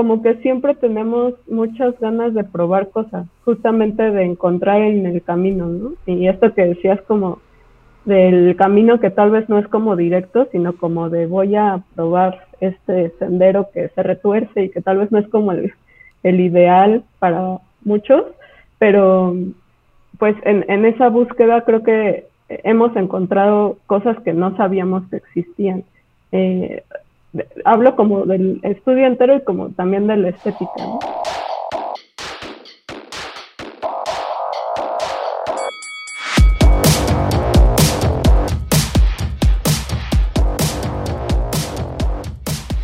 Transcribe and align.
como 0.00 0.22
que 0.22 0.36
siempre 0.36 0.74
tenemos 0.74 1.34
muchas 1.46 2.00
ganas 2.00 2.32
de 2.32 2.42
probar 2.42 2.88
cosas, 2.88 3.26
justamente 3.44 4.10
de 4.10 4.24
encontrar 4.24 4.80
en 4.80 5.04
el 5.04 5.22
camino, 5.22 5.66
¿no? 5.66 5.92
Y 6.06 6.26
esto 6.26 6.54
que 6.54 6.64
decías 6.64 6.98
como 7.02 7.42
del 8.06 8.56
camino 8.56 8.98
que 8.98 9.10
tal 9.10 9.30
vez 9.30 9.46
no 9.50 9.58
es 9.58 9.68
como 9.68 9.96
directo, 9.96 10.48
sino 10.52 10.72
como 10.72 11.10
de 11.10 11.26
voy 11.26 11.54
a 11.54 11.82
probar 11.94 12.46
este 12.60 13.10
sendero 13.18 13.68
que 13.74 13.90
se 13.90 14.02
retuerce 14.02 14.64
y 14.64 14.70
que 14.70 14.80
tal 14.80 14.96
vez 14.96 15.12
no 15.12 15.18
es 15.18 15.28
como 15.28 15.52
el, 15.52 15.70
ideal 16.22 17.04
para 17.18 17.58
muchos, 17.84 18.24
pero 18.78 19.36
pues 20.18 20.34
en, 20.44 20.64
en 20.68 20.86
esa 20.86 21.10
búsqueda 21.10 21.60
creo 21.66 21.82
que 21.82 22.24
hemos 22.48 22.96
encontrado 22.96 23.76
cosas 23.86 24.18
que 24.20 24.32
no 24.32 24.56
sabíamos 24.56 25.02
que 25.10 25.16
existían. 25.16 25.84
Eh, 26.32 26.84
hablo 27.64 27.96
como 27.96 28.24
del 28.24 28.60
estudio 28.62 29.06
entero 29.06 29.36
y 29.36 29.44
como 29.44 29.70
también 29.70 30.06
de 30.06 30.16
la 30.16 30.28
estética. 30.30 30.70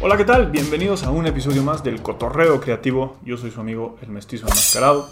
Hola, 0.00 0.16
¿qué 0.16 0.24
tal? 0.24 0.52
Bienvenidos 0.52 1.04
a 1.04 1.10
un 1.10 1.26
episodio 1.26 1.64
más 1.64 1.82
del 1.82 2.00
Cotorreo 2.00 2.60
Creativo. 2.60 3.16
Yo 3.24 3.36
soy 3.36 3.50
su 3.50 3.60
amigo 3.60 3.96
el 4.02 4.10
Mestizo 4.10 4.46
Enmascarado 4.46 5.08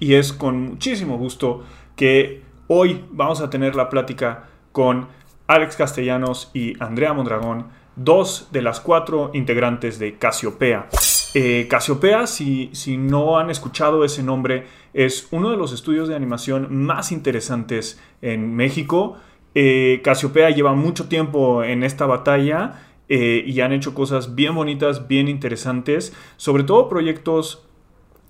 y 0.00 0.14
es 0.14 0.32
con 0.32 0.70
muchísimo 0.70 1.16
gusto 1.18 1.62
que 1.94 2.42
hoy 2.66 3.04
vamos 3.12 3.40
a 3.40 3.48
tener 3.48 3.76
la 3.76 3.88
plática 3.88 4.48
con 4.72 5.06
Alex 5.46 5.76
Castellanos 5.76 6.50
y 6.52 6.72
Andrea 6.82 7.12
Mondragón, 7.12 7.66
dos 7.96 8.48
de 8.52 8.62
las 8.62 8.80
cuatro 8.80 9.30
integrantes 9.34 9.98
de 9.98 10.16
Casiopea. 10.16 10.88
Eh, 11.34 11.66
Casiopea, 11.68 12.28
si, 12.28 12.70
si 12.72 12.96
no 12.96 13.38
han 13.38 13.50
escuchado 13.50 14.04
ese 14.04 14.22
nombre, 14.22 14.66
es 14.92 15.26
uno 15.32 15.50
de 15.50 15.56
los 15.56 15.72
estudios 15.72 16.08
de 16.08 16.14
animación 16.14 16.84
más 16.84 17.10
interesantes 17.10 18.00
en 18.22 18.54
México. 18.54 19.16
Eh, 19.54 20.00
Casiopea 20.04 20.50
lleva 20.50 20.74
mucho 20.74 21.08
tiempo 21.08 21.64
en 21.64 21.82
esta 21.82 22.06
batalla 22.06 22.86
eh, 23.08 23.42
y 23.44 23.60
han 23.60 23.72
hecho 23.72 23.94
cosas 23.94 24.36
bien 24.36 24.54
bonitas, 24.54 25.08
bien 25.08 25.26
interesantes, 25.26 26.14
sobre 26.36 26.62
todo 26.62 26.88
proyectos 26.88 27.66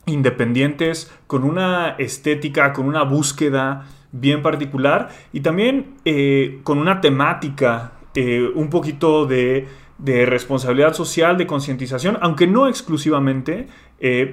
independientes 0.06 1.12
con 1.26 1.44
una 1.44 1.96
estética, 1.98 2.72
con 2.72 2.86
una 2.86 3.02
búsqueda 3.04 3.86
bien 4.12 4.42
particular 4.42 5.10
y 5.32 5.40
también 5.40 5.96
con 6.62 6.78
una 6.78 7.00
temática, 7.00 7.92
eh, 8.14 8.50
un 8.54 8.70
poquito 8.70 9.26
de, 9.26 9.66
responsabilidad 9.98 10.92
social, 10.92 11.36
de 11.36 11.46
concientización, 11.46 12.18
aunque 12.20 12.46
no 12.46 12.68
exclusivamente, 12.68 13.68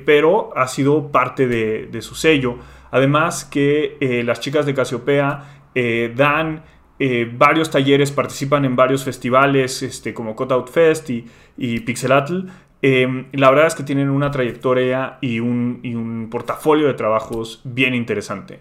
pero 0.05 0.49
ha 0.57 0.67
sido 0.67 1.11
parte 1.11 1.47
de, 1.47 2.01
su 2.01 2.15
sello. 2.15 2.57
Además 2.89 3.45
que 3.45 4.23
las 4.25 4.39
chicas 4.39 4.65
de 4.65 4.73
Casiopea 4.73 5.69
dan 6.15 6.63
eh, 7.03 7.27
varios 7.35 7.71
talleres, 7.71 8.11
participan 8.11 8.63
en 8.63 8.75
varios 8.75 9.03
festivales 9.03 9.81
este, 9.81 10.13
como 10.13 10.35
Cutout 10.35 10.69
Fest 10.69 11.09
y, 11.09 11.25
y 11.57 11.79
Pixelatl. 11.79 12.45
Em, 12.83 13.25
la 13.31 13.49
verdad 13.49 13.65
es 13.65 13.73
que 13.73 13.81
tienen 13.81 14.07
una 14.11 14.29
trayectoria 14.29 15.17
y 15.19 15.39
un, 15.39 16.27
portafolio 16.29 16.85
de 16.85 16.93
trabajos 16.93 17.61
bien 17.63 17.95
interesante. 17.95 18.59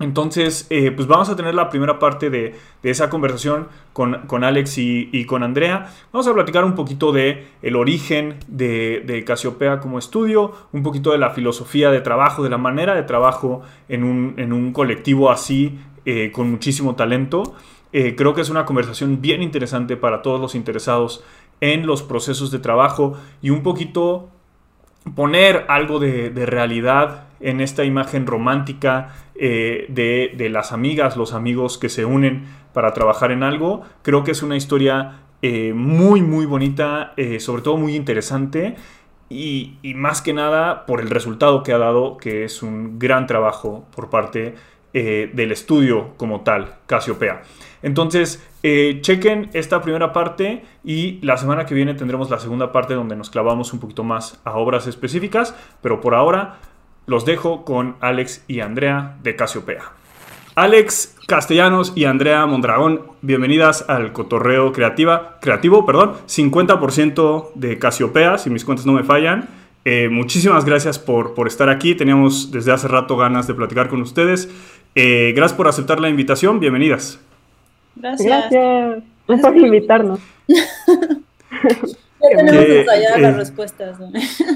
Entonces, 0.00 0.66
eh, 0.70 0.90
pues 0.90 1.06
vamos 1.06 1.28
a 1.28 1.36
tener 1.36 1.54
la 1.54 1.70
primera 1.70 2.00
parte 2.00 2.28
de, 2.28 2.56
esa 2.82 3.08
conversación 3.08 3.68
con, 3.92 4.44
Alex 4.44 4.78
y, 4.78 5.24
con 5.24 5.42
Andrea. 5.42 5.92
Vamos 6.12 6.26
a 6.26 6.34
platicar 6.34 6.64
un 6.64 6.74
poquito 6.74 7.12
de 7.12 7.46
el 7.62 7.76
origen 7.76 8.36
de, 8.48 9.02
de, 9.06 9.24
Casiopea 9.24 9.78
como 9.78 9.98
estudio, 9.98 10.52
un 10.72 10.82
poquito 10.82 11.12
de 11.12 11.18
la 11.18 11.30
filosofía 11.30 11.90
de 11.90 12.00
trabajo, 12.00 12.42
de 12.42 12.50
la 12.50 12.58
manera 12.58 12.94
de 12.94 13.04
trabajo 13.04 13.62
en 13.88 14.02
un, 14.02 14.34
en 14.36 14.52
un 14.52 14.72
colectivo 14.72 15.30
así 15.30 15.78
eh, 16.06 16.30
con 16.32 16.50
muchísimo 16.50 16.96
talento. 16.96 17.54
Eh, 17.94 18.14
creo 18.14 18.34
que 18.34 18.42
es 18.42 18.50
una 18.50 18.66
conversación 18.66 19.22
bien 19.22 19.40
interesante 19.40 19.96
para 19.96 20.20
todos 20.20 20.38
los 20.38 20.54
interesados 20.54 21.24
en 21.60 21.86
los 21.86 22.02
procesos 22.02 22.50
de 22.50 22.58
trabajo 22.58 23.16
y 23.40 23.48
un 23.50 23.62
poquito 23.62 24.28
poner 25.14 25.64
algo 25.68 26.00
de, 26.00 26.30
realidad 26.44 27.28
en 27.40 27.60
esta 27.60 27.84
imagen 27.84 28.26
romántica 28.26 29.14
eh, 29.34 29.86
de, 29.88 30.48
las 30.48 30.72
amigas, 30.72 31.16
los 31.16 31.32
amigos 31.32 31.78
que 31.78 31.88
se 31.88 32.04
unen 32.04 32.44
para 32.72 32.92
trabajar 32.92 33.32
en 33.32 33.42
algo. 33.42 33.82
Creo 34.02 34.24
que 34.24 34.32
es 34.32 34.42
una 34.42 34.56
historia 34.56 35.20
muy, 35.74 36.22
muy 36.22 36.46
bonita, 36.46 37.12
sobre 37.38 37.60
todo 37.60 37.76
muy 37.76 37.94
interesante. 37.94 38.76
Y, 39.28 39.78
más 39.94 40.22
que 40.22 40.32
nada 40.32 40.86
por 40.86 41.00
el 41.00 41.10
resultado 41.10 41.62
que 41.62 41.72
ha 41.72 41.78
dado, 41.78 42.16
que 42.18 42.44
es 42.44 42.62
un 42.62 42.98
gran 42.98 43.26
trabajo 43.26 43.86
por 43.94 44.10
parte 44.10 44.54
eh, 44.92 45.30
del 45.32 45.50
estudio 45.50 46.14
como 46.16 46.42
tal, 46.42 46.76
Casiopea. 46.86 47.42
Entonces, 47.82 48.46
eh, 48.62 48.98
chequen 49.00 49.50
esta 49.52 49.82
primera 49.82 50.12
parte 50.12 50.62
y 50.84 51.18
la 51.22 51.36
semana 51.36 51.66
que 51.66 51.74
viene 51.74 51.94
tendremos 51.94 52.30
la 52.30 52.38
segunda 52.38 52.70
parte 52.70 52.94
donde 52.94 53.16
nos 53.16 53.28
clavamos 53.28 53.72
un 53.72 53.80
poquito 53.80 54.04
más 54.04 54.40
a 54.44 54.56
obras 54.56 54.86
específicas, 54.86 55.54
pero 55.82 56.00
por 56.00 56.14
ahora 56.14 56.58
los 57.06 57.24
dejo 57.24 57.64
con 57.64 57.96
Alex 58.00 58.44
y 58.48 58.60
Andrea 58.60 59.16
de 59.22 59.36
Casiopea. 59.36 59.82
Alex 60.54 61.16
Castellanos 61.26 61.92
y 61.96 62.04
Andrea 62.04 62.46
Mondragón, 62.46 63.02
bienvenidas 63.22 63.88
al 63.88 64.12
Cotorreo 64.12 64.72
Creativa, 64.72 65.38
Creativo, 65.40 65.84
perdón, 65.84 66.12
50% 66.28 67.52
de 67.54 67.78
Casiopea, 67.78 68.38
si 68.38 68.50
mis 68.50 68.64
cuentas 68.64 68.86
no 68.86 68.92
me 68.92 69.02
fallan. 69.02 69.48
Eh, 69.84 70.08
muchísimas 70.08 70.64
gracias 70.64 70.98
por, 70.98 71.34
por 71.34 71.46
estar 71.46 71.68
aquí. 71.68 71.94
Teníamos 71.94 72.50
desde 72.50 72.72
hace 72.72 72.88
rato 72.88 73.16
ganas 73.16 73.46
de 73.46 73.54
platicar 73.54 73.88
con 73.88 74.00
ustedes. 74.00 74.48
Eh, 74.94 75.32
gracias 75.34 75.56
por 75.56 75.68
aceptar 75.68 76.00
la 76.00 76.08
invitación, 76.08 76.60
bienvenidas. 76.60 77.20
Gracias. 77.96 78.50
Gracias 79.26 79.52
por 79.52 79.56
invitarnos. 79.56 80.20
ya 82.30 82.36
tenemos 82.36 82.64
ensayadas 82.64 83.20
las 83.20 83.36
respuestas. 83.36 83.98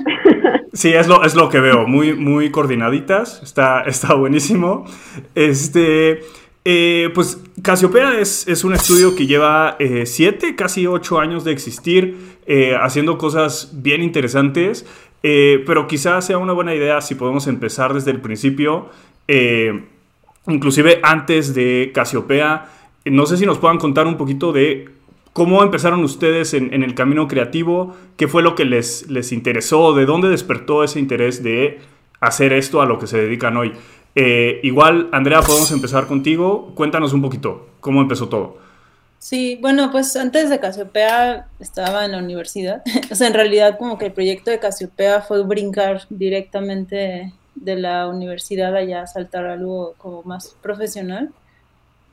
sí, 0.72 0.92
es 0.92 1.06
lo, 1.06 1.24
es 1.24 1.34
lo 1.34 1.48
que 1.48 1.60
veo, 1.60 1.86
muy, 1.86 2.14
muy 2.14 2.50
coordinaditas, 2.50 3.42
está, 3.42 3.82
está 3.82 4.14
buenísimo. 4.14 4.84
Este, 5.34 6.20
eh, 6.64 7.10
pues 7.14 7.38
Casiopea 7.62 8.20
es, 8.20 8.46
es, 8.48 8.64
un 8.64 8.74
estudio 8.74 9.14
que 9.14 9.26
lleva 9.26 9.76
eh, 9.78 10.06
siete, 10.06 10.56
casi 10.56 10.86
ocho 10.86 11.20
años 11.20 11.44
de 11.44 11.52
existir, 11.52 12.38
haciendo 12.80 13.18
cosas 13.18 13.70
bien 13.74 14.02
interesantes, 14.02 14.86
pero 15.20 15.86
quizás 15.86 16.24
sea 16.24 16.38
una 16.38 16.54
buena 16.54 16.74
idea 16.74 17.02
si 17.02 17.14
podemos 17.14 17.46
empezar 17.46 17.92
desde 17.92 18.10
el 18.10 18.22
principio 18.22 18.88
inclusive 20.48 21.00
antes 21.02 21.54
de 21.54 21.92
Casiopea. 21.94 22.68
No 23.04 23.26
sé 23.26 23.36
si 23.36 23.46
nos 23.46 23.58
puedan 23.58 23.78
contar 23.78 24.06
un 24.06 24.16
poquito 24.16 24.52
de 24.52 24.88
cómo 25.38 25.62
empezaron 25.62 26.04
ustedes 26.04 26.52
en, 26.52 26.82
el 26.82 26.94
camino 26.94 27.28
creativo, 27.28 27.96
qué 28.16 28.28
fue 28.28 28.42
lo 28.42 28.54
que 28.54 28.66
les, 28.66 29.08
les 29.08 29.32
interesó, 29.32 29.94
de 29.94 30.04
dónde 30.04 30.28
despertó 30.28 30.84
ese 30.84 30.98
interés 30.98 31.42
de 31.42 31.78
hacer 32.20 32.52
esto 32.52 32.82
a 32.82 32.86
lo 32.86 32.98
que 32.98 33.06
se 33.06 33.16
dedican 33.16 33.56
hoy. 33.56 33.72
Eh, 34.14 34.60
igual, 34.64 35.08
Andrea, 35.12 35.40
podemos 35.40 35.70
empezar 35.70 36.06
contigo. 36.06 36.72
Cuéntanos 36.74 37.12
un 37.12 37.22
poquito 37.22 37.68
cómo 37.80 38.02
empezó 38.02 38.28
todo. 38.28 38.58
Sí, 39.20 39.58
bueno, 39.60 39.90
pues 39.90 40.14
antes 40.16 40.50
de 40.50 40.60
Casiopea 40.60 41.48
estaba 41.60 42.04
en 42.04 42.12
la 42.12 42.18
universidad. 42.18 42.82
o 43.10 43.14
sea, 43.14 43.28
en 43.28 43.34
realidad 43.34 43.78
como 43.78 43.96
que 43.96 44.06
el 44.06 44.12
proyecto 44.12 44.50
de 44.50 44.58
Casiopea 44.58 45.22
fue 45.22 45.44
brincar 45.44 46.02
directamente 46.10 47.32
de 47.54 47.76
la 47.76 48.08
universidad 48.08 48.74
allá 48.74 49.06
saltar 49.06 49.46
algo 49.46 49.94
como 49.98 50.22
más 50.24 50.56
profesional. 50.60 51.30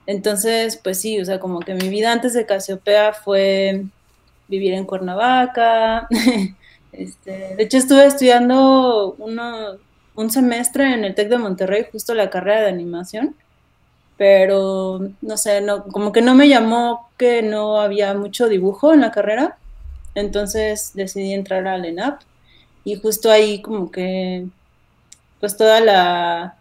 Entonces, 0.08 0.80
pues 0.84 1.02
sí, 1.02 1.20
o 1.20 1.26
sea, 1.26 1.40
como 1.40 1.60
que 1.60 1.74
mi 1.74 1.90
vida 1.90 2.12
antes 2.12 2.34
de 2.34 2.46
Casiopea 2.46 3.14
fue 3.14 3.86
vivir 4.48 4.74
en 4.74 4.86
Cuernavaca. 4.86 6.08
este, 6.92 7.56
de 7.56 7.64
hecho, 7.64 7.78
estuve 7.78 8.06
estudiando 8.06 9.16
uno, 9.18 9.78
un 10.16 10.32
semestre 10.32 10.94
en 10.94 11.06
el 11.06 11.16
TEC 11.16 11.30
de 11.30 11.38
Monterrey, 11.38 11.86
justo 11.92 12.14
la 12.14 12.30
carrera 12.30 12.62
de 12.62 12.70
animación, 12.70 13.36
pero 14.18 15.10
no 15.22 15.38
sé, 15.38 15.62
no, 15.62 15.84
como 15.86 16.12
que 16.12 16.22
no 16.22 16.36
me 16.36 16.48
llamó 16.48 17.10
que 17.18 17.42
no 17.42 17.80
había 17.80 18.14
mucho 18.14 18.48
dibujo 18.48 18.94
en 18.94 19.02
la 19.02 19.12
carrera, 19.12 19.58
entonces 20.16 20.92
decidí 20.94 21.34
entrar 21.34 21.68
al 21.68 21.86
ENAP 21.86 22.22
y 22.86 22.96
justo 22.96 23.30
ahí 23.32 23.62
como 23.62 23.92
que 23.92 24.48
pues 25.40 25.58
toda 25.58 25.82
la, 25.82 26.56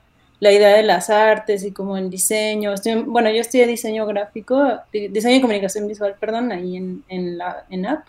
idea 0.52 0.76
de 0.76 0.82
las 0.82 1.10
artes 1.10 1.64
y 1.64 1.72
como 1.72 1.96
el 1.96 2.10
diseño. 2.10 2.74
bueno, 3.06 3.30
yo 3.30 3.40
estudié 3.40 3.66
diseño 3.66 4.06
gráfico, 4.06 4.80
diseño 4.92 5.36
y 5.36 5.40
comunicación 5.40 5.86
visual, 5.86 6.16
perdón, 6.20 6.52
ahí 6.52 6.76
en, 6.76 7.04
en 7.08 7.38
la 7.38 7.64
en 7.70 7.86
app. 7.86 8.06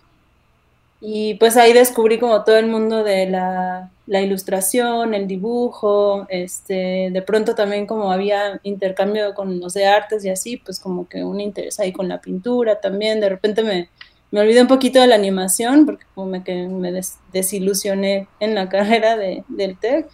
Y 1.08 1.36
pues 1.36 1.58
ahí 1.58 1.74
descubrí 1.74 2.20
como 2.20 2.44
todo 2.44 2.58
el 2.58 2.68
mundo 2.68 3.04
de 3.04 3.28
la, 3.30 3.92
ilustración, 4.08 5.14
el 5.14 5.28
dibujo, 5.28 6.26
este, 6.30 7.10
de 7.12 7.22
pronto 7.22 7.54
también 7.54 7.86
como 7.86 8.12
había 8.12 8.60
intercambio 8.64 9.34
con 9.36 9.60
los 9.60 9.74
de 9.74 9.86
artes 9.86 10.26
y 10.26 10.30
así, 10.30 10.58
pues 10.58 10.80
como 10.80 11.08
que 11.08 11.24
un 11.24 11.40
interés 11.42 11.80
ahí 11.80 11.92
con 11.92 12.08
la 12.08 12.22
pintura 12.22 12.80
también, 12.82 13.20
de 13.20 13.30
repente 13.30 13.62
me, 13.62 13.90
me 14.32 14.40
olvidé 14.40 14.62
un 14.62 14.68
poquito 14.68 15.00
de 15.00 15.08
la 15.08 15.16
animación 15.16 15.86
porque 15.86 16.06
como 16.16 16.44
que 16.44 16.68
me 16.68 16.92
desilusioné 17.32 18.28
en 18.40 18.56
la 18.56 18.68
carrera 18.70 19.16
de, 19.18 19.44
del 19.48 19.78
TEC 19.78 20.08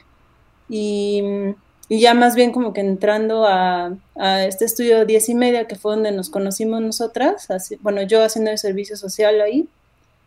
y, 0.68 1.24
y, 1.92 2.00
ya 2.00 2.14
más 2.14 2.36
bien 2.36 2.52
como 2.52 2.74
que 2.74 2.82
entrando 2.82 3.46
a, 3.46 3.98
este 4.48 4.66
estudio 4.66 5.06
10 5.06 5.30
y 5.30 5.36
media 5.36 5.68
que 5.68 5.76
fue 5.76 5.94
donde 5.94 6.12
nos 6.12 6.30
conocimos 6.30 6.82
nosotras, 6.82 7.48
bueno 7.82 8.02
yo 8.04 8.24
haciendo 8.24 8.52
el 8.52 8.58
servicio 8.58 8.96
social 8.96 9.42
ahí, 9.42 9.68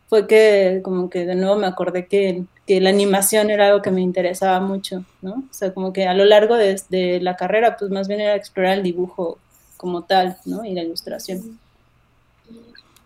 fue 0.07 0.27
que 0.27 0.81
como 0.83 1.09
que 1.09 1.25
de 1.25 1.35
nuevo 1.35 1.55
me 1.55 1.67
acordé 1.67 2.07
que, 2.07 2.43
que, 2.67 2.79
la 2.81 2.89
animación 2.89 3.49
era 3.49 3.67
algo 3.67 3.81
que 3.81 3.91
me 3.91 4.01
interesaba 4.01 4.59
mucho, 4.59 5.03
¿no? 5.21 5.43
O 5.49 5.53
sea, 5.53 5.73
como 5.73 5.93
que 5.93 6.05
a 6.07 6.13
lo 6.13 6.25
largo 6.25 6.55
de, 6.55 6.79
de 6.89 7.19
la 7.21 7.35
carrera 7.35 7.77
pues 7.77 7.89
más 7.89 8.07
bien 8.07 8.21
era 8.21 8.35
explorar 8.35 8.77
el 8.77 8.83
dibujo 8.83 9.39
como 9.77 10.03
tal, 10.03 10.37
¿no? 10.45 10.63
Y 10.63 10.73
la 10.73 10.83
ilustración. 10.83 11.59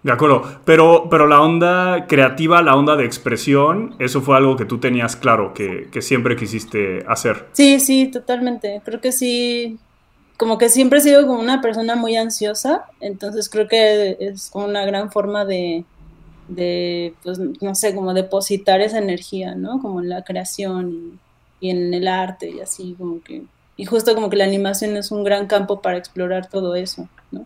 De 0.01 0.13
acuerdo, 0.13 0.43
pero, 0.63 1.07
pero 1.09 1.27
la 1.27 1.41
onda 1.41 2.07
creativa, 2.07 2.61
la 2.61 2.75
onda 2.75 2.95
de 2.95 3.03
expresión, 3.03 3.95
eso 3.99 4.21
fue 4.21 4.37
algo 4.37 4.55
que 4.55 4.63
tú 4.63 4.79
tenías 4.79 5.17
claro, 5.17 5.53
que, 5.53 5.89
que, 5.91 6.01
siempre 6.01 6.37
quisiste 6.37 7.03
hacer. 7.05 7.47
Sí, 7.51 7.81
sí, 7.81 8.07
totalmente. 8.07 8.81
Creo 8.85 9.01
que 9.01 9.11
sí, 9.11 9.77
como 10.37 10.57
que 10.57 10.69
siempre 10.69 10.99
he 10.99 11.01
sido 11.01 11.27
como 11.27 11.41
una 11.41 11.61
persona 11.61 11.97
muy 11.97 12.15
ansiosa, 12.15 12.85
entonces 13.01 13.49
creo 13.49 13.67
que 13.67 14.15
es 14.21 14.49
como 14.51 14.67
una 14.67 14.85
gran 14.85 15.11
forma 15.11 15.43
de, 15.43 15.83
de 16.47 17.13
pues, 17.21 17.37
no 17.37 17.75
sé, 17.75 17.93
como 17.93 18.13
depositar 18.13 18.79
esa 18.79 18.99
energía, 18.99 19.53
¿no? 19.55 19.81
Como 19.81 19.99
en 19.99 20.07
la 20.07 20.23
creación 20.23 21.19
y, 21.59 21.67
y 21.67 21.71
en 21.71 21.93
el 21.93 22.07
arte 22.07 22.49
y 22.49 22.61
así, 22.61 22.95
como 22.97 23.21
que... 23.21 23.43
Y 23.75 23.85
justo 23.85 24.15
como 24.15 24.29
que 24.29 24.37
la 24.37 24.45
animación 24.45 24.95
es 24.95 25.11
un 25.11 25.25
gran 25.25 25.47
campo 25.47 25.81
para 25.81 25.97
explorar 25.97 26.47
todo 26.47 26.75
eso, 26.75 27.09
¿no? 27.31 27.45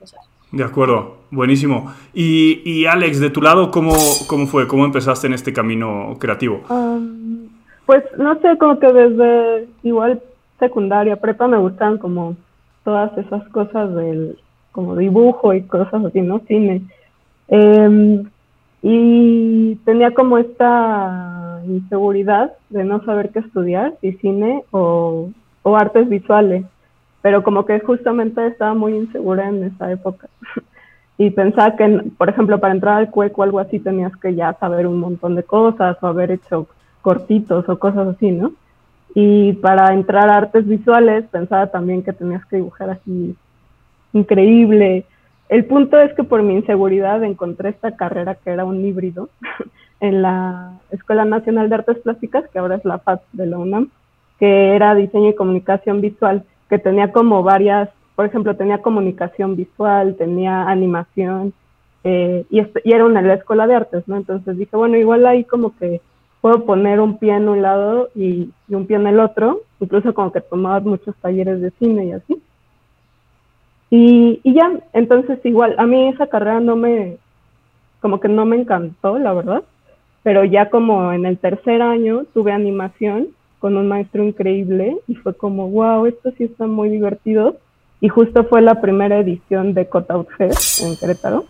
O 0.00 0.06
sea, 0.06 0.20
de 0.52 0.64
acuerdo, 0.64 1.18
buenísimo. 1.30 1.92
Y, 2.14 2.62
y, 2.64 2.86
Alex, 2.86 3.20
de 3.20 3.30
tu 3.30 3.42
lado, 3.42 3.70
¿cómo, 3.70 3.94
¿cómo 4.26 4.46
fue? 4.46 4.66
¿Cómo 4.66 4.84
empezaste 4.84 5.26
en 5.26 5.34
este 5.34 5.52
camino 5.52 6.16
creativo? 6.18 6.62
Um, 6.70 7.48
pues 7.86 8.04
no 8.16 8.38
sé, 8.40 8.56
como 8.58 8.78
que 8.78 8.92
desde 8.92 9.68
igual 9.82 10.22
secundaria, 10.58 11.16
prepa 11.16 11.48
me 11.48 11.58
gustan 11.58 11.98
como 11.98 12.36
todas 12.84 13.16
esas 13.18 13.46
cosas 13.48 13.94
del 13.94 14.38
como 14.72 14.96
dibujo 14.96 15.54
y 15.54 15.62
cosas 15.62 16.04
así, 16.04 16.20
¿no? 16.20 16.40
Cine. 16.46 16.82
Eh, 17.48 18.22
y 18.82 19.74
tenía 19.84 20.12
como 20.12 20.38
esta 20.38 21.60
inseguridad 21.66 22.52
de 22.70 22.84
no 22.84 23.04
saber 23.04 23.30
qué 23.30 23.40
estudiar, 23.40 23.94
si 24.00 24.12
cine 24.12 24.62
o, 24.70 25.30
o 25.62 25.76
artes 25.76 26.08
visuales 26.08 26.64
pero 27.22 27.42
como 27.42 27.64
que 27.64 27.80
justamente 27.80 28.46
estaba 28.46 28.74
muy 28.74 28.94
insegura 28.94 29.48
en 29.48 29.64
esa 29.64 29.90
época. 29.90 30.28
y 31.18 31.30
pensaba 31.30 31.76
que, 31.76 32.04
por 32.16 32.28
ejemplo, 32.28 32.60
para 32.60 32.74
entrar 32.74 32.98
al 32.98 33.10
cueco 33.10 33.40
o 33.40 33.44
algo 33.44 33.58
así 33.58 33.80
tenías 33.80 34.16
que 34.16 34.34
ya 34.34 34.52
saber 34.54 34.86
un 34.86 35.00
montón 35.00 35.34
de 35.34 35.42
cosas 35.42 35.96
o 36.00 36.06
haber 36.06 36.30
hecho 36.30 36.68
cortitos 37.02 37.68
o 37.68 37.78
cosas 37.78 38.08
así, 38.08 38.30
¿no? 38.30 38.52
Y 39.14 39.54
para 39.54 39.92
entrar 39.94 40.28
a 40.28 40.36
artes 40.36 40.66
visuales 40.66 41.24
pensaba 41.30 41.68
también 41.68 42.02
que 42.02 42.12
tenías 42.12 42.44
que 42.46 42.56
dibujar 42.56 42.90
así 42.90 43.34
increíble. 44.12 45.04
El 45.48 45.64
punto 45.64 45.98
es 45.98 46.12
que 46.14 46.24
por 46.24 46.42
mi 46.42 46.54
inseguridad 46.54 47.24
encontré 47.24 47.70
esta 47.70 47.96
carrera 47.96 48.36
que 48.36 48.50
era 48.50 48.64
un 48.64 48.84
híbrido 48.84 49.28
en 50.00 50.22
la 50.22 50.72
Escuela 50.90 51.24
Nacional 51.24 51.68
de 51.68 51.74
Artes 51.76 51.98
Plásticas, 51.98 52.44
que 52.50 52.58
ahora 52.58 52.76
es 52.76 52.84
la 52.84 52.98
FAT 52.98 53.22
de 53.32 53.46
la 53.46 53.58
UNAM, 53.58 53.90
que 54.38 54.76
era 54.76 54.94
diseño 54.94 55.30
y 55.30 55.34
comunicación 55.34 56.00
visual 56.00 56.44
que 56.68 56.78
tenía 56.78 57.12
como 57.12 57.42
varias, 57.42 57.88
por 58.14 58.26
ejemplo, 58.26 58.56
tenía 58.56 58.82
comunicación 58.82 59.56
visual, 59.56 60.16
tenía 60.16 60.68
animación, 60.68 61.52
eh, 62.04 62.44
y, 62.50 62.60
era 62.84 63.04
una 63.04 63.22
la 63.22 63.34
escuela 63.34 63.66
de 63.66 63.74
artes, 63.74 64.06
¿no? 64.06 64.16
Entonces 64.16 64.56
dije, 64.56 64.76
bueno, 64.76 64.96
igual 64.96 65.26
ahí 65.26 65.44
como 65.44 65.76
que 65.76 66.00
puedo 66.40 66.64
poner 66.64 67.00
un 67.00 67.18
pie 67.18 67.34
en 67.34 67.48
un 67.48 67.62
lado 67.62 68.10
y, 68.14 68.50
y 68.68 68.74
un 68.74 68.86
pie 68.86 68.96
en 68.96 69.06
el 69.06 69.20
otro, 69.20 69.62
incluso 69.80 70.14
como 70.14 70.32
que 70.32 70.40
tomaba 70.40 70.80
muchos 70.80 71.16
talleres 71.16 71.60
de 71.60 71.70
cine 71.72 72.06
y 72.06 72.12
así. 72.12 72.42
Y, 73.90 74.40
y 74.44 74.54
ya, 74.54 74.70
entonces 74.92 75.38
igual, 75.44 75.74
a 75.78 75.86
mí 75.86 76.08
esa 76.08 76.26
carrera 76.26 76.60
no 76.60 76.76
me, 76.76 77.16
como 78.00 78.20
que 78.20 78.28
no 78.28 78.44
me 78.44 78.56
encantó, 78.56 79.18
la 79.18 79.32
verdad, 79.32 79.62
pero 80.22 80.44
ya 80.44 80.68
como 80.68 81.12
en 81.12 81.24
el 81.26 81.38
tercer 81.38 81.82
año 81.82 82.24
tuve 82.34 82.52
animación 82.52 83.28
con 83.58 83.76
un 83.76 83.88
maestro 83.88 84.24
increíble 84.24 84.98
y 85.06 85.14
fue 85.16 85.34
como, 85.34 85.68
wow, 85.68 86.06
esto 86.06 86.30
sí 86.36 86.44
está 86.44 86.66
muy 86.66 86.88
divertido. 86.88 87.56
Y 88.00 88.08
justo 88.08 88.44
fue 88.44 88.62
la 88.62 88.80
primera 88.80 89.18
edición 89.18 89.74
de 89.74 89.86
Cutout 89.86 90.28
Fest 90.36 90.82
en 90.82 90.96
Querétaro. 90.96 91.44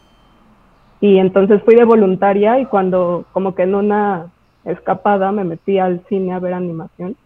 Y 1.01 1.19
entonces 1.19 1.63
fui 1.63 1.75
de 1.75 1.85
voluntaria 1.85 2.59
y 2.59 2.67
cuando 2.67 3.27
como 3.33 3.55
que 3.55 3.63
en 3.63 3.75
una 3.75 4.27
escapada 4.65 5.31
me 5.33 5.45
metí 5.45 5.79
al 5.79 6.03
cine 6.09 6.33
a 6.33 6.39
ver 6.39 6.55
animación 6.55 7.17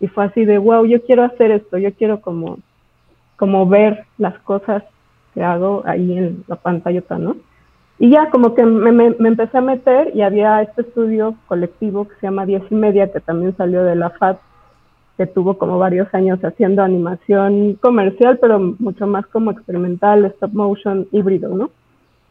y 0.00 0.08
fue 0.08 0.24
así 0.24 0.44
de, 0.44 0.58
wow, 0.58 0.84
yo 0.84 1.02
quiero 1.02 1.24
hacer 1.24 1.50
esto, 1.50 1.78
yo 1.78 1.92
quiero 1.94 2.20
como, 2.20 2.58
como 3.36 3.66
ver 3.66 4.04
las 4.18 4.38
cosas 4.40 4.82
que 5.34 5.42
hago 5.42 5.82
ahí 5.86 6.16
en 6.16 6.44
la 6.46 6.56
pantalla, 6.56 7.02
¿no? 7.18 7.36
Y 7.98 8.10
ya 8.10 8.28
como 8.30 8.54
que 8.54 8.64
me, 8.64 8.92
me, 8.92 9.28
empecé 9.28 9.56
a 9.56 9.62
meter 9.62 10.14
y 10.14 10.20
había 10.20 10.60
este 10.62 10.82
estudio 10.82 11.34
colectivo 11.46 12.06
que 12.06 12.14
se 12.16 12.26
llama 12.26 12.44
Diez 12.44 12.62
y 12.70 12.74
Media, 12.74 13.10
que 13.10 13.20
también 13.20 13.56
salió 13.56 13.84
de 13.84 13.96
la 13.96 14.10
FAT, 14.10 14.38
que 15.16 15.26
tuvo 15.26 15.56
como 15.56 15.78
varios 15.78 16.12
años 16.12 16.38
haciendo 16.44 16.82
animación 16.82 17.78
comercial, 17.80 18.38
pero 18.38 18.58
mucho 18.58 19.06
más 19.06 19.26
como 19.26 19.50
experimental, 19.50 20.26
stop 20.26 20.52
motion, 20.52 21.06
híbrido, 21.10 21.56
¿no? 21.56 21.70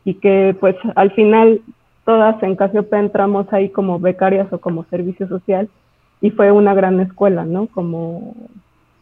Y 0.04 0.16
que 0.16 0.56
pues 0.60 0.76
al 0.96 1.12
final 1.14 1.62
todas 2.06 2.42
en 2.44 2.56
Cassiopeia 2.56 3.02
entramos 3.02 3.52
ahí 3.52 3.70
como 3.70 4.00
becarias 4.00 4.52
o 4.54 4.60
como 4.60 4.84
servicio 4.86 5.28
social 5.28 5.68
y 6.22 6.30
fue 6.30 6.52
una 6.52 6.76
gran 6.76 7.00
escuela, 7.00 7.44
¿no? 7.44 7.66
Como, 7.68 8.36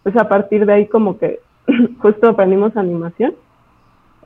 pues 0.01 0.15
a 0.15 0.29
partir 0.29 0.65
de 0.65 0.73
ahí 0.73 0.87
como 0.87 1.17
que 1.17 1.39
justo 1.99 2.29
aprendimos 2.29 2.77
animación 2.77 3.33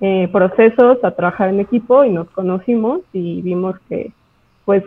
eh, 0.02 0.30
procesos 0.32 1.04
a 1.04 1.12
trabajar 1.12 1.50
en 1.50 1.60
equipo 1.60 2.04
y 2.04 2.10
nos 2.10 2.30
conocimos 2.30 3.02
y 3.14 3.42
vimos 3.42 3.76
que 3.90 4.12
pues 4.66 4.84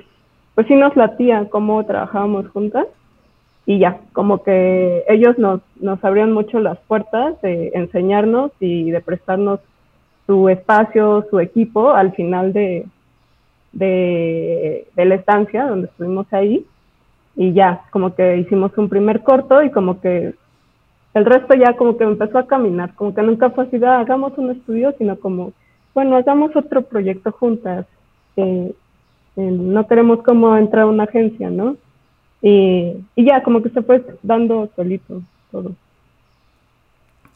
pues 0.54 0.68
sí 0.68 0.74
nos 0.74 0.94
latía 0.94 1.48
cómo 1.48 1.84
trabajábamos 1.86 2.48
juntas. 2.48 2.86
Y 3.66 3.78
ya, 3.78 4.00
como 4.12 4.42
que 4.42 5.04
ellos 5.08 5.38
nos, 5.38 5.60
nos 5.80 6.04
abrían 6.04 6.32
mucho 6.32 6.60
las 6.60 6.78
puertas 6.80 7.40
de 7.40 7.70
enseñarnos 7.74 8.50
y 8.60 8.90
de 8.90 9.00
prestarnos 9.00 9.60
su 10.26 10.48
espacio, 10.48 11.26
su 11.30 11.40
equipo 11.40 11.92
al 11.92 12.12
final 12.12 12.52
de, 12.52 12.84
de, 13.72 14.86
de 14.94 15.04
la 15.04 15.14
estancia 15.14 15.66
donde 15.66 15.86
estuvimos 15.86 16.26
ahí. 16.32 16.66
Y 17.36 17.52
ya, 17.52 17.84
como 17.90 18.14
que 18.14 18.38
hicimos 18.38 18.76
un 18.76 18.88
primer 18.88 19.22
corto 19.22 19.62
y 19.62 19.70
como 19.70 20.00
que 20.00 20.34
el 21.14 21.24
resto 21.24 21.54
ya 21.54 21.76
como 21.76 21.96
que 21.96 22.04
empezó 22.04 22.38
a 22.38 22.46
caminar, 22.46 22.94
como 22.94 23.14
que 23.14 23.22
nunca 23.22 23.50
fue 23.50 23.64
así, 23.64 23.78
de, 23.78 23.86
ah, 23.86 24.00
hagamos 24.00 24.36
un 24.38 24.50
estudio, 24.50 24.94
sino 24.98 25.16
como, 25.16 25.52
bueno, 25.94 26.16
hagamos 26.16 26.54
otro 26.54 26.82
proyecto 26.82 27.32
juntas. 27.32 27.86
No 29.36 29.86
queremos 29.86 30.22
como 30.22 30.56
entrar 30.56 30.84
a 30.84 30.86
una 30.86 31.04
agencia, 31.04 31.50
¿no? 31.50 31.76
Y, 32.42 32.94
y 33.16 33.24
ya, 33.24 33.42
como 33.42 33.62
que 33.62 33.70
se 33.70 33.82
fue 33.82 34.04
dando 34.22 34.70
solito 34.76 35.22
todo. 35.50 35.72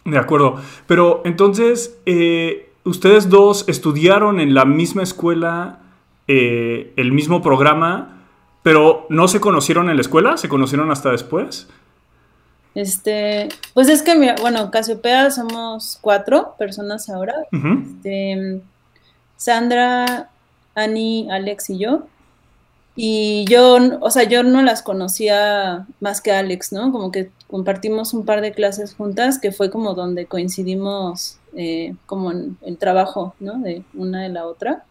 De 0.04 0.18
acuerdo. 0.18 0.56
Pero 0.86 1.22
entonces, 1.24 2.00
eh, 2.06 2.70
ustedes 2.84 3.28
dos 3.28 3.68
estudiaron 3.68 4.38
en 4.38 4.54
la 4.54 4.64
misma 4.64 5.02
escuela, 5.02 5.80
eh, 6.28 6.92
el 6.96 7.12
mismo 7.12 7.42
programa, 7.42 8.22
pero 8.62 9.06
no 9.08 9.28
se 9.28 9.40
conocieron 9.40 9.90
en 9.90 9.96
la 9.96 10.02
escuela, 10.02 10.36
se 10.36 10.48
conocieron 10.48 10.90
hasta 10.90 11.10
después. 11.10 11.70
Este, 12.74 13.48
pues 13.72 13.88
es 13.88 14.02
que, 14.02 14.14
mira, 14.16 14.34
bueno, 14.40 14.70
Casiopea 14.70 15.30
somos 15.30 15.98
cuatro 16.00 16.54
personas 16.58 17.08
ahora. 17.08 17.34
este, 17.52 18.60
Sandra, 19.36 20.30
Ani, 20.74 21.30
Alex 21.30 21.70
y 21.70 21.78
yo. 21.78 22.06
Y 22.96 23.44
yo, 23.48 23.78
o 24.00 24.10
sea, 24.10 24.22
yo 24.24 24.44
no 24.44 24.62
las 24.62 24.82
conocía 24.82 25.86
más 26.00 26.20
que 26.20 26.32
Alex, 26.32 26.72
¿no? 26.72 26.92
Como 26.92 27.10
que 27.10 27.30
compartimos 27.48 28.14
un 28.14 28.24
par 28.24 28.40
de 28.40 28.52
clases 28.52 28.94
juntas, 28.94 29.38
que 29.40 29.50
fue 29.50 29.70
como 29.70 29.94
donde 29.94 30.26
coincidimos 30.26 31.38
eh, 31.56 31.94
como 32.06 32.30
en 32.30 32.56
el 32.62 32.78
trabajo, 32.78 33.34
¿no? 33.40 33.58
De 33.58 33.82
una 33.94 34.22
de 34.22 34.28
la 34.28 34.46
otra. 34.46 34.84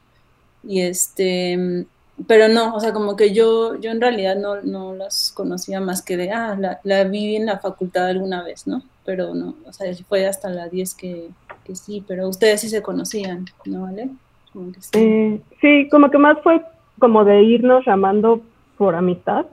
Y 0.63 0.81
este, 0.81 1.85
pero 2.27 2.47
no, 2.47 2.75
o 2.75 2.79
sea, 2.79 2.93
como 2.93 3.15
que 3.15 3.33
yo, 3.33 3.75
yo 3.79 3.91
en 3.91 3.99
realidad 3.99 4.35
no, 4.35 4.61
no 4.61 4.93
las 4.93 5.31
conocía 5.35 5.81
más 5.81 6.01
que 6.01 6.15
de, 6.15 6.31
ah, 6.31 6.55
la, 6.57 6.79
la, 6.83 7.03
vi 7.05 7.35
en 7.35 7.47
la 7.47 7.59
facultad 7.59 8.07
alguna 8.07 8.43
vez, 8.43 8.67
¿no? 8.67 8.83
Pero 9.03 9.33
no, 9.33 9.55
o 9.65 9.73
sea, 9.73 9.91
fue 10.07 10.25
hasta 10.27 10.49
la 10.49 10.69
10 10.69 10.93
que, 10.95 11.29
que 11.65 11.75
sí, 11.75 12.03
pero 12.07 12.29
ustedes 12.29 12.61
sí 12.61 12.69
se 12.69 12.81
conocían, 12.81 13.45
¿no, 13.65 13.83
vale? 13.83 14.09
Como 14.51 14.71
que 14.71 14.81
sí. 14.81 14.89
Eh, 14.93 15.41
sí, 15.59 15.89
como 15.89 16.11
que 16.11 16.17
más 16.17 16.37
fue 16.43 16.61
como 16.99 17.25
de 17.25 17.41
irnos 17.43 17.83
llamando 17.85 18.41
por 18.77 18.95
amistad. 18.95 19.45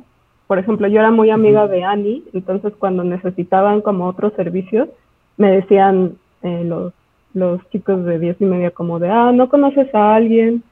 Por 0.46 0.58
ejemplo, 0.58 0.86
yo 0.88 1.00
era 1.00 1.10
muy 1.10 1.30
amiga 1.30 1.66
de 1.66 1.82
Annie, 1.82 2.24
entonces 2.32 2.74
cuando 2.78 3.04
necesitaban 3.04 3.80
como 3.80 4.06
otros 4.06 4.34
servicios, 4.34 4.88
me 5.36 5.52
decían 5.52 6.18
eh, 6.42 6.62
los, 6.64 6.92
los 7.32 7.60
chicos 7.70 8.04
de 8.04 8.18
10 8.18 8.40
y 8.40 8.44
media 8.44 8.70
como 8.70 8.98
de, 8.98 9.08
ah, 9.08 9.32
¿no 9.32 9.48
conoces 9.48 9.92
a 9.94 10.14
alguien? 10.14 10.62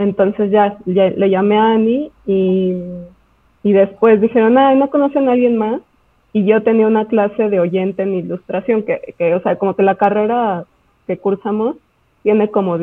Entonces 0.00 0.50
ya, 0.50 0.78
le 0.86 1.28
llamé 1.28 1.58
a 1.58 1.72
Ani 1.72 2.10
y, 2.26 2.74
y 3.62 3.72
después 3.72 4.18
dijeron, 4.18 4.56
ay, 4.56 4.78
¿no 4.78 4.88
conocen 4.88 5.28
a 5.28 5.32
alguien 5.32 5.58
más? 5.58 5.82
Y 6.32 6.46
yo 6.46 6.62
tenía 6.62 6.86
una 6.86 7.04
clase 7.04 7.50
de 7.50 7.60
oyente 7.60 8.02
en 8.02 8.14
ilustración, 8.14 8.82
que, 8.84 9.14
que 9.18 9.34
o 9.34 9.42
sea, 9.42 9.56
como 9.56 9.76
que 9.76 9.82
la 9.82 9.96
carrera 9.96 10.64
que 11.06 11.18
cursamos 11.18 11.76
tiene 12.22 12.50
como, 12.50 12.78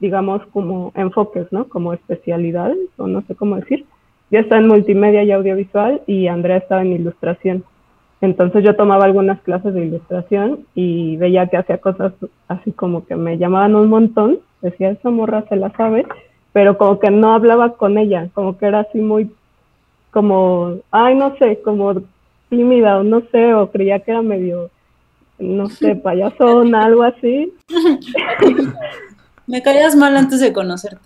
digamos, 0.00 0.44
como 0.46 0.90
enfoques, 0.96 1.46
¿no? 1.52 1.68
Como 1.68 1.92
especialidades, 1.92 2.78
o 2.96 3.06
no 3.06 3.22
sé 3.22 3.36
cómo 3.36 3.54
decir. 3.54 3.84
Yo 4.32 4.40
estaba 4.40 4.60
en 4.60 4.66
multimedia 4.66 5.22
y 5.22 5.30
audiovisual 5.30 6.02
y 6.08 6.26
Andrea 6.26 6.56
estaba 6.56 6.82
en 6.82 6.94
ilustración. 6.94 7.62
Entonces 8.20 8.64
yo 8.64 8.74
tomaba 8.74 9.04
algunas 9.04 9.40
clases 9.42 9.72
de 9.72 9.86
ilustración 9.86 10.66
y 10.74 11.16
veía 11.18 11.46
que 11.46 11.58
hacía 11.58 11.78
cosas 11.78 12.12
así 12.48 12.72
como 12.72 13.06
que 13.06 13.14
me 13.14 13.38
llamaban 13.38 13.76
un 13.76 13.88
montón. 13.88 14.40
Decía, 14.62 14.90
esa 14.90 15.10
morra 15.10 15.44
se 15.48 15.54
la 15.54 15.70
sabe, 15.76 16.04
pero 16.56 16.78
como 16.78 16.98
que 16.98 17.10
no 17.10 17.34
hablaba 17.34 17.74
con 17.74 17.98
ella, 17.98 18.30
como 18.32 18.56
que 18.56 18.64
era 18.64 18.80
así 18.80 18.96
muy, 18.98 19.30
como, 20.10 20.78
ay, 20.90 21.14
no 21.14 21.36
sé, 21.36 21.60
como 21.62 22.00
tímida 22.48 22.96
o 22.96 23.02
no 23.02 23.20
sé, 23.30 23.52
o 23.52 23.70
creía 23.70 23.98
que 24.00 24.12
era 24.12 24.22
medio, 24.22 24.70
no 25.38 25.68
sé, 25.68 25.94
payasón, 26.02 26.74
algo 26.74 27.02
así. 27.02 27.52
Me 29.46 29.60
caías 29.60 29.96
mal 29.96 30.16
antes 30.16 30.40
de 30.40 30.54
conocerte. 30.54 30.98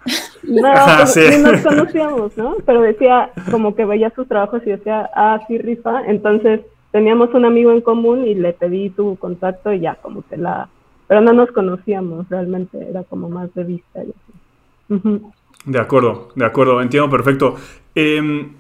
No, 0.45 0.71
pues, 0.99 1.16
ni 1.16 1.42
nos 1.42 1.62
conocíamos, 1.62 2.37
¿no? 2.37 2.54
Pero 2.64 2.83
decía, 2.83 3.30
como 3.50 3.75
que 3.75 3.85
veía 3.85 4.11
sus 4.11 4.28
trabajos 4.28 4.62
y 4.64 4.71
decía, 4.71 5.11
ah, 5.16 5.40
sí, 5.49 5.59
rifa. 5.59 6.04
Entonces 6.07 6.61
teníamos 6.92 7.35
un 7.35 7.45
amigo 7.45 7.73
en 7.73 7.80
común 7.80 8.25
y 8.25 8.37
le 8.37 8.52
pedí 8.52 8.90
tu 8.90 9.16
contacto 9.16 9.73
y 9.73 9.80
ya, 9.80 9.97
como 9.97 10.23
que 10.23 10.37
la. 10.37 10.69
Pero 11.09 11.23
no 11.23 11.33
nos 11.33 11.50
conocíamos, 11.50 12.28
realmente 12.28 12.88
era 12.88 13.02
como 13.02 13.28
más 13.28 13.52
de 13.54 13.64
vista 13.64 14.04
y 14.04 14.11
así. 14.11 15.21
De 15.64 15.79
acuerdo, 15.79 16.31
de 16.35 16.45
acuerdo, 16.45 16.81
entiendo 16.81 17.11
perfecto. 17.11 17.57
Em, 17.95 18.52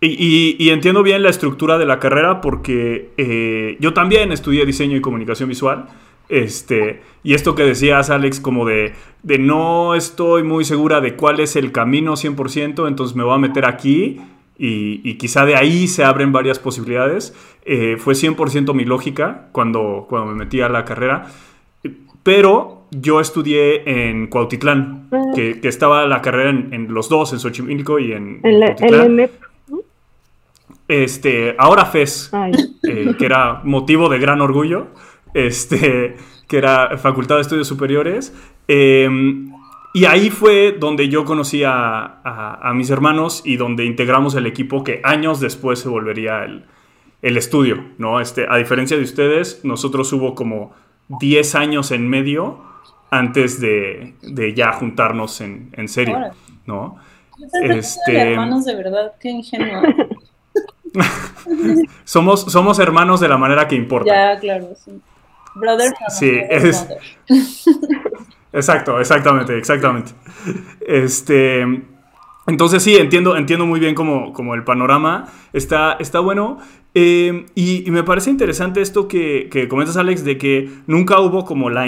y, 0.00 0.68
entiendo 0.70 1.02
bien 1.02 1.22
la 1.22 1.30
estructura 1.30 1.78
de 1.78 1.86
la 1.86 2.00
carrera 2.00 2.40
porque 2.40 3.10
eh, 3.16 3.76
yo 3.78 3.92
también 3.94 4.32
estudié 4.32 4.66
diseño 4.66 4.96
y 4.96 5.00
comunicación 5.00 5.48
visual. 5.48 5.86
Este, 6.28 7.02
y 7.22 7.34
esto 7.34 7.54
que 7.54 7.62
decías, 7.62 8.10
Alex, 8.10 8.40
como 8.40 8.66
de, 8.66 8.94
de 9.22 9.38
no 9.38 9.94
estoy 9.94 10.42
muy 10.42 10.64
segura 10.64 11.00
de 11.00 11.14
cuál 11.14 11.40
es 11.40 11.56
el 11.56 11.72
camino 11.72 12.14
100%, 12.14 12.88
entonces 12.88 13.14
me 13.16 13.22
voy 13.22 13.34
a 13.34 13.38
meter 13.38 13.64
aquí 13.64 14.20
y, 14.58 15.14
quizá 15.14 15.44
de 15.44 15.56
ahí 15.56 15.88
se 15.88 16.04
abren 16.04 16.32
varias 16.32 16.58
posibilidades. 16.58 17.34
Eh, 17.64 17.96
fue 17.98 18.14
100% 18.14 18.74
mi 18.74 18.84
lógica 18.84 19.48
cuando, 19.52 20.06
cuando 20.08 20.32
me 20.32 20.38
metí 20.38 20.60
a 20.60 20.68
la 20.68 20.84
carrera. 20.84 21.26
Pero 22.22 22.81
yo 22.92 23.20
estudié 23.20 24.10
en 24.10 24.26
Cuautitlán, 24.26 25.08
ah. 25.12 25.32
que, 25.34 25.58
estaba 25.62 26.06
la 26.06 26.20
carrera 26.20 26.50
en, 26.50 26.92
los 26.92 27.08
dos, 27.08 27.32
en 27.32 27.40
Xochimilco 27.40 27.98
y 27.98 28.12
en, 28.12 28.40
en 28.42 29.30
Este, 30.88 31.54
ahora 31.58 31.86
FES, 31.86 32.30
eh, 32.82 33.14
que 33.18 33.24
era 33.24 33.62
motivo 33.64 34.08
de 34.08 34.18
gran 34.18 34.42
orgullo, 34.42 34.88
este, 35.32 36.16
que 36.46 36.58
era 36.58 36.98
Facultad 36.98 37.36
de 37.36 37.42
Estudios 37.42 37.66
Superiores. 37.66 38.34
Em, 38.68 39.50
y 39.94 40.04
ahí 40.04 40.28
fue 40.30 40.76
donde 40.78 41.08
yo 41.08 41.24
conocí 41.24 41.62
a, 41.64 42.70
mis 42.74 42.90
hermanos 42.90 43.42
y 43.44 43.56
donde 43.56 43.84
integramos 43.84 44.34
el 44.34 44.46
equipo 44.46 44.84
que 44.84 45.00
años 45.02 45.40
después 45.40 45.78
se 45.78 45.88
volvería 45.88 46.44
el, 46.44 47.36
estudio, 47.36 47.84
¿no? 47.98 48.20
Este, 48.20 48.46
a 48.48 48.56
diferencia 48.56 48.96
de 48.96 49.02
ustedes, 49.04 49.60
nosotros 49.64 50.12
hubo 50.12 50.34
como 50.34 50.74
10 51.20 51.54
años 51.54 51.90
en 51.90 52.08
medio 52.08 52.71
antes 53.12 53.60
de, 53.60 54.14
ya 54.56 54.72
juntarnos 54.72 55.42
en, 55.42 55.86
serio, 55.86 56.32
¿no? 56.64 56.96
Este, 57.62 58.32
hermanos 58.32 58.64
de 58.64 58.74
verdad, 58.74 59.12
qué 59.20 59.28
ingenuo. 59.28 59.82
somos, 62.04 62.40
somos 62.50 62.78
hermanos 62.78 63.20
de 63.20 63.28
la 63.28 63.36
manera 63.36 63.68
que 63.68 63.74
importa. 63.74 64.34
Ya, 64.34 64.40
claro, 64.40 64.70
sí. 64.74 64.98
Brother. 65.54 65.92
Sí, 66.08 66.40
es... 66.48 66.88
Exacto, 68.54 69.00
exactamente, 69.00 69.56
exactamente. 69.56 70.12
Este, 70.86 71.62
entonces 72.46 72.82
sí, 72.82 72.96
entiendo, 72.96 73.34
entiendo 73.34 73.64
muy 73.64 73.80
bien 73.80 73.94
como, 73.94 74.32
como 74.32 74.54
el 74.54 74.62
panorama. 74.62 75.26
Está, 75.54 75.94
está 75.98 76.20
bueno. 76.20 76.58
Eh, 76.94 77.46
y, 77.54 77.90
me 77.90 78.02
parece 78.02 78.28
interesante 78.28 78.82
esto 78.82 79.08
que, 79.08 79.66
comentas, 79.70 79.96
Alex, 79.96 80.24
de 80.24 80.36
que 80.36 80.70
nunca 80.86 81.20
hubo 81.20 81.44
como 81.44 81.70
la, 81.70 81.86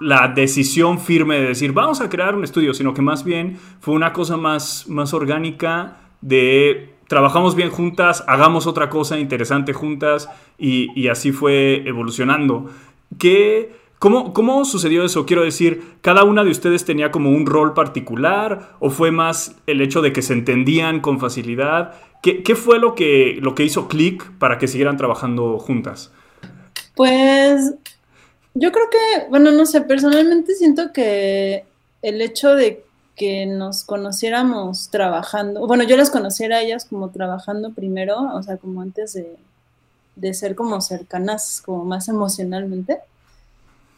la, 0.00 0.28
decisión 0.28 1.00
firme 1.00 1.40
de 1.40 1.48
decir, 1.48 1.72
vamos 1.72 2.00
a 2.00 2.08
crear 2.08 2.36
un 2.36 2.44
estudio, 2.44 2.72
sino 2.72 2.94
que 2.94 3.02
más 3.02 3.24
bien 3.24 3.58
fue 3.80 3.94
una 3.94 4.12
cosa 4.12 4.36
más, 4.36 4.88
más 4.88 5.12
orgánica 5.12 5.96
de 6.20 6.94
trabajamos 7.08 7.56
bien 7.56 7.70
juntas, 7.70 8.22
hagamos 8.28 8.66
otra 8.66 8.90
cosa 8.90 9.18
interesante 9.18 9.72
juntas 9.72 10.28
y, 10.56 10.88
y 10.94 11.08
así 11.08 11.32
fue 11.32 11.82
evolucionando. 11.86 12.70
¿Qué, 13.18 13.72
¿Cómo, 13.98 14.32
¿Cómo 14.32 14.64
sucedió 14.64 15.04
eso? 15.04 15.26
Quiero 15.26 15.42
decir, 15.42 15.96
¿cada 16.02 16.22
una 16.22 16.44
de 16.44 16.50
ustedes 16.50 16.84
tenía 16.84 17.10
como 17.10 17.30
un 17.30 17.46
rol 17.46 17.74
particular 17.74 18.76
o 18.78 18.90
fue 18.90 19.10
más 19.10 19.60
el 19.66 19.80
hecho 19.80 20.02
de 20.02 20.12
que 20.12 20.22
se 20.22 20.34
entendían 20.34 21.00
con 21.00 21.18
facilidad? 21.18 21.94
¿Qué, 22.22 22.42
qué 22.42 22.54
fue 22.54 22.78
lo 22.78 22.94
que, 22.94 23.38
lo 23.40 23.54
que 23.54 23.64
hizo 23.64 23.88
clic 23.88 24.30
para 24.38 24.58
que 24.58 24.68
siguieran 24.68 24.96
trabajando 24.96 25.58
juntas? 25.58 26.10
Pues 26.94 27.74
yo 28.54 28.72
creo 28.72 28.90
que, 28.90 29.28
bueno, 29.30 29.50
no 29.52 29.66
sé, 29.66 29.80
personalmente 29.82 30.54
siento 30.54 30.92
que 30.92 31.64
el 32.02 32.20
hecho 32.20 32.54
de 32.54 32.84
que 33.16 33.46
nos 33.46 33.84
conociéramos 33.84 34.90
trabajando, 34.90 35.66
bueno, 35.66 35.84
yo 35.84 35.96
las 35.96 36.10
conociera 36.10 36.58
a 36.58 36.62
ellas 36.62 36.84
como 36.84 37.10
trabajando 37.10 37.72
primero, 37.72 38.16
o 38.34 38.42
sea, 38.42 38.56
como 38.56 38.80
antes 38.80 39.14
de, 39.14 39.36
de 40.16 40.34
ser 40.34 40.54
como 40.54 40.80
cercanas, 40.80 41.62
como 41.64 41.84
más 41.84 42.08
emocionalmente 42.08 42.98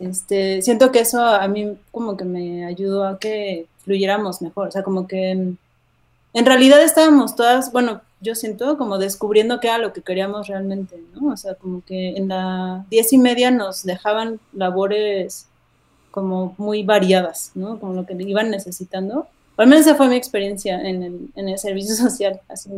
este, 0.00 0.62
siento 0.62 0.90
que 0.90 1.00
eso 1.00 1.22
a 1.22 1.46
mí 1.46 1.76
como 1.92 2.16
que 2.16 2.24
me 2.24 2.64
ayudó 2.64 3.04
a 3.06 3.18
que 3.18 3.66
fluyéramos 3.84 4.40
mejor, 4.40 4.68
o 4.68 4.70
sea, 4.70 4.82
como 4.82 5.06
que 5.06 5.30
en 5.30 6.46
realidad 6.46 6.82
estábamos 6.82 7.36
todas, 7.36 7.70
bueno, 7.70 8.00
yo 8.20 8.34
siento 8.34 8.76
como 8.76 8.98
descubriendo 8.98 9.60
qué 9.60 9.68
era 9.68 9.78
lo 9.78 9.92
que 9.92 10.02
queríamos 10.02 10.48
realmente, 10.48 11.02
¿no? 11.14 11.32
O 11.32 11.36
sea, 11.36 11.54
como 11.54 11.82
que 11.84 12.10
en 12.16 12.28
la 12.28 12.84
diez 12.90 13.12
y 13.12 13.18
media 13.18 13.50
nos 13.50 13.84
dejaban 13.84 14.40
labores 14.52 15.46
como 16.10 16.54
muy 16.58 16.82
variadas, 16.82 17.52
¿no? 17.54 17.78
Como 17.78 17.94
lo 17.94 18.06
que 18.06 18.14
iban 18.14 18.50
necesitando. 18.50 19.26
al 19.56 19.66
menos 19.66 19.86
esa 19.86 19.94
fue 19.94 20.08
mi 20.08 20.16
experiencia 20.16 20.80
en 20.80 21.02
el, 21.02 21.28
en 21.36 21.48
el 21.48 21.58
servicio 21.58 21.94
social, 22.08 22.40
así, 22.48 22.70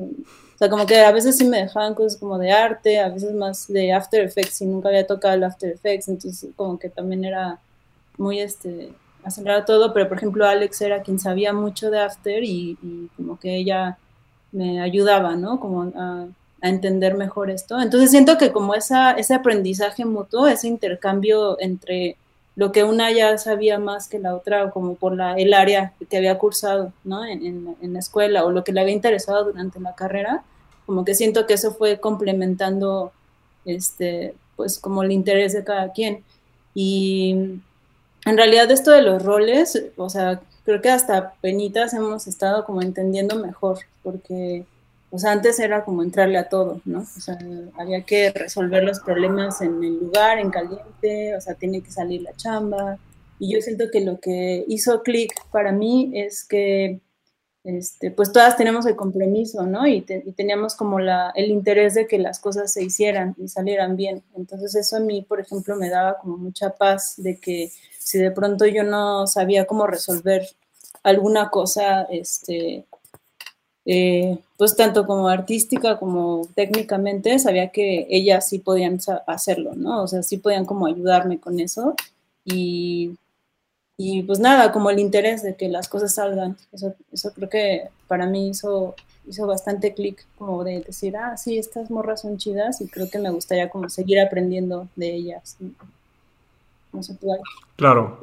sea, 0.62 0.70
como 0.70 0.86
que 0.86 1.00
a 1.00 1.10
veces 1.10 1.36
sí 1.36 1.44
me 1.44 1.58
dejaban 1.62 1.94
cosas 1.94 2.16
como 2.16 2.38
de 2.38 2.52
arte, 2.52 3.00
a 3.00 3.08
veces 3.08 3.32
más 3.34 3.66
de 3.66 3.92
After 3.92 4.22
Effects, 4.22 4.60
y 4.60 4.66
nunca 4.66 4.90
había 4.90 5.06
tocado 5.06 5.34
el 5.34 5.42
After 5.42 5.70
Effects, 5.72 6.08
entonces 6.08 6.50
como 6.54 6.78
que 6.78 6.88
también 6.88 7.24
era 7.24 7.58
muy 8.16 8.40
este 8.40 8.92
acelerado 9.24 9.64
todo, 9.64 9.92
pero 9.92 10.08
por 10.08 10.18
ejemplo 10.18 10.46
Alex 10.46 10.80
era 10.82 11.02
quien 11.02 11.18
sabía 11.18 11.52
mucho 11.52 11.90
de 11.90 12.00
After 12.00 12.44
y, 12.44 13.08
como 13.16 13.38
que 13.40 13.56
ella 13.56 13.98
me 14.52 14.80
ayudaba, 14.80 15.34
¿no? 15.36 15.60
Como 15.60 15.82
a, 15.96 16.26
entender 16.64 17.16
mejor 17.16 17.50
esto. 17.50 17.80
Entonces 17.80 18.12
siento 18.12 18.38
que 18.38 18.52
como 18.52 18.76
esa, 18.76 19.10
ese 19.14 19.34
aprendizaje 19.34 20.04
mutuo, 20.04 20.46
ese 20.46 20.68
intercambio 20.68 21.60
entre 21.60 22.16
lo 22.54 22.70
que 22.70 22.84
una 22.84 23.10
ya 23.10 23.36
sabía 23.36 23.80
más 23.80 24.06
que 24.06 24.20
la 24.20 24.36
otra, 24.36 24.70
como 24.70 24.94
por 24.94 25.16
la, 25.16 25.34
el 25.34 25.54
área 25.54 25.92
que 26.08 26.18
había 26.18 26.38
cursado 26.38 26.92
¿no? 27.02 27.24
en, 27.24 27.76
en, 27.80 27.92
la 27.92 27.98
escuela 27.98 28.44
o 28.44 28.52
lo 28.52 28.62
que 28.62 28.72
le 28.72 28.80
había 28.80 28.94
interesado 28.94 29.46
durante 29.46 29.80
la 29.80 29.96
carrera, 29.96 30.44
como 30.86 31.04
que 31.04 31.16
siento 31.16 31.48
que 31.48 31.54
eso 31.54 31.74
fue 31.74 31.98
complementando, 31.98 33.10
este, 33.64 34.36
pues 34.54 34.78
como 34.78 35.02
el 35.02 35.10
interés 35.10 35.54
de 35.54 35.64
cada 35.64 35.92
quien. 35.92 36.22
Y 36.74 37.32
en 38.24 38.36
realidad 38.36 38.70
esto 38.70 38.92
de 38.92 39.02
los 39.02 39.22
roles, 39.22 39.82
o 39.96 40.08
sea, 40.08 40.40
creo 40.64 40.80
que 40.80 40.90
hasta 40.90 41.34
penitas 41.40 41.94
hemos 41.94 42.26
estado 42.26 42.64
como 42.64 42.82
entendiendo 42.82 43.36
mejor, 43.36 43.80
porque, 44.02 44.64
sea, 45.16 45.32
antes 45.32 45.58
era 45.58 45.84
como 45.84 46.02
entrarle 46.02 46.38
a 46.38 46.48
todo, 46.48 46.80
¿no? 46.84 47.00
O 47.00 47.20
sea, 47.20 47.38
había 47.78 48.02
que 48.02 48.30
resolver 48.30 48.84
los 48.84 49.00
problemas 49.00 49.60
en 49.60 49.82
el 49.82 49.98
lugar, 49.98 50.38
en 50.38 50.50
caliente, 50.50 51.36
o 51.36 51.40
sea, 51.40 51.54
tiene 51.54 51.82
que 51.82 51.90
salir 51.90 52.22
la 52.22 52.34
chamba. 52.34 52.98
Y 53.38 53.54
yo 53.54 53.60
siento 53.60 53.90
que 53.90 54.00
lo 54.02 54.20
que 54.20 54.64
hizo 54.68 55.02
clic 55.02 55.32
para 55.50 55.72
mí 55.72 56.12
es 56.14 56.44
que 56.44 57.00
este, 57.64 58.10
pues 58.10 58.32
todas 58.32 58.56
tenemos 58.56 58.86
el 58.86 58.96
compromiso, 58.96 59.64
¿no? 59.66 59.86
Y, 59.86 60.02
teníamos 60.02 60.74
como 60.74 60.98
la, 60.98 61.32
el 61.36 61.50
interés 61.50 61.94
de 61.94 62.08
que 62.08 62.18
las 62.18 62.40
cosas 62.40 62.72
se 62.72 62.82
hicieran 62.82 63.36
y 63.38 63.48
salieran 63.48 63.96
bien. 63.96 64.22
Entonces 64.36 64.74
eso 64.74 64.96
a 64.96 65.00
mí, 65.00 65.22
por 65.22 65.40
ejemplo, 65.40 65.76
me 65.76 65.88
daba 65.88 66.18
como 66.18 66.36
mucha 66.36 66.70
paz 66.70 67.14
de 67.18 67.38
que 67.38 67.70
si 68.04 68.18
de 68.18 68.30
pronto 68.30 68.66
yo 68.66 68.82
no 68.84 69.26
sabía 69.26 69.66
cómo 69.66 69.86
resolver 69.86 70.48
alguna 71.02 71.50
cosa, 71.50 72.02
este, 72.02 72.84
eh, 73.84 74.38
pues 74.56 74.76
tanto 74.76 75.06
como 75.06 75.28
artística 75.28 75.98
como 75.98 76.48
técnicamente, 76.54 77.38
sabía 77.38 77.70
que 77.70 78.06
ellas 78.10 78.48
sí 78.48 78.58
podían 78.58 78.98
hacerlo, 79.26 79.74
¿no? 79.74 80.02
O 80.02 80.08
sea, 80.08 80.22
sí 80.22 80.38
podían 80.38 80.66
como 80.66 80.86
ayudarme 80.86 81.40
con 81.40 81.60
eso 81.60 81.94
y 82.44 83.16
y 84.04 84.22
pues 84.22 84.40
nada, 84.40 84.72
como 84.72 84.90
el 84.90 84.98
interés 84.98 85.42
de 85.42 85.54
que 85.54 85.68
las 85.68 85.88
cosas 85.88 86.14
salgan. 86.14 86.56
Eso, 86.72 86.94
eso 87.12 87.32
creo 87.34 87.48
que 87.48 87.88
para 88.08 88.26
mí 88.26 88.48
hizo, 88.48 88.96
hizo 89.28 89.46
bastante 89.46 89.94
clic, 89.94 90.26
como 90.36 90.64
de 90.64 90.80
decir, 90.80 91.16
ah, 91.16 91.36
sí, 91.36 91.56
estas 91.58 91.90
morras 91.90 92.22
son 92.22 92.36
chidas 92.38 92.80
y 92.80 92.88
creo 92.88 93.08
que 93.08 93.20
me 93.20 93.30
gustaría 93.30 93.70
como 93.70 93.88
seguir 93.88 94.18
aprendiendo 94.20 94.88
de 94.96 95.14
ellas. 95.14 95.56
No 95.60 95.70
Claro. 97.76 98.18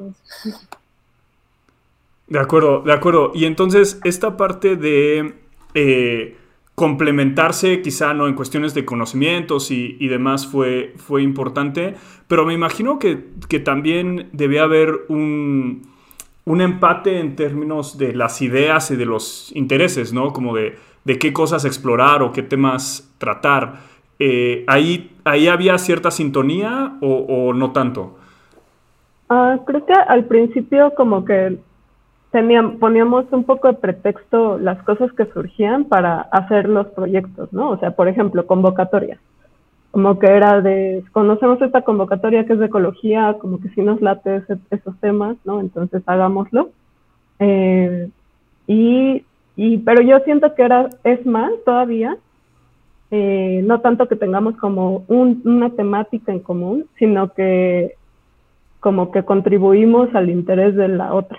De 2.26 2.38
acuerdo, 2.38 2.82
de 2.82 2.92
acuerdo. 2.92 3.32
Y 3.34 3.44
entonces, 3.44 4.00
esta 4.04 4.36
parte 4.36 4.76
de 4.76 5.34
eh, 5.74 6.36
complementarse, 6.74 7.82
quizá 7.82 8.14
no 8.14 8.28
en 8.28 8.34
cuestiones 8.34 8.72
de 8.72 8.84
conocimientos 8.84 9.70
y, 9.70 10.06
demás, 10.06 10.46
fue, 10.46 10.94
fue 10.96 11.22
importante, 11.22 11.94
pero 12.28 12.46
me 12.46 12.54
imagino 12.54 12.98
que, 12.98 13.16
también 13.64 14.28
debe 14.32 14.60
haber 14.60 15.06
un, 15.08 15.88
empate 16.46 17.20
en 17.20 17.36
términos 17.36 17.98
de 17.98 18.14
las 18.14 18.40
ideas 18.40 18.90
y 18.90 18.96
de 18.96 19.04
los 19.04 19.50
intereses, 19.54 20.12
¿no? 20.12 20.32
Como 20.32 20.54
de, 20.54 20.78
qué 21.18 21.32
cosas 21.32 21.64
explorar 21.64 22.22
o 22.22 22.32
qué 22.32 22.42
temas 22.42 23.12
tratar. 23.18 23.80
Eh, 24.18 24.64
ahí, 24.68 25.10
¿Ahí 25.24 25.48
había 25.48 25.76
cierta 25.78 26.10
sintonía 26.10 26.96
o, 27.00 27.52
no 27.52 27.72
tanto? 27.72 28.18
Ah, 29.32 29.60
creo 29.64 29.86
que 29.86 29.92
al 29.92 30.24
principio 30.24 30.92
como 30.96 31.24
que 31.24 31.56
teníamos, 32.32 32.80
poníamos 32.80 33.26
un 33.30 33.44
poco 33.44 33.68
de 33.68 33.74
pretexto 33.74 34.58
las 34.58 34.82
cosas 34.82 35.12
que 35.12 35.24
surgían 35.26 35.84
para 35.84 36.22
hacer 36.32 36.68
los 36.68 36.88
proyectos, 36.88 37.52
¿no? 37.52 37.70
O 37.70 37.78
sea, 37.78 37.92
por 37.92 38.08
ejemplo, 38.08 38.44
convocatoria. 38.44 39.20
Como 39.92 40.18
que 40.18 40.26
era 40.26 40.60
de, 40.60 41.04
conocemos 41.12 41.62
esta 41.62 41.82
convocatoria 41.82 42.44
que 42.44 42.54
es 42.54 42.58
de 42.58 42.66
ecología, 42.66 43.36
como 43.40 43.60
que 43.60 43.68
sí 43.68 43.82
nos 43.82 44.00
late 44.00 44.42
esos 44.70 44.98
temas, 44.98 45.36
¿no? 45.44 45.60
Entonces 45.60 46.02
hagámoslo. 46.06 46.70
Eh, 47.38 48.10
y, 48.66 49.24
y, 49.54 49.78
pero 49.78 50.02
yo 50.02 50.18
siento 50.24 50.56
que 50.56 50.62
era, 50.62 50.90
es 51.04 51.24
más 51.24 51.52
todavía, 51.64 52.16
eh, 53.12 53.62
no 53.64 53.80
tanto 53.80 54.08
que 54.08 54.16
tengamos 54.16 54.56
como 54.56 55.04
un, 55.06 55.40
una 55.44 55.70
temática 55.70 56.32
en 56.32 56.40
común, 56.40 56.86
sino 56.98 57.32
que 57.32 57.94
como 58.80 59.12
que 59.12 59.22
contribuimos 59.22 60.14
al 60.14 60.30
interés 60.30 60.74
de 60.74 60.88
la 60.88 61.14
otra. 61.14 61.38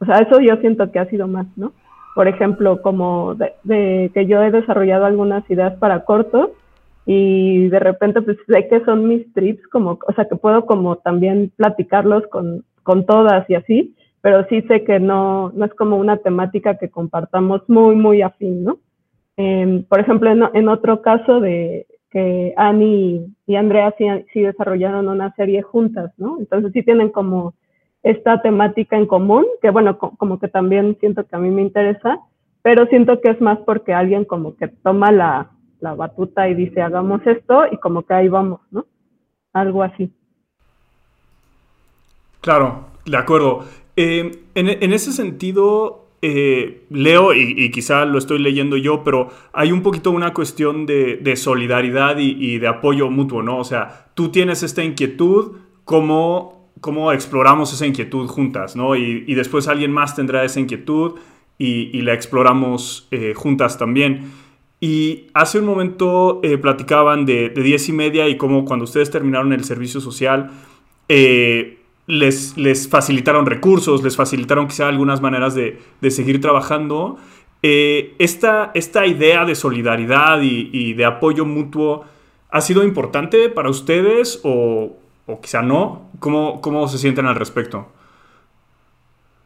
O 0.00 0.04
sea, 0.04 0.18
eso 0.18 0.40
yo 0.40 0.56
siento 0.56 0.90
que 0.90 0.98
ha 0.98 1.06
sido 1.06 1.28
más, 1.28 1.46
¿no? 1.56 1.72
Por 2.14 2.28
ejemplo, 2.28 2.82
como 2.82 3.34
de, 3.36 4.10
que 4.12 4.26
yo 4.26 4.42
he 4.42 4.50
desarrollado 4.50 5.06
algunas 5.06 5.48
ideas 5.48 5.74
para 5.78 6.04
cortos 6.04 6.50
y 7.06 7.68
de 7.68 7.78
repente 7.78 8.20
pues 8.20 8.36
sé 8.46 8.68
que 8.68 8.84
son 8.84 9.08
mis 9.08 9.32
trips, 9.32 9.66
como, 9.68 9.98
o 10.06 10.12
sea, 10.14 10.26
que 10.26 10.36
puedo 10.36 10.66
como 10.66 10.96
también 10.96 11.52
platicarlos 11.56 12.26
con, 12.26 12.64
con 12.82 13.06
todas 13.06 13.48
y 13.48 13.54
así, 13.54 13.94
pero 14.20 14.44
sí 14.48 14.62
sé 14.62 14.84
que 14.84 15.00
no, 15.00 15.50
no 15.54 15.64
es 15.64 15.74
como 15.74 15.96
una 15.96 16.18
temática 16.18 16.76
que 16.76 16.90
compartamos 16.90 17.62
muy, 17.68 17.96
muy 17.96 18.22
afín, 18.22 18.64
¿no? 18.64 18.78
Em, 19.36 19.84
por 19.84 19.98
ejemplo, 19.98 20.30
en, 20.30 20.42
en, 20.52 20.68
otro 20.68 21.00
caso 21.00 21.40
de 21.40 21.86
que 22.12 22.52
Annie 22.58 23.26
y 23.46 23.56
Andrea 23.56 23.94
sí, 23.96 24.40
desarrollaron 24.40 25.08
una 25.08 25.34
serie 25.34 25.62
juntas, 25.62 26.12
¿no? 26.18 26.38
Entonces 26.38 26.72
sí 26.72 26.82
tienen 26.82 27.08
como 27.08 27.54
esta 28.02 28.42
temática 28.42 28.96
en 28.96 29.06
común, 29.06 29.46
que 29.62 29.70
bueno, 29.70 29.98
como 29.98 30.38
que 30.38 30.48
también 30.48 30.96
siento 31.00 31.24
que 31.26 31.34
a 31.34 31.38
mí 31.38 31.50
me 31.50 31.62
interesa, 31.62 32.18
pero 32.60 32.86
siento 32.86 33.20
que 33.20 33.30
es 33.30 33.40
más 33.40 33.58
porque 33.60 33.94
alguien 33.94 34.24
como 34.26 34.56
que 34.56 34.68
toma 34.68 35.10
la, 35.10 35.50
batuta 35.80 36.48
y 36.48 36.54
dice, 36.54 36.80
hagamos 36.80 37.26
esto 37.26 37.64
y 37.72 37.76
como 37.78 38.02
que 38.02 38.14
ahí 38.14 38.28
vamos, 38.28 38.60
¿no? 38.70 38.86
Algo 39.52 39.82
así. 39.82 40.12
Claro, 42.40 42.84
de 43.04 43.16
acuerdo. 43.16 43.64
Eh, 43.96 44.44
en, 44.54 44.92
ese 44.92 45.10
sentido, 45.12 46.01
eh, 46.24 46.84
leo, 46.88 47.34
y, 47.34 47.68
quizá 47.72 48.04
lo 48.04 48.16
estoy 48.16 48.38
leyendo 48.38 48.76
yo, 48.76 49.02
pero 49.02 49.30
hay 49.52 49.72
un 49.72 49.82
poquito 49.82 50.12
una 50.12 50.32
cuestión 50.32 50.86
de, 50.86 51.34
solidaridad 51.34 52.16
y, 52.18 52.58
de 52.58 52.68
apoyo 52.68 53.10
mutuo, 53.10 53.42
¿no? 53.42 53.58
O 53.58 53.64
sea, 53.64 54.12
tú 54.14 54.28
tienes 54.28 54.62
esta 54.62 54.84
inquietud, 54.84 55.56
como 55.84 56.70
cómo 56.80 57.12
exploramos 57.12 57.72
esa 57.72 57.86
inquietud 57.86 58.28
juntas, 58.28 58.76
¿no? 58.76 58.94
Y, 58.94 59.34
después 59.34 59.66
alguien 59.66 59.90
más 59.90 60.14
tendrá 60.14 60.44
esa 60.44 60.60
inquietud 60.60 61.18
y, 61.58 62.00
la 62.02 62.14
exploramos 62.14 63.08
eh, 63.10 63.34
juntas 63.34 63.76
también. 63.76 64.30
Y 64.78 65.26
hace 65.34 65.58
un 65.58 65.64
momento 65.64 66.38
eh, 66.44 66.56
platicaban 66.56 67.26
de, 67.26 67.48
de, 67.48 67.62
diez 67.62 67.88
y 67.88 67.92
media 67.92 68.28
y 68.28 68.36
cómo 68.36 68.64
cuando 68.64 68.84
ustedes 68.84 69.10
terminaron 69.10 69.52
el 69.52 69.64
servicio 69.64 70.00
social, 70.00 70.50
les, 72.06 72.56
les, 72.56 72.88
facilitaron 72.88 73.46
recursos, 73.46 74.02
les 74.02 74.16
facilitaron 74.16 74.68
quizá 74.68 74.88
algunas 74.88 75.20
maneras 75.20 75.54
de, 75.54 75.78
seguir 76.10 76.40
trabajando. 76.40 77.18
esta, 77.62 78.70
esta, 78.74 79.06
idea 79.06 79.44
de 79.44 79.54
solidaridad 79.54 80.40
y, 80.42 80.94
de 80.94 81.04
apoyo 81.04 81.44
mutuo 81.44 82.04
ha 82.50 82.60
sido 82.60 82.84
importante 82.84 83.48
para 83.48 83.70
ustedes 83.70 84.40
o, 84.44 84.96
o 85.26 85.40
quizá 85.40 85.62
no. 85.62 86.02
¿Cómo, 86.18 86.60
cómo 86.60 86.86
se 86.88 86.98
sienten 86.98 87.26
al 87.26 87.36
respecto? 87.36 87.86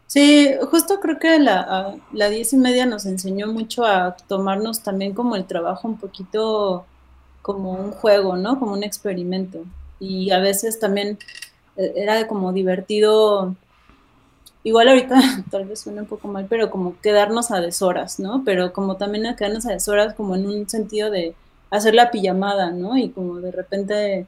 Sí, 0.07 0.51
justo 0.71 1.01
creo 1.01 1.19
que 1.19 1.38
la, 1.38 1.97
la 2.12 2.29
diez 2.31 2.53
y 2.53 2.57
media 2.57 2.87
nos 2.87 3.07
enseñó 3.07 3.49
mucho 3.49 3.85
a 3.85 4.16
tomarnos 4.29 4.83
también 4.83 5.14
como 5.14 5.35
el 5.35 5.47
trabajo 5.47 5.88
un 5.88 5.99
poquito 5.99 6.87
como 7.42 7.73
un 7.73 7.90
juego, 7.90 8.37
¿no? 8.37 8.59
Como 8.59 8.73
un 8.73 8.85
experimento. 8.85 9.64
Y 9.99 10.31
a 10.31 10.38
veces 10.38 10.79
también 10.79 11.11
eh, 11.11 11.19
era 11.77 12.27
como 12.27 12.53
divertido, 12.53 13.55
igual 14.65 14.89
ahorita 14.89 15.17
tal 15.51 15.65
vez 15.67 15.81
suene 15.81 16.01
un 16.01 16.07
poco 16.07 16.29
mal, 16.29 16.47
pero 16.49 16.71
como 16.71 17.01
quedarnos 17.01 17.51
a 17.51 17.61
deshoras, 17.61 18.19
¿no? 18.21 18.43
Pero 18.45 18.73
como 18.73 18.97
también 18.97 19.27
a 19.27 19.37
quedarnos 19.37 19.67
a 19.67 19.73
deshoras 19.73 20.15
como 20.15 20.35
en 20.37 20.47
un 20.47 20.69
sentido 20.69 21.11
de 21.11 21.35
hacer 21.71 21.95
la 21.95 22.11
pijamada, 22.11 22.71
¿no? 22.71 22.97
Y 22.97 23.11
como 23.11 23.37
de 23.39 23.53
repente 23.53 24.27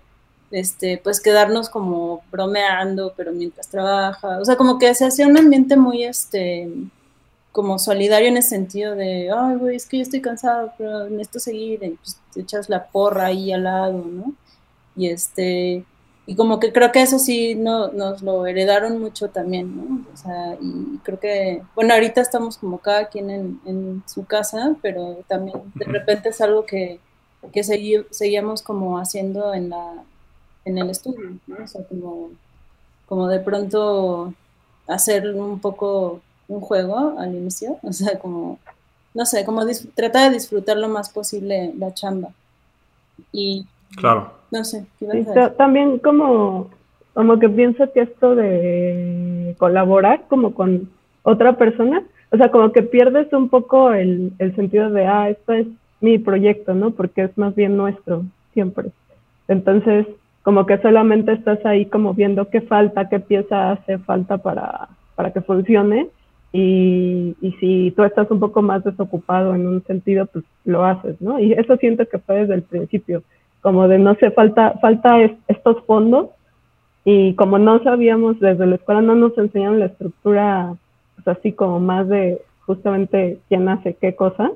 este, 0.51 0.99
pues 0.99 1.21
quedarnos 1.21 1.69
como 1.69 2.23
bromeando, 2.31 3.13
pero 3.17 3.33
mientras 3.33 3.69
trabaja, 3.69 4.39
o 4.39 4.45
sea, 4.45 4.57
como 4.57 4.79
que 4.79 4.95
se 4.95 5.07
hacía 5.07 5.27
un 5.27 5.37
ambiente 5.39 5.77
muy, 5.77 6.05
este, 6.05 6.69
como 7.53 7.79
solidario 7.79 8.29
en 8.29 8.39
el 8.39 8.43
sentido 8.43 8.95
de, 8.95 9.31
ay, 9.31 9.57
güey, 9.57 9.77
es 9.77 9.87
que 9.87 9.99
yo 9.99 10.03
estoy 10.03 10.21
cansado, 10.21 10.73
pero 10.79 11.09
necesito 11.11 11.41
seguir, 11.41 11.83
y 11.83 11.91
pues 11.91 12.19
te 12.33 12.41
echas 12.41 12.69
la 12.69 12.87
porra 12.87 13.27
ahí 13.27 13.53
al 13.53 13.65
lado, 13.65 14.05
¿no? 14.05 14.33
Y 14.97 15.09
este, 15.09 15.85
y 16.29 16.37
como 16.37 16.61
que 16.61 16.75
creo 16.75 16.93
que 16.93 17.01
eso 17.01 17.19
sí 17.19 17.55
no, 17.55 17.88
nos 17.88 18.21
lo 18.21 18.47
heredaron 18.47 19.01
mucho 19.01 19.31
también, 19.31 19.75
¿no? 19.75 20.05
O 20.12 20.17
sea, 20.19 20.59
y 20.61 20.99
creo 20.99 21.19
que, 21.19 21.62
bueno, 21.75 21.95
ahorita 21.95 22.21
estamos 22.21 22.59
como 22.59 22.77
cada 22.81 23.09
quien 23.09 23.31
en, 23.31 23.61
en 23.64 24.03
su 24.07 24.27
casa, 24.27 24.77
pero 24.83 25.25
también 25.27 25.62
de 25.75 25.87
repente 25.87 26.29
es 26.29 26.43
algo 26.43 26.67
que, 26.67 27.01
que 27.51 27.64
seguíamos 27.64 28.61
como 28.61 28.99
haciendo 28.99 29.55
en 29.55 29.71
la, 29.71 30.05
en 30.67 30.77
el 30.77 30.91
estudio, 30.91 31.38
¿no? 31.47 31.64
O 31.64 31.67
sea, 31.67 31.83
como, 31.85 32.29
como 33.07 33.27
de 33.29 33.41
pronto 33.41 34.35
hacer 34.87 35.35
un 35.35 35.61
poco 35.61 36.21
un 36.47 36.61
juego 36.61 37.19
al 37.19 37.35
inicio, 37.35 37.79
o 37.83 37.93
sea, 37.95 38.19
como, 38.19 38.59
no 39.14 39.25
sé, 39.25 39.47
como 39.47 39.64
trata 39.95 40.25
de 40.25 40.35
disfrutar 40.35 40.77
lo 40.77 40.91
más 40.91 41.09
posible 41.09 41.73
la 41.79 41.95
chamba. 41.95 42.35
Y, 43.33 43.67
claro. 43.97 44.38
No 44.51 44.65
sé, 44.65 44.87
También 45.57 45.99
como, 45.99 46.71
como 47.15 47.39
que 47.39 47.49
pienso 47.49 47.93
que 47.93 48.03
esto 48.03 48.35
de 48.35 49.55
colaborar 49.59 50.23
como 50.29 50.55
con 50.55 50.89
otra 51.23 51.57
persona, 51.57 52.03
o 52.31 52.37
sea, 52.37 52.51
como 52.51 52.73
que 52.73 52.83
pierdes 52.83 53.33
un 53.33 53.49
poco 53.49 53.93
el, 53.93 54.33
el 54.39 54.55
sentido 54.57 54.91
de, 54.91 55.07
ah, 55.07 55.29
esto 55.29 55.53
es 55.53 55.67
mi 56.01 56.19
proyecto, 56.19 56.75
¿no? 56.75 56.91
Porque 56.93 57.25
es 57.25 57.37
más 57.37 57.55
bien 57.55 57.77
nuestro, 57.77 58.25
siempre. 58.55 58.91
Entonces, 59.49 60.07
como 60.43 60.65
que 60.67 60.79
solamente 60.79 61.33
estás 61.33 61.65
ahí 61.67 61.87
como 61.87 62.15
viendo 62.15 62.49
qué 62.49 62.61
falta, 62.61 63.09
qué 63.09 63.21
pieza 63.21 63.73
hace 63.73 63.99
falta 63.99 64.39
para, 64.39 64.89
para 65.15 65.33
que 65.33 65.41
funcione 65.41 66.09
y, 66.53 67.37
y, 67.43 67.53
si 67.61 67.93
tú 67.95 68.05
estás 68.05 68.31
un 68.31 68.41
poco 68.41 68.63
más 68.63 68.83
desocupado 68.83 69.55
en 69.55 69.67
un 69.67 69.85
sentido, 69.85 70.25
pues 70.27 70.45
lo 70.65 70.85
haces, 70.85 71.21
¿no? 71.21 71.39
Y 71.39 71.53
eso 71.53 71.77
siento 71.77 72.09
que 72.09 72.19
fue 72.19 72.37
desde 72.37 72.55
el 72.55 72.63
principio, 72.63 73.23
como 73.61 73.88
de 73.88 73.99
no 73.99 74.14
sé, 74.16 74.31
falta, 74.31 74.75
falta 74.81 75.18
estos 75.49 75.85
fondos 75.85 76.29
y 77.05 77.35
como 77.35 77.59
no 77.59 77.83
sabíamos 77.83 78.38
desde 78.40 78.66
la 78.66 78.77
escuela, 78.77 79.01
no 79.01 79.14
nos 79.14 79.37
enseñaron 79.38 79.81
la 79.81 79.87
estructura, 79.87 80.75
pues 81.14 81.29
así 81.29 81.53
como 81.53 81.81
más 81.81 82.09
de 82.09 82.40
justamente 82.66 83.38
quién 83.49 83.68
hace 83.68 83.94
qué 83.94 84.14
cosa, 84.14 84.53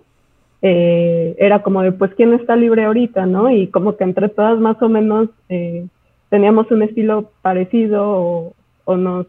eh, 0.60 1.34
era 1.38 1.62
como 1.62 1.82
de, 1.82 1.92
pues, 1.92 2.14
¿quién 2.14 2.32
está 2.34 2.54
libre 2.54 2.84
ahorita, 2.84 3.26
no? 3.26 3.50
Y 3.50 3.66
como 3.66 3.96
que 3.96 4.04
entre 4.04 4.28
todas 4.28 4.60
más 4.60 4.80
o 4.80 4.88
menos 4.88 5.28
eh, 5.48 5.86
teníamos 6.28 6.70
un 6.70 6.82
estilo 6.82 7.30
parecido 7.42 8.54
o, 8.84 8.96
nos, 8.96 9.26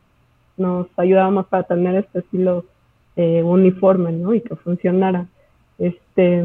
nos 0.57 0.87
ayudábamos 0.97 1.47
para 1.47 1.63
tener 1.63 1.95
este 1.95 2.19
estilo 2.19 2.65
eh, 3.15 3.41
uniforme, 3.41 4.11
¿no? 4.11 4.33
Y 4.33 4.41
que 4.41 4.55
funcionara. 4.55 5.25
Este, 5.79 6.43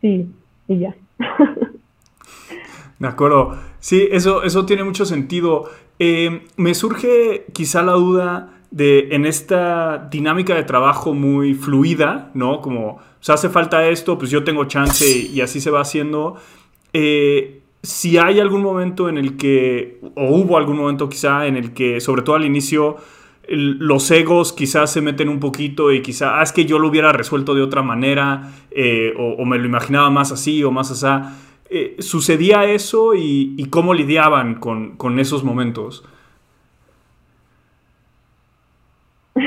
sí, 0.00 0.30
y 0.68 0.78
ya. 0.78 0.94
De 2.98 3.08
acuerdo. 3.08 3.58
Sí, 3.78 4.08
eso, 4.10 4.42
eso 4.42 4.64
tiene 4.66 4.84
mucho 4.84 5.04
sentido. 5.04 5.70
Eh, 5.98 6.46
me 6.56 6.74
surge 6.74 7.46
quizá 7.52 7.82
la 7.82 7.92
duda 7.92 8.52
de 8.70 9.08
en 9.12 9.26
esta 9.26 10.08
dinámica 10.10 10.54
de 10.54 10.64
trabajo 10.64 11.14
muy 11.14 11.54
fluida, 11.54 12.30
¿no? 12.34 12.60
Como, 12.60 12.98
se 13.20 13.32
hace 13.32 13.48
falta 13.48 13.86
esto, 13.88 14.18
pues 14.18 14.30
yo 14.30 14.44
tengo 14.44 14.64
chance 14.64 15.06
y 15.06 15.40
así 15.40 15.60
se 15.60 15.70
va 15.70 15.80
haciendo. 15.80 16.36
Eh, 16.92 17.62
si 17.82 18.18
hay 18.18 18.40
algún 18.40 18.62
momento 18.62 19.08
en 19.08 19.18
el 19.18 19.36
que, 19.36 20.00
o 20.16 20.30
hubo 20.30 20.56
algún 20.56 20.76
momento 20.76 21.08
quizá 21.08 21.46
en 21.46 21.56
el 21.56 21.72
que, 21.72 22.00
sobre 22.00 22.22
todo 22.22 22.36
al 22.36 22.44
inicio, 22.44 22.96
los 23.48 24.10
egos 24.10 24.52
quizás 24.52 24.92
se 24.92 25.00
meten 25.00 25.28
un 25.28 25.40
poquito 25.40 25.92
y 25.92 26.02
quizá, 26.02 26.40
ah, 26.40 26.42
es 26.42 26.52
que 26.52 26.64
yo 26.64 26.78
lo 26.78 26.88
hubiera 26.88 27.12
resuelto 27.12 27.54
de 27.54 27.62
otra 27.62 27.82
manera, 27.82 28.52
eh, 28.70 29.14
o, 29.16 29.44
me 29.44 29.58
lo 29.58 29.66
imaginaba 29.66 30.10
más 30.10 30.32
así 30.32 30.64
o 30.64 30.70
más 30.70 30.90
así. 30.90 31.06
Eh, 31.68 31.96
¿Sucedía 32.00 32.64
eso 32.64 33.14
y, 33.14 33.66
cómo 33.70 33.94
lidiaban 33.94 34.56
con, 34.56 34.96
con, 34.96 35.18
esos 35.18 35.44
momentos? 35.44 36.04
Yo 39.34 39.42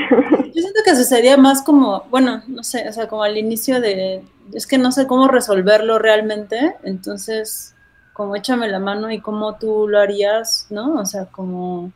siento 0.52 0.80
que 0.84 0.96
sucedía 0.96 1.36
más 1.36 1.62
como, 1.62 2.04
bueno, 2.10 2.42
no 2.46 2.62
sé, 2.62 2.88
o 2.88 2.92
sea, 2.92 3.08
como 3.08 3.22
al 3.22 3.36
inicio 3.36 3.80
de, 3.80 4.22
es 4.52 4.66
que 4.66 4.78
no 4.78 4.92
sé 4.92 5.06
cómo 5.06 5.28
resolverlo 5.28 5.98
realmente, 5.98 6.76
entonces, 6.84 7.74
como 8.12 8.36
échame 8.36 8.68
la 8.68 8.78
mano 8.78 9.10
y 9.10 9.20
cómo 9.20 9.56
tú 9.56 9.88
lo 9.88 9.98
harías, 9.98 10.66
¿no? 10.70 10.94
O 10.94 11.06
sea, 11.06 11.26
como 11.26 11.92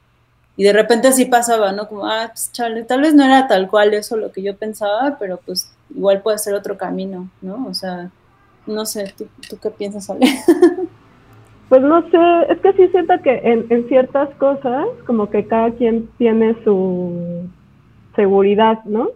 y 0.56 0.64
de 0.64 0.72
repente 0.72 1.08
así 1.08 1.24
pasaba, 1.24 1.72
¿no? 1.72 1.88
Como, 1.88 2.06
ah, 2.06 2.28
pues 2.28 2.52
chale, 2.52 2.84
tal 2.84 3.00
vez 3.00 3.14
no 3.14 3.24
era 3.24 3.48
tal 3.48 3.68
cual 3.68 3.92
eso 3.94 4.16
lo 4.16 4.30
que 4.30 4.42
yo 4.42 4.56
pensaba, 4.56 5.16
pero 5.18 5.40
pues 5.44 5.74
igual 5.94 6.22
puede 6.22 6.38
ser 6.38 6.54
otro 6.54 6.76
camino, 6.76 7.28
¿no? 7.42 7.66
O 7.66 7.74
sea, 7.74 8.10
no 8.66 8.86
sé, 8.86 9.14
¿tú, 9.16 9.58
qué 9.60 9.70
piensas, 9.70 10.10
Ale? 10.10 10.26
Pues 11.66 11.80
no 11.80 12.02
sé, 12.10 12.52
es 12.52 12.60
que 12.60 12.72
sí 12.74 12.88
siento 12.88 13.14
que 13.22 13.40
en, 13.42 13.66
en 13.70 13.88
ciertas 13.88 14.28
cosas, 14.36 14.86
como 15.06 15.30
que 15.30 15.46
cada 15.46 15.70
quien 15.72 16.08
tiene 16.18 16.54
su 16.62 17.48
seguridad, 18.14 18.84
¿no? 18.84 19.08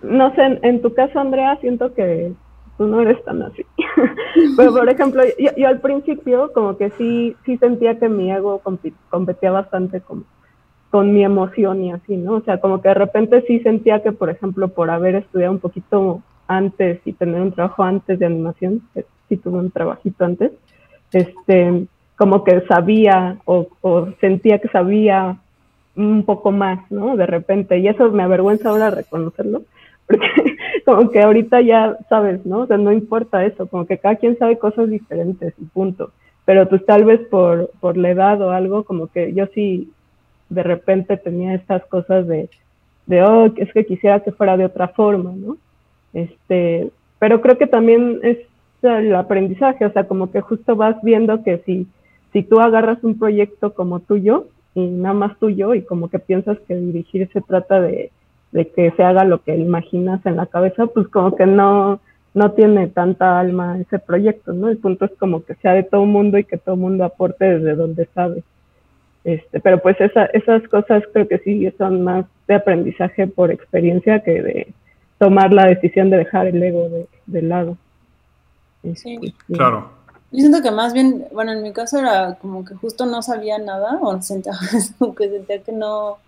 No 0.00 0.32
sé, 0.34 0.58
en, 0.62 0.80
tu 0.80 0.94
caso, 0.94 1.18
Andrea, 1.18 1.58
siento 1.60 1.92
que 1.92 2.32
tú 2.78 2.86
no 2.86 3.00
eres 3.00 3.22
tan 3.24 3.42
así. 3.42 3.66
Pero, 4.56 4.72
por 4.72 4.88
ejemplo, 4.88 5.22
yo, 5.56 5.68
al 5.68 5.80
principio 5.80 6.52
como 6.52 6.76
que 6.78 6.90
sí, 6.92 7.36
sí 7.44 7.58
sentía 7.58 7.98
que 7.98 8.08
mi 8.08 8.30
ego 8.30 8.62
competía 9.10 9.50
bastante 9.50 10.00
como 10.00 10.22
con 10.92 11.14
mi 11.14 11.24
emoción 11.24 11.82
y 11.82 11.90
así, 11.90 12.18
¿no? 12.18 12.34
O 12.34 12.40
sea, 12.42 12.60
como 12.60 12.82
que 12.82 12.88
de 12.88 12.94
repente 12.94 13.42
sí 13.46 13.60
sentía 13.60 14.02
que, 14.02 14.12
por 14.12 14.28
ejemplo, 14.28 14.68
por 14.68 14.90
haber 14.90 15.14
estudiado 15.14 15.50
un 15.50 15.58
poquito 15.58 16.20
antes 16.46 17.00
y 17.06 17.14
tener 17.14 17.40
un 17.40 17.50
trabajo 17.50 17.82
antes 17.82 18.18
de 18.18 18.26
animación, 18.26 18.82
sí 19.26 19.38
tuve 19.38 19.58
un 19.58 19.70
trabajito 19.70 20.22
antes, 20.26 20.52
este, 21.12 21.86
como 22.14 22.44
que 22.44 22.60
sabía 22.66 23.38
o, 23.46 23.68
sentía 24.20 24.58
que 24.58 24.68
sabía 24.68 25.38
un 25.96 26.24
poco 26.26 26.52
más, 26.52 26.78
¿no? 26.90 27.16
De 27.16 27.24
repente, 27.24 27.78
y 27.78 27.88
eso 27.88 28.10
me 28.10 28.24
avergüenza 28.24 28.68
ahora 28.68 28.90
reconocerlo, 28.90 29.62
porque 30.06 30.26
como 30.84 31.10
que 31.10 31.22
ahorita 31.22 31.62
ya 31.62 31.96
sabes, 32.10 32.44
¿no? 32.44 32.58
O 32.58 32.66
sea, 32.66 32.76
no 32.76 32.92
importa 32.92 33.46
eso, 33.46 33.66
como 33.66 33.86
que 33.86 33.96
cada 33.96 34.16
quien 34.16 34.36
sabe 34.36 34.58
cosas 34.58 34.90
diferentes 34.90 35.54
y 35.58 35.64
punto. 35.64 36.10
Pero 36.44 36.68
pues 36.68 36.84
tal 36.84 37.06
vez 37.06 37.20
por, 37.30 37.70
por 37.80 37.96
la 37.96 38.10
edad 38.10 38.42
o 38.42 38.50
algo, 38.50 38.84
como 38.84 39.06
que 39.06 39.32
yo 39.32 39.46
sí 39.54 39.90
de 40.52 40.62
repente 40.62 41.16
tenía 41.16 41.54
estas 41.54 41.84
cosas 41.86 42.26
de, 42.26 42.48
de, 43.06 43.22
oh, 43.22 43.46
es 43.56 43.72
que 43.72 43.86
quisiera 43.86 44.20
que 44.20 44.32
fuera 44.32 44.56
de 44.56 44.66
otra 44.66 44.88
forma, 44.88 45.32
¿no? 45.34 45.56
Este, 46.12 46.90
pero 47.18 47.40
creo 47.40 47.56
que 47.58 47.66
también 47.66 48.20
es 48.22 48.38
el 48.82 49.14
aprendizaje, 49.14 49.86
o 49.86 49.92
sea, 49.92 50.04
como 50.04 50.30
que 50.30 50.40
justo 50.40 50.76
vas 50.76 50.96
viendo 51.02 51.42
que 51.42 51.58
si, 51.64 51.86
si 52.32 52.42
tú 52.42 52.60
agarras 52.60 53.02
un 53.02 53.18
proyecto 53.18 53.74
como 53.74 54.00
tuyo 54.00 54.46
y 54.74 54.86
nada 54.86 55.14
más 55.14 55.38
tuyo 55.38 55.74
y 55.74 55.82
como 55.82 56.08
que 56.08 56.18
piensas 56.18 56.58
que 56.66 56.74
dirigir 56.74 57.30
se 57.32 57.40
trata 57.40 57.80
de, 57.80 58.10
de 58.50 58.68
que 58.68 58.90
se 58.92 59.02
haga 59.02 59.24
lo 59.24 59.42
que 59.42 59.56
imaginas 59.56 60.24
en 60.26 60.36
la 60.36 60.46
cabeza, 60.46 60.86
pues 60.86 61.08
como 61.08 61.36
que 61.36 61.46
no, 61.46 62.00
no 62.34 62.52
tiene 62.52 62.88
tanta 62.88 63.38
alma 63.38 63.78
ese 63.78 63.98
proyecto, 63.98 64.52
¿no? 64.52 64.68
El 64.68 64.78
punto 64.78 65.04
es 65.04 65.12
como 65.18 65.44
que 65.44 65.54
sea 65.56 65.72
de 65.72 65.84
todo 65.84 66.04
mundo 66.04 66.38
y 66.38 66.44
que 66.44 66.58
todo 66.58 66.76
mundo 66.76 67.04
aporte 67.04 67.44
desde 67.44 67.74
donde 67.74 68.06
sabe. 68.14 68.42
Este, 69.24 69.60
pero 69.60 69.80
pues 69.80 70.00
esa, 70.00 70.26
esas 70.26 70.66
cosas 70.68 71.04
creo 71.12 71.28
que 71.28 71.38
sí 71.38 71.70
son 71.78 72.02
más 72.02 72.26
de 72.48 72.54
aprendizaje 72.54 73.26
por 73.28 73.50
experiencia 73.50 74.20
que 74.20 74.42
de 74.42 74.74
tomar 75.18 75.52
la 75.52 75.66
decisión 75.66 76.10
de 76.10 76.18
dejar 76.18 76.48
el 76.48 76.60
ego 76.60 76.88
de, 77.26 77.42
lado. 77.42 77.76
Sí. 78.96 79.18
Este, 79.22 79.54
claro. 79.54 79.90
Yo 80.32 80.38
siento 80.38 80.62
que 80.62 80.70
más 80.70 80.92
bien, 80.92 81.26
bueno, 81.32 81.52
en 81.52 81.62
mi 81.62 81.72
caso 81.72 81.98
era 81.98 82.34
como 82.40 82.64
que 82.64 82.74
justo 82.74 83.06
no 83.06 83.22
sabía 83.22 83.58
nada, 83.58 83.98
o 84.00 84.20
sentía, 84.22 84.54
como 84.98 85.14
que 85.14 85.28
sentía 85.28 85.62
que 85.62 85.72
no, 85.72 86.18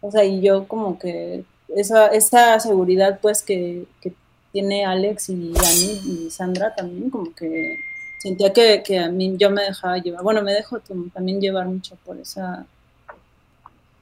o 0.00 0.10
sea, 0.10 0.24
y 0.24 0.40
yo 0.40 0.66
como 0.66 0.98
que 0.98 1.44
esa, 1.76 2.06
esa 2.06 2.58
seguridad 2.60 3.18
pues 3.20 3.42
que, 3.42 3.84
que 4.00 4.14
tiene 4.52 4.86
Alex 4.86 5.30
y 5.30 5.52
Dani 5.52 6.26
y 6.26 6.30
Sandra 6.30 6.74
también, 6.74 7.10
como 7.10 7.34
que 7.34 7.76
sentía 8.24 8.54
que, 8.54 8.82
que, 8.82 8.98
a 8.98 9.10
mí 9.10 9.36
yo 9.36 9.50
me 9.50 9.62
dejaba 9.62 9.98
llevar, 9.98 10.22
bueno, 10.22 10.42
me 10.42 10.52
dejo 10.52 10.80
también 11.12 11.42
llevar 11.42 11.66
mucho 11.66 11.94
por 12.06 12.16
esa, 12.16 12.64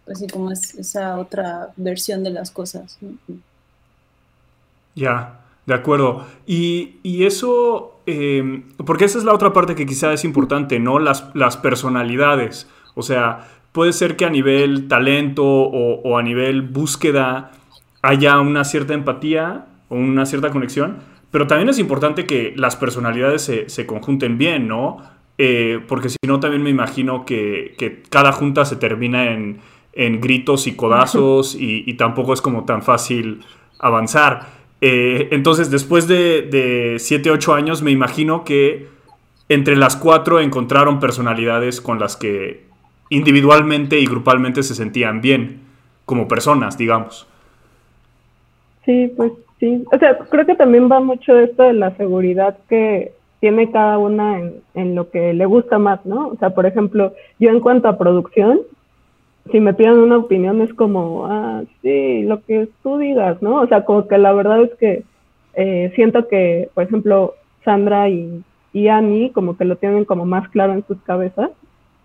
pues 0.04 0.24
como 0.32 0.52
es 0.52 0.76
esa 0.76 1.18
otra 1.18 1.70
versión 1.76 2.22
de 2.22 2.30
las 2.30 2.52
cosas. 2.52 2.98
Ya, 4.94 5.40
de 5.66 5.74
acuerdo. 5.74 6.24
Y, 6.46 7.00
y 7.02 7.24
eso, 7.24 8.00
em, 8.06 8.68
porque 8.76 9.06
esa 9.06 9.18
es 9.18 9.24
la 9.24 9.35
otra 9.35 9.52
parte 9.52 9.74
que 9.74 9.87
quizá 9.87 10.12
es 10.12 10.24
importante, 10.24 10.78
¿no? 10.78 11.00
Las, 11.00 11.28
las 11.35 11.56
personalidades. 11.56 12.68
O 12.94 13.02
sea, 13.02 13.48
puede 13.72 13.92
ser 13.92 14.14
que 14.14 14.24
a 14.24 14.30
nivel 14.30 14.87
talento 14.87 15.44
o 15.44 16.16
a 16.16 16.22
nivel 16.22 16.62
búsqueda 16.62 17.50
haya 18.02 18.38
una 18.38 18.62
cierta 18.62 18.94
empatía 18.94 19.66
o 19.88 19.96
una 19.96 20.26
cierta 20.26 20.50
conexión, 20.50 20.98
pero 21.33 21.47
también 21.47 21.71
es 21.71 21.79
importante 21.79 22.27
que 22.27 22.53
las 22.57 22.77
personalidades 22.77 23.51
se, 23.66 23.87
conjunten 23.87 24.38
bien, 24.38 24.68
¿no? 24.68 24.99
Eh, 25.38 25.81
porque 25.88 26.11
si 26.11 26.18
no, 26.27 26.38
también 26.38 26.62
me 26.62 26.68
imagino 26.71 27.25
que, 27.25 27.75
cada 28.11 28.33
junta 28.33 28.66
se 28.66 28.77
termina 28.77 29.33
en, 29.33 29.61
gritos 30.21 30.66
y 30.66 30.77
codazos 30.77 31.57
y, 31.59 31.92
tampoco 31.95 32.35
es 32.35 32.42
como 32.42 32.64
tan 32.64 32.83
fácil 32.83 33.40
avanzar. 33.79 34.47
Eh, 34.83 35.29
entonces, 35.33 35.71
después 35.71 36.07
de 36.07 36.97
7, 36.99 37.31
8 37.31 37.55
años, 37.55 37.83
me 37.83 37.90
imagino 37.90 38.45
que 38.45 38.88
entre 39.49 39.75
las 39.75 39.97
cuatro 39.97 40.38
encontraron 40.38 41.01
personalidades 41.01 41.81
con 41.81 41.99
las 41.99 42.16
que 42.16 42.64
individualmente 43.09 43.99
y 43.99 44.07
grupalmente 44.07 44.62
se 44.62 44.75
sentían 44.75 45.23
bien, 45.23 45.61
como 46.05 46.29
personas, 46.29 46.77
digamos. 46.77 47.27
Sí, 48.85 49.11
pues 49.16 49.33
Sí, 49.62 49.85
o 49.92 49.96
sea, 49.96 50.18
creo 50.18 50.44
que 50.44 50.57
también 50.57 50.90
va 50.90 50.98
mucho 50.98 51.38
esto 51.38 51.62
de 51.62 51.75
la 51.75 51.96
seguridad 51.96 52.59
que 52.68 53.12
tiene 53.38 53.70
cada 53.70 53.96
una 53.96 54.40
en, 54.75 54.94
lo 54.96 55.09
que 55.11 55.33
le 55.35 55.46
gusta 55.46 55.79
más, 55.79 56.05
¿no? 56.05 56.31
O 56.31 56.37
sea, 56.38 56.51
por 56.51 56.66
ejemplo, 56.66 57.12
yo 57.38 57.48
en 57.51 57.61
cuanto 57.61 57.87
a 57.87 57.96
producción, 57.96 58.62
si 59.53 59.61
me 59.61 59.72
piden 59.72 60.01
una 60.01 60.16
opinión 60.16 60.62
es 60.62 60.75
como, 60.75 61.27
ah, 61.27 61.62
sí, 61.81 62.25
lo 62.25 62.42
que 62.42 62.70
tú 62.83 62.98
digas, 62.98 63.40
¿no? 63.40 63.61
O 63.61 63.68
sea, 63.68 63.85
como 63.85 64.09
que 64.09 64.18
la 64.18 64.33
verdad 64.33 64.62
es 64.62 64.75
que 64.81 65.05
eh, 65.55 65.92
siento 65.94 66.27
que, 66.27 66.68
por 66.75 66.83
ejemplo, 66.83 67.35
Sandra 67.64 68.09
y, 68.09 68.42
y 68.72 68.88
Annie 68.88 69.31
como 69.31 69.57
que 69.57 69.64
lo 69.64 69.77
tienen 69.77 70.05
como 70.05 70.25
más 70.27 70.48
claro 70.48 70.72
en 70.72 70.85
sus 70.88 71.01
cabezas 71.03 71.51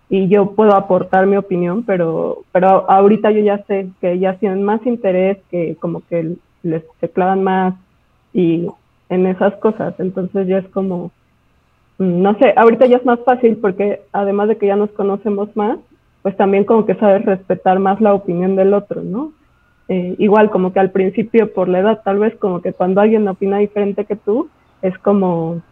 y 0.08 0.28
yo 0.28 0.52
puedo 0.52 0.76
aportar 0.76 1.26
mi 1.26 1.36
opinión, 1.36 1.82
pero, 1.82 2.44
pero 2.52 2.88
ahorita 2.88 3.32
yo 3.32 3.40
ya 3.40 3.64
sé 3.64 3.88
que 4.00 4.12
ellas 4.12 4.38
tienen 4.38 4.62
más 4.62 4.86
interés, 4.86 5.38
que 5.50 5.74
como 5.80 6.02
que 6.08 6.36
les 6.62 6.82
se 7.00 7.08
clavan 7.08 7.42
más 7.42 7.74
y 8.32 8.66
en 9.08 9.26
esas 9.26 9.54
cosas. 9.56 9.94
Entonces 9.98 10.46
ya 10.46 10.58
es 10.58 10.68
como, 10.68 11.10
mm, 11.98 12.22
no 12.22 12.38
sé, 12.38 12.52
ahorita 12.56 12.86
ya 12.86 12.98
es 12.98 13.04
más 13.04 13.20
fácil 13.24 13.56
porque 13.56 14.02
además 14.12 14.48
de 14.48 14.56
que 14.56 14.66
ya 14.66 14.76
nos 14.76 14.90
conocemos 14.90 15.54
más, 15.56 15.78
pues 16.22 16.36
también 16.36 16.64
como 16.64 16.84
que 16.84 16.94
sabes 16.96 17.24
respetar 17.24 17.78
más 17.78 18.00
la 18.00 18.14
opinión 18.14 18.56
del 18.56 18.74
otro, 18.74 19.02
¿no? 19.02 19.32
Eh, 19.88 20.16
igual 20.18 20.50
como 20.50 20.72
que 20.72 20.80
al 20.80 20.90
principio 20.90 21.52
por 21.52 21.68
la 21.68 21.78
edad, 21.78 22.02
tal 22.04 22.18
vez 22.18 22.36
como 22.36 22.60
que 22.60 22.74
cuando 22.74 23.00
alguien 23.00 23.26
opina 23.26 23.58
diferente 23.58 24.04
que 24.04 24.16
tú, 24.16 24.48
es 24.82 24.96
como, 24.98 25.62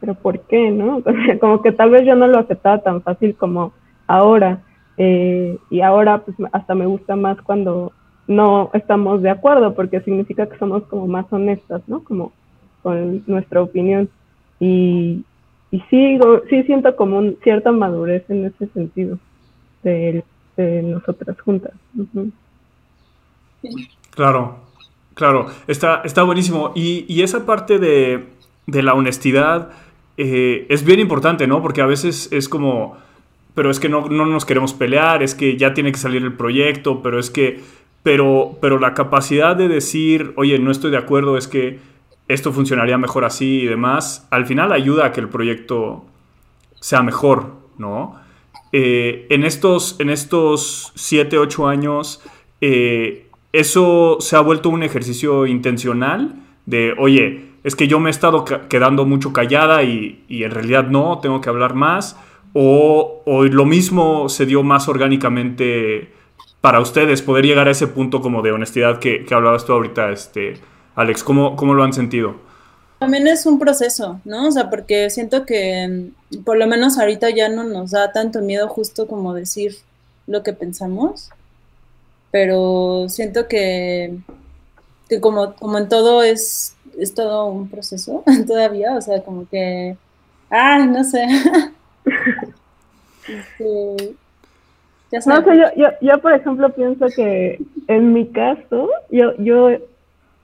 pero 0.00 0.14
¿por 0.14 0.40
qué, 0.40 0.70
no? 0.70 1.02
como 1.40 1.62
que 1.62 1.72
tal 1.72 1.90
vez 1.90 2.04
yo 2.06 2.14
no 2.14 2.28
lo 2.28 2.38
aceptaba 2.38 2.78
tan 2.78 3.02
fácil 3.02 3.34
como 3.34 3.72
ahora. 4.06 4.60
Eh, 4.96 5.58
y 5.70 5.80
ahora 5.80 6.18
pues 6.18 6.36
hasta 6.52 6.74
me 6.76 6.86
gusta 6.86 7.16
más 7.16 7.40
cuando 7.42 7.92
no 8.26 8.70
estamos 8.74 9.22
de 9.22 9.30
acuerdo 9.30 9.74
porque 9.74 10.00
significa 10.00 10.46
que 10.48 10.58
somos 10.58 10.84
como 10.84 11.06
más 11.06 11.26
honestas, 11.30 11.82
¿no? 11.86 12.02
Como 12.02 12.32
con 12.82 13.22
nuestra 13.26 13.62
opinión. 13.62 14.08
Y, 14.60 15.24
y 15.70 15.80
sí, 15.90 16.18
sí 16.48 16.62
siento 16.64 16.94
como 16.96 17.18
un, 17.18 17.36
cierta 17.42 17.72
madurez 17.72 18.24
en 18.28 18.46
ese 18.46 18.66
sentido 18.68 19.18
de, 19.82 20.24
nosotras 20.56 21.40
juntas. 21.40 21.72
Claro, 24.10 24.58
claro, 25.14 25.46
está, 25.66 26.02
está 26.04 26.22
buenísimo. 26.22 26.72
Y, 26.74 27.04
y 27.08 27.22
esa 27.22 27.44
parte 27.44 27.78
de, 27.78 28.24
de 28.66 28.82
la 28.82 28.94
honestidad, 28.94 29.70
eh, 30.16 30.66
es 30.68 30.84
bien 30.84 31.00
importante, 31.00 31.46
¿no? 31.46 31.60
Porque 31.62 31.80
a 31.80 31.86
veces 31.86 32.28
es 32.32 32.48
como, 32.48 32.96
pero 33.54 33.70
es 33.70 33.80
que 33.80 33.88
no, 33.88 34.08
no, 34.08 34.26
nos 34.26 34.44
queremos 34.44 34.74
pelear, 34.74 35.22
es 35.22 35.34
que 35.34 35.56
ya 35.56 35.74
tiene 35.74 35.92
que 35.92 35.98
salir 35.98 36.22
el 36.22 36.34
proyecto, 36.34 37.02
pero 37.02 37.18
es 37.18 37.30
que, 37.30 37.60
pero, 38.04 38.58
pero 38.60 38.78
la 38.78 38.94
capacidad 38.94 39.56
de 39.56 39.66
decir, 39.66 40.32
oye, 40.36 40.60
no 40.60 40.70
estoy 40.70 40.92
de 40.92 40.98
acuerdo, 40.98 41.36
es 41.36 41.48
que 41.48 41.80
esto 42.28 42.52
funcionaría 42.52 42.96
mejor 42.98 43.24
así 43.24 43.62
y 43.62 43.66
demás, 43.66 44.28
al 44.30 44.46
final 44.46 44.72
ayuda 44.72 45.06
a 45.06 45.12
que 45.12 45.20
el 45.20 45.28
proyecto 45.28 46.04
sea 46.80 47.02
mejor, 47.02 47.56
¿no? 47.78 48.14
Eh, 48.72 49.26
en, 49.30 49.44
estos, 49.44 49.96
en 50.00 50.10
estos 50.10 50.92
7, 50.94 51.38
8 51.38 51.66
años, 51.66 52.22
eh, 52.60 53.26
eso 53.52 54.18
se 54.20 54.36
ha 54.36 54.40
vuelto 54.40 54.68
un 54.68 54.82
ejercicio 54.82 55.46
intencional 55.46 56.34
de, 56.66 56.94
oye, 56.98 57.52
es 57.62 57.76
que 57.76 57.88
yo 57.88 58.00
me 58.00 58.10
he 58.10 58.12
estado 58.12 58.44
quedando 58.68 59.06
mucho 59.06 59.32
callada 59.32 59.82
y, 59.82 60.24
en 60.28 60.50
realidad 60.50 60.88
no, 60.88 61.20
tengo 61.20 61.40
que 61.40 61.48
hablar 61.48 61.74
más, 61.74 62.18
o, 62.52 63.22
lo 63.50 63.64
mismo 63.64 64.28
se 64.28 64.44
dio 64.44 64.62
más 64.62 64.88
orgánicamente 64.88 66.12
para 66.64 66.80
ustedes, 66.80 67.20
poder 67.20 67.44
llegar 67.44 67.68
a 67.68 67.72
ese 67.72 67.88
punto 67.88 68.22
como 68.22 68.40
de 68.40 68.50
honestidad 68.50 68.98
que, 68.98 69.26
que 69.26 69.34
hablabas 69.34 69.66
tú 69.66 69.74
ahorita, 69.74 70.10
este, 70.10 70.54
Alex, 70.94 71.22
¿cómo, 71.22 71.56
¿cómo 71.56 71.74
lo 71.74 71.84
han 71.84 71.92
sentido? 71.92 72.36
También 73.00 73.28
es 73.28 73.44
un 73.44 73.58
proceso, 73.58 74.18
¿no? 74.24 74.48
O 74.48 74.50
sea, 74.50 74.70
porque 74.70 75.10
siento 75.10 75.44
que 75.44 76.08
por 76.42 76.56
lo 76.56 76.66
menos 76.66 76.98
ahorita 76.98 77.28
ya 77.28 77.50
no 77.50 77.64
nos 77.64 77.90
da 77.90 78.12
tanto 78.12 78.40
miedo 78.40 78.66
justo 78.66 79.06
como 79.06 79.34
decir 79.34 79.76
lo 80.26 80.42
que 80.42 80.54
pensamos, 80.54 81.28
pero 82.30 83.10
siento 83.10 83.46
que, 83.46 84.16
que 85.10 85.20
como, 85.20 85.56
como 85.56 85.76
en 85.76 85.90
todo 85.90 86.22
es, 86.22 86.76
es 86.98 87.12
todo 87.12 87.44
un 87.44 87.68
proceso 87.68 88.24
todavía, 88.46 88.96
o 88.96 89.02
sea, 89.02 89.22
como 89.22 89.46
que, 89.50 89.98
ay, 90.48 90.86
no 90.86 91.04
sé. 91.04 91.26
este, 93.28 94.14
no 95.26 95.44
sé, 95.44 95.56
yo, 95.56 95.64
yo, 95.76 95.88
yo, 96.00 96.18
por 96.18 96.32
ejemplo 96.32 96.70
pienso 96.70 97.06
que 97.14 97.60
en 97.88 98.12
mi 98.12 98.26
caso, 98.26 98.90
yo, 99.10 99.36
yo 99.38 99.70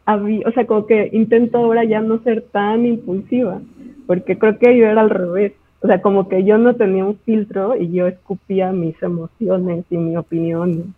o 0.07 0.51
sea, 0.53 0.67
como 0.67 0.87
que 0.87 1.11
intento 1.13 1.59
ahora 1.59 1.85
ya 1.85 2.01
no 2.01 2.19
ser 2.23 2.43
tan 2.51 2.85
impulsiva, 2.87 3.61
porque 4.07 4.39
creo 4.39 4.59
que 4.59 4.77
yo 4.77 4.87
era 4.87 5.01
al 5.01 5.11
revés. 5.11 5.53
O 5.83 5.87
sea, 5.87 6.03
como 6.03 6.29
que 6.29 6.45
yo 6.45 6.59
no 6.59 6.75
tenía 6.75 7.05
un 7.05 7.17
filtro 7.19 7.77
y 7.77 7.91
yo 7.91 8.07
escupía 8.07 8.73
mis 8.73 9.01
emociones 9.03 9.85
y 9.89 9.97
mi 9.97 10.17
opinión 10.17 10.95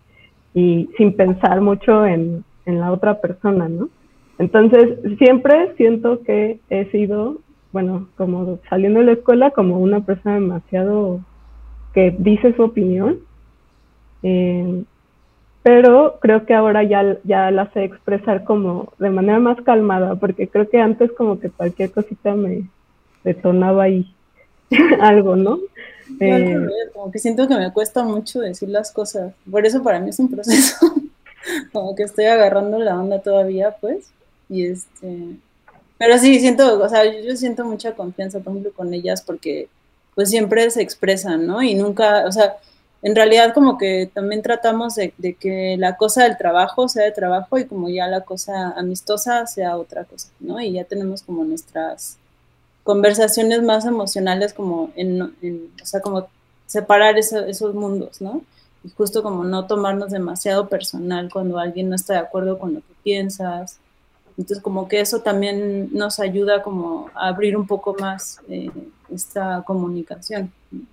y 0.54 0.88
sin 0.96 1.14
pensar 1.14 1.61
mucho 1.61 2.04
en, 2.04 2.44
en 2.66 2.80
la 2.80 2.90
otra 2.90 3.20
persona, 3.20 3.68
¿no? 3.68 3.88
Entonces, 4.38 4.98
siempre 5.18 5.72
siento 5.76 6.22
que 6.22 6.58
he 6.68 6.87
sido, 6.87 7.37
bueno, 7.70 8.08
como 8.16 8.58
saliendo 8.68 9.00
de 9.00 9.06
la 9.06 9.12
escuela, 9.12 9.50
como 9.50 9.78
una 9.78 10.00
persona 10.00 10.35
demasiado 10.37 11.20
que 11.94 12.14
dice 12.18 12.54
su 12.54 12.62
opinión. 12.62 13.18
Eh, 14.22 14.85
pero 15.62 16.18
creo 16.20 16.44
que 16.44 16.54
ahora 16.54 16.82
ya, 16.82 17.18
ya 17.24 17.50
la 17.50 17.70
sé 17.72 17.85
expresar 17.85 18.44
como 18.44 18.92
de 18.98 19.11
manera 19.11 19.38
más 19.38 19.61
calmada, 19.62 20.16
porque 20.16 20.48
creo 20.48 20.68
que 20.68 20.80
antes 20.80 21.12
como 21.12 21.38
que 21.38 21.50
cualquier 21.50 21.92
cosita 21.92 22.35
me 22.35 22.68
detonaba 23.22 23.85
ahí 23.85 24.12
algo, 25.00 25.37
¿no? 25.37 25.61
Eh, 26.18 26.58
como 26.92 27.12
que 27.12 27.20
siento 27.20 27.46
que 27.46 27.56
me 27.56 27.72
cuesta 27.72 28.02
mucho 28.02 28.40
decir 28.40 28.68
las 28.68 28.90
cosas, 28.90 29.35
por 29.48 29.64
eso 29.64 29.82
para 29.82 30.00
mí 30.00 30.11
es 30.11 30.18
un 30.18 30.30
proceso, 30.30 30.76
como 31.72 31.94
que 31.94 32.02
estoy 32.02 32.24
agarrando 32.24 32.78
la 32.80 32.98
onda 32.98 33.20
todavía, 33.20 33.76
pues, 33.80 34.11
y 34.48 34.66
este, 34.66 35.37
pero 35.96 36.18
sí, 36.18 36.40
siento, 36.40 36.82
o 36.82 36.88
sea, 36.88 37.04
yo, 37.04 37.20
yo 37.20 37.37
siento 37.37 37.64
mucha 37.64 37.94
confianza, 37.94 38.40
por 38.40 38.52
ejemplo, 38.52 38.72
con 38.72 38.92
ellas, 38.92 39.22
porque 39.22 39.68
pues 40.16 40.28
siempre 40.28 40.68
se 40.70 40.82
expresan, 40.82 41.46
¿no? 41.46 41.62
Y 41.62 41.74
nunca, 41.74 42.26
o 42.26 42.32
sea, 42.32 42.56
en 43.03 43.17
realidad 43.17 43.53
como 43.53 43.79
que 43.79 44.09
también 44.12 44.43
tratamos 44.43 44.95
de, 44.95 45.12
que 45.38 45.77
la 45.77 45.97
cosa 45.97 46.23
del 46.23 46.37
trabajo 46.37 46.88
sea 46.88 47.05
de 47.05 47.11
trabajo 47.11 47.59
y 47.59 47.65
como 47.67 47.88
ya 47.88 48.07
la 48.07 48.21
cosa 48.21 48.71
amistosa 48.77 49.47
sea 49.49 49.77
otra 49.77 50.05
cosa, 50.05 50.29
¿no? 50.38 50.61
Y 50.61 50.73
ya 50.73 50.85
tenemos 50.85 51.23
como 51.23 51.45
nuestras 51.45 52.19
conversaciones 52.85 53.61
más 53.62 53.87
emocionales 53.87 54.55
como 54.55 54.93
en, 54.95 55.21
o 55.21 55.85
sea, 55.85 56.01
como 56.01 56.29
separar 56.67 57.19
esos 57.19 57.75
mundos, 57.75 58.21
¿no? 58.21 58.43
Y 58.85 58.91
justo 58.91 59.23
como 59.23 59.43
no 59.43 59.67
tomarnos 59.67 60.12
demasiado 60.12 60.69
personal 60.69 61.29
cuando 61.33 61.59
alguien 61.59 61.88
no 61.88 61.97
está 61.97 62.15
de 62.15 62.21
acuerdo 62.21 62.59
con 62.59 62.75
lo 62.75 62.81
que 62.81 62.95
piensas. 63.03 63.79
Entonces 64.38 64.62
como 64.62 64.87
que 64.87 65.01
eso 65.01 65.21
también 65.23 65.91
nos 65.93 66.21
ayuda 66.21 66.62
como 66.62 67.11
a 67.15 67.29
abrir 67.29 67.57
un 67.57 67.67
poco 67.67 67.97
más 67.99 68.41
eh, 68.49 68.71
esta 69.12 69.62
comunicación, 69.67 70.53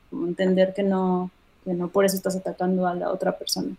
como 0.10 0.28
entender 0.28 0.74
que 0.74 0.84
no, 0.84 1.32
no 1.74 1.88
por 1.88 2.06
eso 2.06 2.16
estás 2.16 2.36
atacando 2.36 2.88
a 2.88 2.94
la 2.94 3.12
otra 3.12 3.38
persona. 3.38 3.76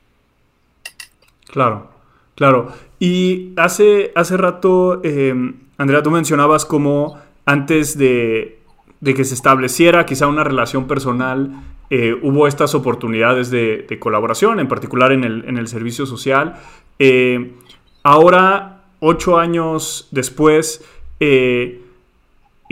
Claro, 1.47 1.89
claro. 2.35 2.73
Y 2.99 3.53
hace, 3.57 4.13
hace 4.15 4.37
rato, 4.37 5.01
eh, 5.03 5.35
Andrea, 5.79 6.03
tú 6.03 6.11
mencionabas 6.11 6.65
como 6.65 7.19
antes 7.45 7.99
de, 7.99 8.61
que 9.03 9.25
se 9.25 9.35
estableciera 9.35 10.07
quizá 10.07 10.27
una 10.27 10.45
relación 10.45 10.87
personal, 10.87 11.63
eh, 11.91 12.17
hubo 12.23 12.47
estas 12.47 12.75
oportunidades 12.75 13.51
de, 13.51 13.99
colaboración, 13.99 14.61
en 14.61 14.69
particular 14.69 15.13
en 15.13 15.25
el, 15.25 15.69
servicio 15.69 16.07
social. 16.07 16.55
Eh, 16.99 17.53
ahora, 18.03 18.85
ocho 19.01 19.39
años 19.39 20.09
después, 20.13 20.85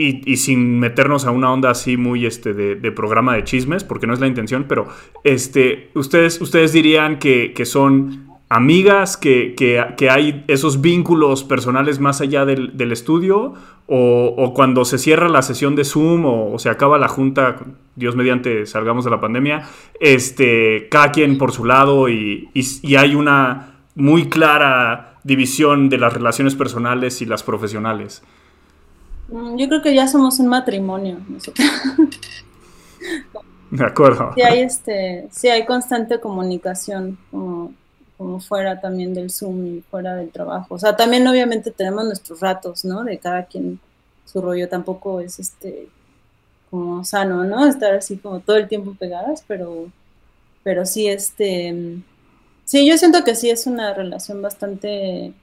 y, 0.01 0.37
sin 0.37 0.79
meternos 0.79 1.25
a 1.25 1.31
una 1.31 1.51
onda 1.51 1.71
así 1.71 1.97
muy 1.97 2.25
este 2.25 2.53
de, 2.53 2.91
programa 2.93 3.35
de 3.35 3.43
chismes, 3.43 3.83
porque 3.83 4.07
no 4.07 4.13
es 4.13 4.21
la 4.21 4.27
intención, 4.27 4.65
pero 4.67 4.87
este, 5.25 5.89
ustedes, 5.93 6.39
ustedes 6.39 6.71
dirían 6.71 7.19
que, 7.19 7.53
son 7.65 8.29
amigas, 8.47 9.17
que, 9.17 9.85
hay 10.09 10.45
esos 10.47 10.79
vínculos 10.79 11.43
personales 11.43 11.99
más 11.99 12.21
allá 12.21 12.45
del, 12.45 12.91
estudio, 12.93 13.55
o, 13.87 14.53
cuando 14.55 14.85
se 14.85 14.97
cierra 14.97 15.27
la 15.27 15.41
sesión 15.41 15.75
de 15.75 15.83
Zoom 15.83 16.23
o, 16.25 16.57
se 16.59 16.69
acaba 16.69 16.97
la 16.97 17.09
junta, 17.09 17.57
Dios 17.97 18.15
mediante 18.15 18.65
salgamos 18.67 19.03
de 19.03 19.11
la 19.11 19.19
pandemia, 19.19 19.67
este, 19.99 20.87
cada 20.89 21.11
quien 21.11 21.37
por 21.37 21.51
su 21.51 21.65
lado 21.65 22.07
y, 22.07 22.49
y 22.53 22.95
hay 22.95 23.15
una 23.15 23.73
muy 23.95 24.29
clara 24.29 25.17
división 25.25 25.89
de 25.89 25.97
las 25.97 26.13
relaciones 26.13 26.55
personales 26.55 27.21
y 27.21 27.25
las 27.25 27.43
profesionales. 27.43 28.23
Mm, 29.31 29.57
yo 29.57 29.67
creo 29.67 29.81
que 29.81 29.95
ya 29.95 30.07
somos 30.07 30.39
un 30.39 30.47
matrimonio 30.47 31.19
nosotros. 31.27 31.67
De 33.71 33.85
acuerdo. 33.85 34.31
Sí 34.35 34.41
hay, 34.41 34.61
este, 34.61 35.27
sí 35.31 35.47
hay 35.47 35.65
constante 35.65 36.19
comunicación 36.19 37.17
como, 37.29 37.73
como 38.17 38.39
fuera 38.39 38.81
también 38.81 39.13
del 39.13 39.29
Zoom 39.29 39.77
y 39.77 39.81
fuera 39.81 40.15
del 40.15 40.31
trabajo. 40.31 40.75
O 40.75 40.79
sea, 40.79 40.97
también 40.97 41.27
obviamente 41.27 41.71
tenemos 41.71 42.05
nuestros 42.05 42.39
ratos, 42.39 42.83
¿no? 42.83 43.03
De 43.03 43.19
cada 43.19 43.45
quien 43.45 43.79
su 44.25 44.41
rollo 44.41 44.67
tampoco 44.67 45.19
es 45.21 45.39
este 45.39 45.87
como 46.69 47.03
sano, 47.03 47.43
¿no? 47.43 47.67
Estar 47.67 47.95
así 47.95 48.17
como 48.17 48.39
todo 48.39 48.57
el 48.57 48.67
tiempo 48.67 48.93
pegadas, 48.93 49.43
pero, 49.47 49.87
pero 50.63 50.85
sí, 50.85 51.07
este, 51.07 51.97
sí, 52.65 52.87
yo 52.87 52.97
siento 52.97 53.23
que 53.23 53.35
sí 53.35 53.49
es 53.49 53.65
una 53.65 53.93
relación 53.93 54.41
bastante 54.41 55.33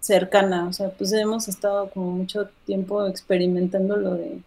cercana, 0.00 0.66
o 0.68 0.72
sea, 0.72 0.90
pues 0.90 1.12
hemos 1.12 1.48
estado 1.48 1.90
como 1.90 2.10
mucho 2.12 2.48
tiempo 2.66 3.06
experimentando 3.06 3.96
lo 3.96 4.14
de 4.14 4.38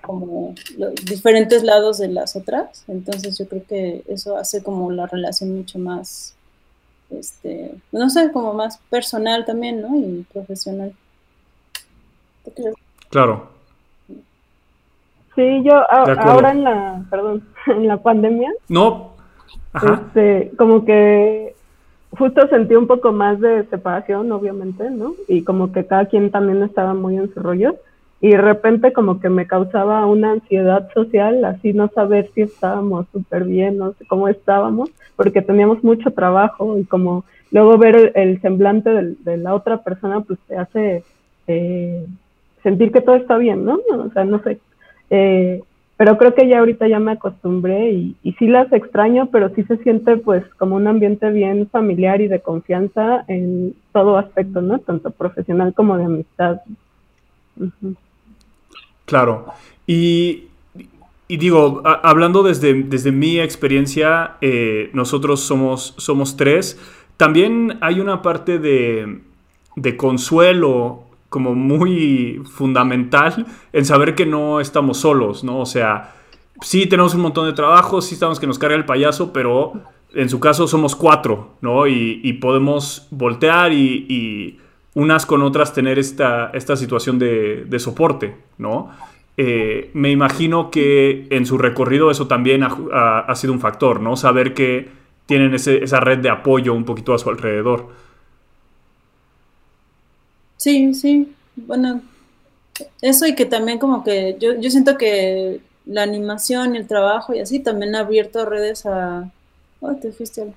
como 0.00 0.54
los 0.76 0.94
diferentes 0.96 1.62
lados 1.62 1.98
de 1.98 2.08
las 2.08 2.34
otras, 2.34 2.84
entonces 2.88 3.38
yo 3.38 3.46
creo 3.46 3.64
que 3.68 4.02
eso 4.08 4.36
hace 4.36 4.62
como 4.62 4.90
la 4.90 5.06
relación 5.06 5.56
mucho 5.56 5.78
más, 5.78 6.34
este, 7.10 7.74
no 7.92 8.10
sé, 8.10 8.32
como 8.32 8.52
más 8.52 8.78
personal 8.90 9.44
también, 9.44 9.80
¿no? 9.80 9.96
Y 9.96 10.26
profesional. 10.32 10.92
Claro. 13.10 13.50
Sí, 15.34 15.62
yo 15.64 15.90
ahora 15.90 16.50
en 16.50 16.64
la, 16.64 17.04
perdón, 17.08 17.48
en 17.66 17.86
la 17.86 17.96
pandemia. 17.96 18.50
No. 18.68 19.12
Este, 19.74 20.52
como 20.58 20.84
que 20.84 21.51
justo 22.16 22.46
sentí 22.48 22.74
un 22.74 22.86
poco 22.86 23.12
más 23.12 23.40
de 23.40 23.64
separación, 23.64 24.30
obviamente, 24.32 24.90
¿no? 24.90 25.14
Y 25.28 25.42
como 25.42 25.72
que 25.72 25.86
cada 25.86 26.06
quien 26.06 26.30
también 26.30 26.62
estaba 26.62 26.94
muy 26.94 27.16
en 27.16 27.32
su 27.32 27.40
rollo. 27.40 27.76
Y 28.20 28.30
de 28.30 28.38
repente 28.38 28.92
como 28.92 29.18
que 29.18 29.28
me 29.28 29.48
causaba 29.48 30.06
una 30.06 30.32
ansiedad 30.32 30.88
social, 30.94 31.44
así 31.44 31.72
no 31.72 31.88
saber 31.88 32.30
si 32.34 32.42
estábamos 32.42 33.06
súper 33.12 33.44
bien, 33.44 33.78
no 33.78 33.94
sé 33.94 34.06
cómo 34.06 34.28
estábamos, 34.28 34.90
porque 35.16 35.42
teníamos 35.42 35.82
mucho 35.82 36.12
trabajo 36.12 36.78
y 36.78 36.84
como 36.84 37.24
luego 37.50 37.76
ver 37.78 38.12
el, 38.14 38.40
semblante 38.40 38.90
de, 38.90 39.36
la 39.38 39.54
otra 39.54 39.78
persona, 39.82 40.20
pues 40.20 40.38
te 40.46 40.56
hace 40.56 41.02
eh, 41.48 42.06
sentir 42.62 42.92
que 42.92 43.00
todo 43.00 43.16
está 43.16 43.36
bien, 43.38 43.64
¿no? 43.64 43.80
O 43.90 44.10
sea, 44.12 44.24
no 44.24 44.40
sé. 44.44 44.60
Eh, 45.10 45.62
pero 46.02 46.18
creo 46.18 46.34
que 46.34 46.48
ya 46.48 46.58
ahorita 46.58 46.88
ya 46.88 46.98
me 46.98 47.12
acostumbré 47.12 47.92
y, 47.92 48.16
sí 48.36 48.48
las 48.48 48.72
extraño, 48.72 49.28
pero 49.30 49.54
sí 49.54 49.62
se 49.62 49.76
siente 49.84 50.16
pues 50.16 50.42
como 50.58 50.74
un 50.74 50.88
ambiente 50.88 51.30
bien 51.30 51.68
familiar 51.68 52.20
y 52.20 52.26
de 52.26 52.40
confianza 52.40 53.24
en 53.28 53.76
todo 53.92 54.18
aspecto, 54.18 54.60
¿no? 54.60 54.80
Tanto 54.80 55.12
profesional 55.12 55.72
como 55.74 55.96
de 55.96 56.04
amistad. 56.06 56.60
Claro. 59.04 59.46
Y, 59.86 60.48
digo, 61.28 61.82
hablando 61.84 62.42
desde, 62.42 62.82
desde, 62.82 63.12
mi 63.12 63.38
experiencia, 63.38 64.32
eh, 64.40 64.90
nosotros 64.94 65.38
somos, 65.42 65.94
somos 65.98 66.36
tres. 66.36 66.80
También 67.16 67.78
hay 67.80 68.00
una 68.00 68.22
parte 68.22 68.58
de, 68.58 69.20
de 69.76 69.96
consuelo 69.96 71.04
como 71.32 71.54
muy 71.54 72.42
fundamental 72.44 73.46
en 73.72 73.86
saber 73.86 74.14
que 74.14 74.26
no 74.26 74.60
estamos 74.60 74.98
solos, 74.98 75.42
¿no? 75.42 75.60
O 75.60 75.66
sea, 75.66 76.12
sí 76.60 76.86
tenemos 76.86 77.14
un 77.14 77.22
montón 77.22 77.46
de 77.46 77.54
trabajo, 77.54 78.02
sí 78.02 78.14
estamos 78.14 78.38
que 78.38 78.46
nos 78.46 78.58
carga 78.58 78.76
el 78.76 78.84
payaso, 78.84 79.32
pero 79.32 79.72
en 80.12 80.28
su 80.28 80.38
caso 80.40 80.68
somos 80.68 80.94
cuatro, 80.94 81.54
¿no? 81.62 81.86
Y, 81.86 82.34
podemos 82.34 83.08
voltear 83.10 83.72
y, 83.72 84.58
unas 84.94 85.24
con 85.24 85.40
otras 85.40 85.72
tener 85.72 85.98
esta, 85.98 86.50
esta 86.52 86.76
situación 86.76 87.18
de, 87.18 87.78
soporte, 87.78 88.36
¿no? 88.58 88.90
Eh, 89.38 89.90
me 89.94 90.10
imagino 90.10 90.70
que 90.70 91.28
en 91.30 91.46
su 91.46 91.56
recorrido 91.56 92.10
eso 92.10 92.26
también 92.26 92.62
ha, 92.62 93.34
sido 93.36 93.54
un 93.54 93.60
factor, 93.60 94.00
¿no? 94.00 94.16
Saber 94.16 94.52
que 94.52 94.90
tienen 95.24 95.54
esa 95.54 96.00
red 96.00 96.18
de 96.18 96.28
apoyo 96.28 96.74
un 96.74 96.84
poquito 96.84 97.14
a 97.14 97.18
su 97.18 97.30
alrededor. 97.30 97.88
Sí, 100.62 100.94
sí. 100.94 101.34
Bueno, 101.56 102.02
eso 103.00 103.26
y 103.26 103.34
que 103.34 103.46
también 103.46 103.80
como 103.80 104.04
que 104.04 104.36
yo, 104.38 104.54
yo 104.54 104.70
siento 104.70 104.96
que 104.96 105.60
la 105.86 106.04
animación 106.04 106.76
y 106.76 106.78
el 106.78 106.86
trabajo 106.86 107.34
y 107.34 107.40
así 107.40 107.58
también 107.58 107.96
ha 107.96 108.00
abierto 108.00 108.44
redes 108.44 108.86
a... 108.86 109.28
Oh, 109.80 109.94
te 109.96 110.12
fuiste. 110.12 110.54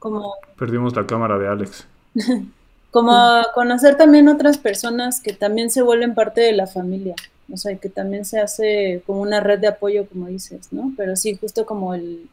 Como... 0.00 0.34
Perdimos 0.58 0.96
la 0.96 1.06
cámara 1.06 1.38
de 1.38 1.46
Alex. 1.46 1.86
como 2.90 3.14
conocer 3.54 3.96
también 3.96 4.26
otras 4.26 4.58
personas 4.58 5.20
que 5.20 5.32
también 5.32 5.70
se 5.70 5.82
vuelven 5.82 6.16
parte 6.16 6.40
de 6.40 6.52
la 6.52 6.66
familia. 6.66 7.14
O 7.52 7.56
sea, 7.56 7.76
que 7.76 7.88
también 7.88 8.24
se 8.24 8.40
hace 8.40 9.04
como 9.06 9.20
una 9.20 9.38
red 9.38 9.60
de 9.60 9.68
apoyo, 9.68 10.08
como 10.08 10.26
dices, 10.26 10.72
¿no? 10.72 10.92
Pero 10.96 11.14
sí, 11.14 11.36
justo 11.36 11.64
como 11.64 11.94
el, 11.94 12.28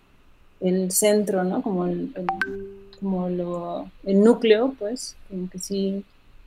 el 0.59 0.91
centro, 0.91 1.43
¿no? 1.43 1.61
Como 1.61 1.85
el, 1.85 2.11
como 2.99 3.29
lo, 3.29 3.91
el 4.05 4.23
núcleo, 4.23 4.73
pues, 4.79 5.15
como 5.29 5.47
que 5.51 5.59
sí 5.59 6.03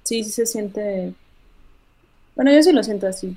sí, 0.09 0.25
sí 0.25 0.31
se 0.31 0.47
siente... 0.47 1.13
Bueno, 2.35 2.51
yo 2.51 2.63
sí 2.63 2.73
lo 2.73 2.83
siento 2.83 3.07
así. 3.07 3.37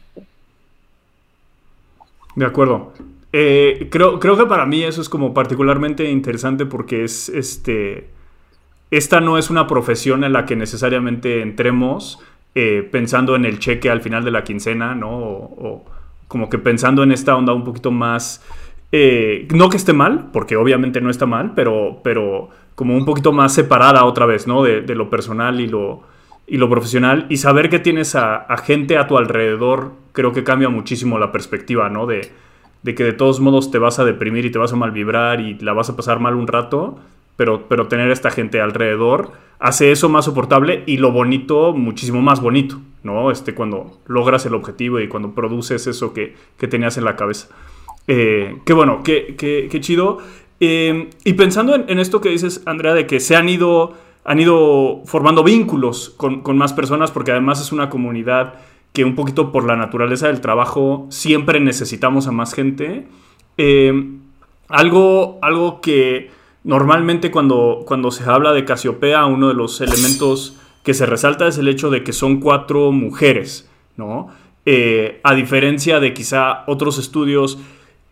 De 2.36 2.46
acuerdo. 2.46 2.94
Eh, 3.34 3.90
creo, 3.92 4.20
creo 4.20 4.38
que 4.38 4.46
para 4.46 4.66
mí 4.66 4.84
eso 4.84 5.02
es 5.02 5.10
como 5.10 5.34
particularmente 5.34 6.10
interesante 6.10 6.66
porque 6.66 7.04
es 7.04 7.28
este. 7.30 8.10
Esta 8.90 9.20
no 9.20 9.38
es 9.38 9.50
una 9.50 9.68
profesión 9.68 10.24
en 10.24 10.34
la 10.34 10.46
que 10.46 10.56
necesariamente 10.56 11.42
entremos 11.42 12.20
eh, 12.56 12.88
pensando 12.90 13.36
en 13.36 13.46
el 13.46 13.60
cheque 13.60 13.90
al 13.90 14.02
final 14.02 14.24
de 14.24 14.32
la 14.32 14.44
quincena, 14.44 14.96
¿no? 14.96 15.10
O, 15.10 15.86
como 16.28 16.50
que 16.50 16.58
pensando 16.58 17.04
en 17.04 17.12
esta 17.12 17.36
onda 17.36 17.54
un 17.54 17.64
poquito 17.64 17.92
más. 17.92 18.44
Eh, 18.94 19.48
no 19.54 19.70
que 19.70 19.78
esté 19.78 19.94
mal, 19.94 20.30
porque 20.32 20.56
obviamente 20.58 21.02
no 21.02 21.10
está 21.10 21.26
mal, 21.26 21.54
pero, 21.56 22.02
pero 22.04 22.50
como 22.76 22.96
un 22.96 23.06
poquito 23.06 23.32
más 23.32 23.54
separada 23.54 24.06
otra 24.06 24.26
vez, 24.26 24.48
¿no? 24.48 24.64
de 24.64 24.96
lo 24.96 25.10
personal 25.10 25.62
y 25.62 25.68
lo, 25.68 26.04
y 26.48 26.58
lo 26.58 26.70
profesional 26.70 27.28
y 27.30 27.38
saber 27.38 27.70
que 27.70 27.80
tienes 27.80 28.16
a, 28.16 28.46
gente 28.64 28.98
a 28.98 29.08
tu 29.08 29.18
alrededor 29.18 29.94
creo 30.12 30.34
que 30.34 30.44
cambia 30.44 30.70
muchísimo 30.70 31.18
la 31.18 31.32
perspectiva, 31.32 31.90
¿no? 31.90 32.06
De, 32.06 32.30
de, 32.84 32.96
que 32.96 33.04
de 33.04 33.14
todos 33.14 33.40
modos 33.40 33.72
te 33.72 33.78
vas 33.78 34.00
a 34.00 34.06
deprimir 34.06 34.46
y 34.46 34.52
te 34.52 34.60
vas 34.60 34.74
a 34.74 34.76
mal 34.76 34.92
vibrar 34.92 35.40
y 35.40 35.58
la 35.60 35.74
vas 35.74 35.90
a 35.90 35.96
pasar 35.96 36.20
mal 36.20 36.36
un 36.36 36.48
rato, 36.48 37.00
pero, 37.38 37.68
pero 37.70 37.88
tener 37.88 38.12
esta 38.12 38.32
gente 38.32 38.60
alrededor 38.60 39.32
hace 39.60 39.92
eso 39.92 40.10
más 40.10 40.26
soportable 40.26 40.84
y 40.88 40.98
lo 40.98 41.12
bonito 41.12 41.74
muchísimo 41.74 42.22
más 42.22 42.42
bonito, 42.42 42.82
¿no? 43.04 43.32
Este, 43.32 43.54
cuando 43.54 44.00
logras 44.08 44.46
el 44.46 44.56
objetivo 44.56 45.00
y 45.00 45.08
cuando 45.08 45.34
produces 45.34 45.88
eso 45.88 46.14
que, 46.14 46.36
que 46.58 46.68
tenías 46.68 46.98
en 46.98 47.06
la 47.06 47.16
cabeza. 47.16 47.48
Eh, 48.08 48.58
qué 48.66 48.74
bueno, 48.74 49.04
qué, 49.04 49.36
qué, 49.38 49.70
qué 49.72 49.80
chido. 49.80 50.18
Eh, 50.60 51.10
y 51.24 51.34
pensando 51.34 51.76
en, 51.76 51.86
en 51.88 52.00
esto 52.00 52.20
que 52.20 52.30
dices, 52.30 52.62
Andrea, 52.66 52.94
de 52.94 53.08
que 53.08 53.20
se 53.20 53.36
han 53.36 53.48
ido 53.48 53.94
han 54.24 54.40
ido 54.40 55.02
formando 55.06 55.44
vínculos 55.44 56.10
con, 56.18 56.44
más 56.58 56.74
personas 56.74 57.12
porque 57.12 57.32
además 57.32 57.62
es 57.62 57.72
una 57.72 57.90
comunidad 57.90 58.56
que 58.94 59.06
un 59.06 59.16
poquito 59.16 59.52
por 59.52 59.66
la 59.66 59.76
naturaleza 59.76 60.28
del 60.28 60.42
trabajo 60.42 61.08
siempre 61.10 61.60
necesitamos 61.60 62.28
a 62.28 62.32
más 62.32 62.54
gente. 62.54 63.08
Eh, 63.58 64.18
algo, 64.68 65.40
algo 65.42 65.82
que 65.82 66.30
normalmente 66.64 67.32
cuando, 67.32 67.84
cuando 67.86 68.12
se 68.12 68.30
habla 68.30 68.54
de 68.54 68.66
Casiopea, 68.66 69.26
uno 69.26 69.48
de 69.48 69.54
los 69.54 69.82
elementos 69.82 70.58
que 70.84 70.94
se 70.94 71.06
resalta 71.06 71.48
es 71.48 71.58
el 71.58 71.68
hecho 71.68 71.90
de 71.90 72.04
que 72.04 72.14
son 72.14 72.40
cuatro 72.40 72.92
mujeres, 72.92 73.70
¿no? 73.98 74.30
Eh, 74.66 75.20
a 75.24 75.34
diferencia 75.34 76.00
de 76.00 76.14
quizá 76.14 76.64
otros 76.68 77.00
estudios 77.00 77.58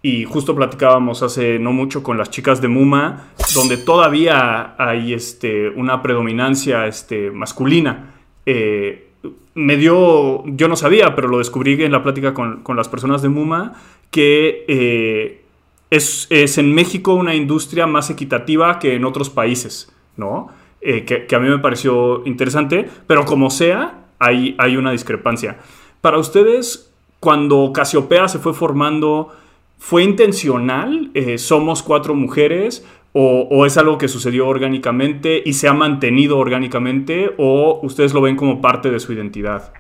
y 0.02 0.24
justo 0.24 0.56
platicábamos 0.56 1.24
hace 1.24 1.60
no 1.60 1.74
mucho 1.74 2.04
con 2.04 2.18
las 2.18 2.30
chicas 2.30 2.62
de 2.62 2.70
Muma, 2.70 3.28
donde 3.54 3.78
todavía 3.78 4.76
hay 4.78 5.14
este, 5.14 5.70
una 5.70 6.02
predominancia 6.02 6.88
este, 6.88 7.32
masculina. 7.32 8.16
Eh, 8.46 9.08
me 9.56 9.76
dio, 9.76 10.46
yo 10.46 10.70
no 10.70 10.78
sabía, 10.78 11.16
pero 11.16 11.28
lo 11.28 11.40
descubrí 11.40 11.84
en 11.84 11.92
la 11.92 12.02
plática 12.02 12.34
con, 12.34 12.64
las 12.78 12.88
personas 12.88 13.22
de 13.22 13.28
Muma, 13.28 13.74
que 14.10 14.64
eh, 14.70 15.42
es, 15.90 16.58
en 16.58 16.74
México 16.74 17.14
una 17.14 17.36
industria 17.36 17.86
más 17.86 18.10
equitativa 18.10 18.80
que 18.80 18.96
en 18.96 19.04
otros 19.04 19.30
países, 19.30 19.94
¿no? 20.16 20.50
Eh, 20.80 21.04
que, 21.04 21.36
a 21.36 21.40
mí 21.40 21.50
me 21.50 21.60
pareció 21.60 22.26
interesante, 22.26 22.90
pero 23.06 23.26
como 23.26 23.50
sea, 23.50 24.06
hay, 24.18 24.56
hay 24.60 24.78
una 24.78 24.92
discrepancia. 24.92 25.58
Para 26.00 26.20
ustedes, 26.20 26.90
cuando 27.20 27.74
Casiopea 27.74 28.30
se 28.30 28.40
fue 28.40 28.54
formando, 28.54 29.34
¿Fue 29.80 30.04
intencional? 30.04 31.10
Eh, 31.14 31.38
¿Somos 31.38 31.82
cuatro 31.82 32.14
mujeres? 32.14 32.86
O, 33.12 33.66
es 33.66 33.76
algo 33.78 33.98
que 33.98 34.08
sucedió 34.08 34.48
orgánicamente 34.48 35.42
y 35.44 35.54
se 35.54 35.68
ha 35.68 35.74
mantenido 35.74 36.38
orgánicamente? 36.38 37.32
¿O 37.38 37.80
ustedes 37.82 38.14
lo 38.14 38.22
ven 38.22 38.36
como 38.36 38.62
parte 38.62 38.92
de 38.92 39.00
su 39.00 39.14
identidad? 39.14 39.74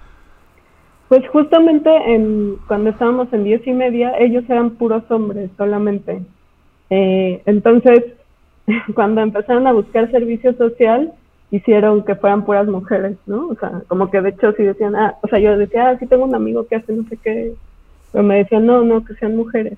Pues 1.09 1.27
justamente 1.29 1.91
cuando 2.67 2.89
estábamos 2.89 3.31
en 3.33 3.43
diez 3.43 3.65
y 3.67 3.71
media, 3.71 4.17
ellos 4.17 4.45
eran 4.49 4.71
puros 4.71 5.03
hombres 5.12 5.51
solamente. 5.57 6.21
Eh, 6.89 7.43
entonces, 7.45 8.05
cuando 8.95 9.21
empezaron 9.21 9.67
a 9.67 9.73
buscar 9.73 10.09
servicio 10.09 10.53
social, 10.53 11.13
hicieron 11.51 12.03
que 12.03 12.15
fueran 12.15 12.45
puras 12.45 12.67
mujeres, 12.67 13.17
¿no? 13.27 13.49
O 13.49 13.55
sea, 13.55 13.83
como 13.88 14.09
que 14.09 14.21
de 14.21 14.29
hecho 14.29 14.53
sí 14.53 14.63
decían, 14.63 14.95
ah, 14.95 15.15
o 15.21 15.27
sea, 15.27 15.39
yo 15.39 15.57
decía, 15.57 15.89
ah, 15.89 15.97
sí 15.99 16.07
tengo 16.07 16.23
un 16.23 16.35
amigo 16.35 16.65
que 16.67 16.77
hace 16.77 16.93
no 16.93 17.03
sé 17.09 17.17
qué, 17.17 17.53
pero 18.12 18.23
me 18.23 18.38
decían, 18.38 18.65
no, 18.65 18.83
no, 18.83 19.03
que 19.03 19.13
sean 19.15 19.35
mujeres. 19.35 19.77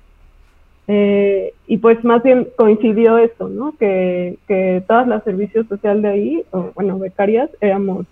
Eh, 0.88 1.54
y 1.66 1.78
pues 1.78 2.02
más 2.04 2.22
bien 2.22 2.48
coincidió 2.56 3.18
eso, 3.18 3.48
¿no? 3.48 3.74
Que, 3.78 4.38
que 4.48 4.82
todas 4.86 5.06
las 5.06 5.22
servicios 5.24 5.66
sociales 5.68 6.02
de 6.02 6.08
ahí, 6.08 6.42
o, 6.50 6.70
bueno, 6.74 6.98
becarias, 6.98 7.50
éramos 7.60 8.06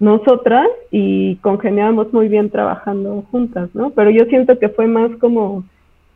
nosotras 0.00 0.68
y 0.90 1.36
congeniábamos 1.36 2.12
muy 2.12 2.28
bien 2.28 2.50
trabajando 2.50 3.24
juntas, 3.30 3.70
¿no? 3.74 3.90
Pero 3.90 4.10
yo 4.10 4.24
siento 4.26 4.58
que 4.58 4.68
fue 4.68 4.86
más 4.86 5.10
como, 5.16 5.64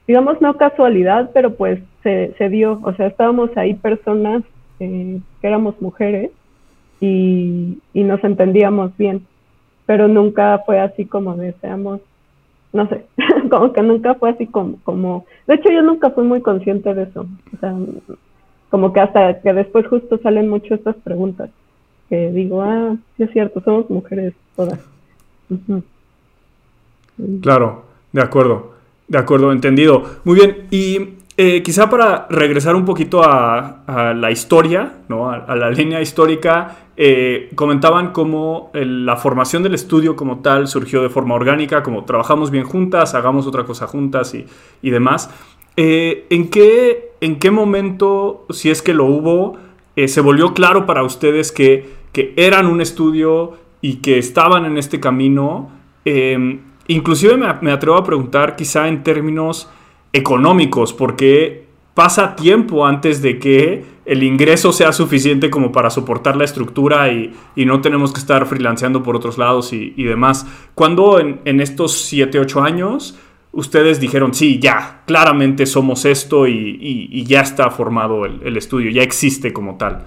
digamos, 0.06 0.40
no 0.40 0.56
casualidad, 0.56 1.30
pero 1.34 1.54
pues 1.54 1.80
se, 2.02 2.32
se 2.38 2.48
dio, 2.48 2.80
o 2.82 2.94
sea, 2.94 3.06
estábamos 3.06 3.50
ahí 3.56 3.74
personas 3.74 4.44
eh, 4.78 5.20
que 5.40 5.46
éramos 5.46 5.80
mujeres 5.80 6.30
y, 7.00 7.78
y 7.92 8.04
nos 8.04 8.22
entendíamos 8.22 8.96
bien, 8.96 9.26
pero 9.84 10.06
nunca 10.06 10.62
fue 10.64 10.78
así 10.78 11.04
como 11.04 11.34
deseamos 11.34 12.00
no 12.72 12.88
sé, 12.88 13.04
como 13.50 13.72
que 13.72 13.82
nunca 13.82 14.14
fue 14.14 14.30
así 14.30 14.46
como, 14.46 14.78
como, 14.84 15.26
de 15.46 15.54
hecho 15.54 15.70
yo 15.70 15.82
nunca 15.82 16.10
fui 16.10 16.24
muy 16.24 16.40
consciente 16.40 16.94
de 16.94 17.04
eso, 17.04 17.26
o 17.54 17.56
sea, 17.58 17.74
como 18.70 18.92
que 18.92 19.00
hasta 19.00 19.40
que 19.40 19.52
después 19.52 19.86
justo 19.86 20.18
salen 20.22 20.48
mucho 20.48 20.74
estas 20.74 20.96
preguntas, 20.96 21.50
que 22.08 22.30
digo, 22.30 22.62
ah, 22.62 22.96
sí 23.16 23.24
es 23.24 23.30
cierto, 23.32 23.60
somos 23.62 23.88
mujeres 23.90 24.34
todas. 24.56 24.80
Claro, 27.42 27.84
de 28.12 28.22
acuerdo, 28.22 28.72
de 29.08 29.18
acuerdo, 29.18 29.52
entendido. 29.52 30.02
Muy 30.24 30.36
bien, 30.36 30.66
y 30.70 31.16
eh, 31.36 31.62
quizá 31.62 31.88
para 31.88 32.26
regresar 32.28 32.74
un 32.74 32.84
poquito 32.84 33.22
a, 33.22 34.12
la 34.14 34.30
historia, 34.30 34.92
¿no? 35.08 35.30
a, 35.30 35.56
la 35.56 35.70
línea 35.70 36.00
histórica, 36.00 36.76
eh, 36.96 37.50
comentaban 37.54 38.12
cómo 38.12 38.70
la 38.74 39.16
formación 39.16 39.62
del 39.62 39.74
estudio 39.74 40.14
como 40.14 40.40
tal 40.40 40.68
surgió 40.68 41.02
de 41.02 41.08
forma 41.08 41.34
orgánica, 41.34 41.82
como 41.82 42.04
trabajamos 42.04 42.50
bien 42.50 42.64
juntas, 42.64 43.14
hagamos 43.14 43.46
otra 43.46 43.64
cosa 43.64 43.86
juntas 43.86 44.34
y, 44.34 44.90
demás. 44.90 45.30
Eh, 45.76 46.26
¿en, 46.30 46.50
qué, 46.50 47.12
¿En 47.20 47.38
qué 47.38 47.50
momento, 47.50 48.46
si 48.50 48.70
es 48.70 48.82
que 48.82 48.94
lo 48.94 49.06
hubo, 49.06 49.56
se 50.06 50.20
volvió 50.20 50.54
claro 50.54 50.86
para 50.86 51.02
ustedes 51.02 51.52
que, 51.52 51.88
que, 52.12 52.34
eran 52.36 52.66
un 52.66 52.80
estudio 52.80 53.52
y 53.80 53.96
que 53.96 54.18
estaban 54.18 54.64
en 54.64 54.78
este 54.78 55.00
camino? 55.00 55.70
inclusive 56.88 57.36
me, 57.36 57.46
me 57.60 57.70
atrevo 57.70 57.96
a 57.96 58.02
preguntar 58.02 58.56
quizá 58.56 58.88
en 58.88 59.04
términos 59.04 59.70
económicos, 60.12 60.92
porque 60.92 61.61
pasa 61.94 62.36
tiempo 62.36 62.86
antes 62.86 63.22
de 63.22 63.38
que 63.38 63.84
el 64.04 64.22
ingreso 64.22 64.72
sea 64.72 64.92
suficiente 64.92 65.50
como 65.50 65.70
para 65.72 65.90
soportar 65.90 66.36
la 66.36 66.44
estructura 66.44 67.12
y, 67.12 67.34
no 67.56 67.80
tenemos 67.80 68.12
que 68.12 68.20
estar 68.20 68.46
freelanceando 68.46 69.02
por 69.02 69.14
otros 69.14 69.38
lados 69.38 69.72
y, 69.72 69.90
demás. 70.02 70.46
Cuando 70.74 71.20
en, 71.20 71.60
estos 71.60 71.92
7, 72.02 72.38
8 72.38 72.62
años 72.62 73.16
ustedes 73.52 74.00
dijeron, 74.00 74.34
sí, 74.34 74.58
ya, 74.58 75.02
claramente 75.06 75.66
somos 75.66 76.04
esto 76.04 76.46
y, 76.48 77.24
ya 77.24 77.42
está 77.42 77.70
formado 77.70 78.24
el, 78.24 78.56
estudio, 78.56 78.90
ya 78.90 79.02
existe 79.02 79.52
como 79.52 79.76
tal? 79.76 80.02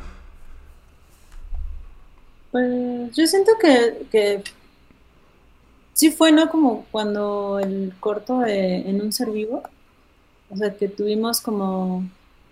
Pues 2.52 3.16
yo 3.16 3.28
siento 3.28 3.52
que, 3.62 4.42
sí 5.94 6.12
fue, 6.12 6.32
¿no? 6.32 6.50
Como 6.50 6.86
cuando 6.92 7.60
el 7.60 7.94
corto 8.00 8.46
en 8.46 9.02
un 9.02 9.14
ser 9.14 9.32
vivo, 9.32 9.64
o 10.50 10.58
sea, 10.58 10.76
que 10.76 10.88
tuvimos 10.88 11.42
como 11.42 12.04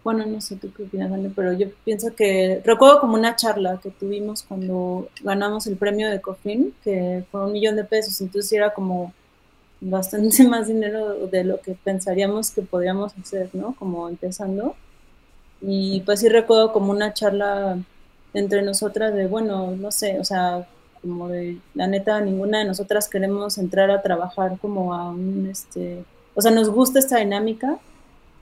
bueno, 0.04 0.26
no 0.26 0.42
sé 0.42 0.58
tú 0.58 0.72
qué 0.76 0.84
opinas, 0.84 1.12
pero 1.34 1.54
yo 1.54 1.68
pienso 1.86 2.14
que 2.14 2.62
recuerdo 2.66 3.00
como 3.00 3.14
una 3.14 3.36
charla 3.38 3.80
que 3.82 3.90
tuvimos 3.90 4.44
cuando 4.44 5.08
ganamos 5.22 5.66
el 5.68 5.78
premio 5.78 6.10
de 6.10 6.20
Cofin, 6.20 6.74
que 6.84 7.24
fue 7.32 7.46
un 7.46 7.54
millón 7.54 7.78
de 7.78 7.86
pesos, 7.86 8.20
entonces 8.20 8.52
era 8.52 8.74
como 8.74 9.14
bastante 9.80 10.44
más 10.48 10.68
dinero 10.68 11.28
de 11.28 11.46
lo 11.46 11.62
que 11.62 11.76
pensaríamos 11.84 12.52
que 12.52 12.64
podríamos 12.64 13.18
hacer, 13.18 13.50
¿no? 13.54 13.76
Como 13.76 14.10
empezando. 14.10 14.76
Y 15.62 16.02
pues 16.02 16.20
sí 16.20 16.28
recuerdo 16.30 16.74
como 16.74 16.92
una 16.92 17.14
charla 17.14 17.78
entre 18.34 18.62
nosotras 18.62 19.14
de, 19.14 19.28
bueno, 19.28 19.72
no 19.72 19.92
sé, 19.92 20.20
o 20.20 20.26
sea, 20.26 20.68
como 21.02 21.30
de, 21.30 21.60
la 21.76 21.88
neta, 21.88 22.20
ninguna 22.20 22.60
de 22.60 22.66
nosotras 22.66 23.08
queremos 23.08 23.58
entrar 23.58 23.90
a 23.92 24.02
trabajar 24.02 24.58
como 24.60 24.94
a 24.94 25.10
un, 25.12 25.48
este, 25.50 26.04
o 26.36 26.42
sea, 26.42 26.52
nos 26.52 26.70
gusta 26.70 27.00
esta 27.00 27.18
dinámica, 27.18 27.80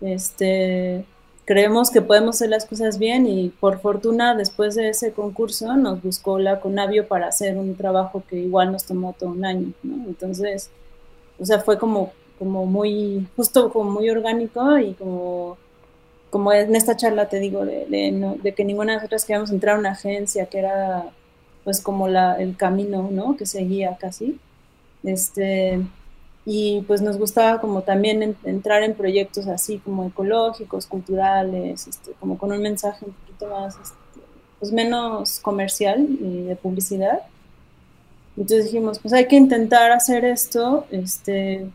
este, 0.01 1.05
creemos 1.45 1.91
que 1.91 2.01
podemos 2.01 2.35
hacer 2.35 2.49
las 2.49 2.65
cosas 2.65 2.97
bien 2.97 3.27
y 3.27 3.49
por 3.49 3.79
fortuna 3.79 4.35
después 4.35 4.75
de 4.75 4.89
ese 4.89 5.11
concurso 5.11 5.75
nos 5.75 6.01
buscó 6.01 6.39
la 6.39 6.59
Conavio 6.59 7.07
para 7.07 7.27
hacer 7.27 7.57
un 7.57 7.75
trabajo 7.75 8.23
que 8.29 8.37
igual 8.37 8.71
nos 8.71 8.85
tomó 8.85 9.13
todo 9.17 9.31
un 9.31 9.45
año, 9.45 9.73
¿no? 9.83 10.05
Entonces, 10.07 10.69
o 11.39 11.45
sea, 11.45 11.59
fue 11.59 11.77
como, 11.77 12.13
como 12.39 12.65
muy, 12.65 13.27
justo 13.35 13.71
como 13.71 13.91
muy 13.91 14.09
orgánico 14.09 14.77
y 14.77 14.93
como, 14.93 15.57
como 16.29 16.53
en 16.53 16.75
esta 16.75 16.95
charla 16.95 17.27
te 17.27 17.39
digo, 17.39 17.65
de, 17.65 17.85
de, 18.41 18.53
que 18.53 18.63
ninguna 18.63 18.93
de 18.93 18.97
nosotras 18.97 19.25
queríamos 19.25 19.51
entrar 19.51 19.75
a 19.75 19.79
una 19.79 19.91
agencia 19.91 20.45
que 20.45 20.59
era 20.59 21.05
pues 21.63 21.81
como 21.81 22.07
la, 22.07 22.35
el 22.35 22.55
camino, 22.57 23.09
¿no? 23.11 23.35
Que 23.37 23.45
seguía 23.45 23.97
casi. 23.99 24.39
Este, 25.03 25.81
y 26.45 26.81
pues 26.87 27.01
nos 27.01 27.17
gustaba 27.17 27.61
como 27.61 27.83
también 27.83 28.35
entrar 28.43 28.83
en 28.83 28.95
proyectos 28.95 29.47
así 29.47 29.77
como 29.79 30.05
ecológicos, 30.05 30.87
culturales, 30.87 31.87
este, 31.87 32.11
como 32.19 32.37
con 32.37 32.51
un 32.51 32.61
mensaje 32.61 33.05
un 33.05 33.13
poquito 33.13 33.47
más, 33.47 33.75
este, 33.75 33.97
pues 34.59 34.71
menos 34.71 35.39
comercial 35.39 36.07
y 36.19 36.43
de 36.43 36.55
publicidad. 36.55 37.21
Entonces 38.37 38.65
dijimos, 38.65 38.99
pues 38.99 39.13
hay 39.13 39.27
que 39.27 39.35
intentar 39.35 39.91
hacer 39.91 40.25
esto, 40.25 40.85
este, 40.89 41.67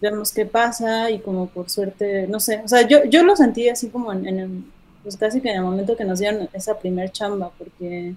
vemos 0.00 0.32
qué 0.32 0.46
pasa 0.46 1.10
y 1.10 1.18
como 1.18 1.46
por 1.46 1.68
suerte, 1.70 2.26
no 2.28 2.38
sé, 2.40 2.60
o 2.64 2.68
sea, 2.68 2.86
yo, 2.86 3.04
yo 3.04 3.24
lo 3.24 3.34
sentí 3.34 3.68
así 3.68 3.88
como 3.88 4.12
en, 4.12 4.26
en 4.26 4.72
pues 5.02 5.16
casi 5.16 5.40
que 5.40 5.50
en 5.50 5.56
el 5.56 5.62
momento 5.62 5.96
que 5.96 6.04
nos 6.04 6.18
dieron 6.18 6.48
esa 6.52 6.78
primer 6.78 7.10
chamba, 7.10 7.50
porque 7.58 8.14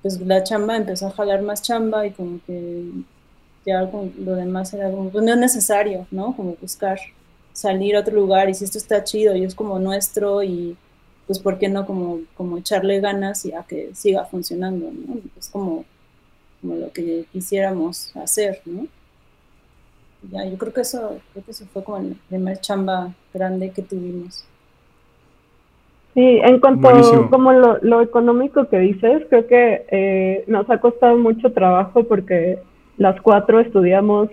pues 0.00 0.20
la 0.20 0.44
chamba 0.44 0.76
empezó 0.76 1.08
a 1.08 1.10
jalar 1.10 1.42
más 1.42 1.60
chamba 1.62 2.06
y 2.06 2.12
como 2.12 2.38
que 2.46 2.84
ya 3.64 3.82
lo 3.82 4.34
demás 4.34 4.74
era 4.74 4.90
como, 4.90 5.10
pues 5.10 5.24
no 5.24 5.32
es 5.32 5.38
necesario, 5.38 6.06
¿no? 6.10 6.36
Como 6.36 6.56
buscar 6.60 6.98
salir 7.52 7.96
a 7.96 8.00
otro 8.00 8.14
lugar 8.14 8.50
y 8.50 8.54
si 8.54 8.64
esto 8.64 8.78
está 8.78 9.04
chido 9.04 9.34
y 9.36 9.44
es 9.44 9.54
como 9.54 9.78
nuestro 9.78 10.42
y 10.42 10.76
pues 11.26 11.38
por 11.38 11.58
qué 11.58 11.68
no 11.68 11.86
como, 11.86 12.20
como 12.36 12.58
echarle 12.58 13.00
ganas 13.00 13.46
y 13.46 13.52
a 13.52 13.62
que 13.62 13.94
siga 13.94 14.24
funcionando, 14.26 14.90
¿no? 14.92 15.20
Es 15.38 15.48
como, 15.48 15.84
como 16.60 16.74
lo 16.74 16.92
que 16.92 17.24
quisiéramos 17.32 18.14
hacer, 18.16 18.60
¿no? 18.66 18.86
Ya, 20.30 20.44
yo 20.44 20.56
creo 20.58 20.72
que 20.72 20.80
eso, 20.82 21.18
creo 21.32 21.44
que 21.44 21.50
eso 21.50 21.64
fue 21.72 21.84
como 21.84 21.98
el 21.98 22.16
primer 22.28 22.60
chamba 22.60 23.14
grande 23.32 23.70
que 23.70 23.82
tuvimos. 23.82 24.44
Sí, 26.14 26.40
en 26.42 26.60
cuanto 26.60 26.88
a 26.88 27.28
como 27.28 27.52
lo, 27.52 27.78
lo, 27.78 28.00
económico 28.00 28.68
que 28.68 28.78
dices, 28.78 29.24
creo 29.28 29.46
que 29.48 29.84
eh, 29.90 30.44
nos 30.46 30.70
ha 30.70 30.78
costado 30.78 31.16
mucho 31.18 31.52
trabajo 31.52 32.04
porque 32.04 32.60
las 32.96 33.20
cuatro 33.20 33.60
estudiamos 33.60 34.28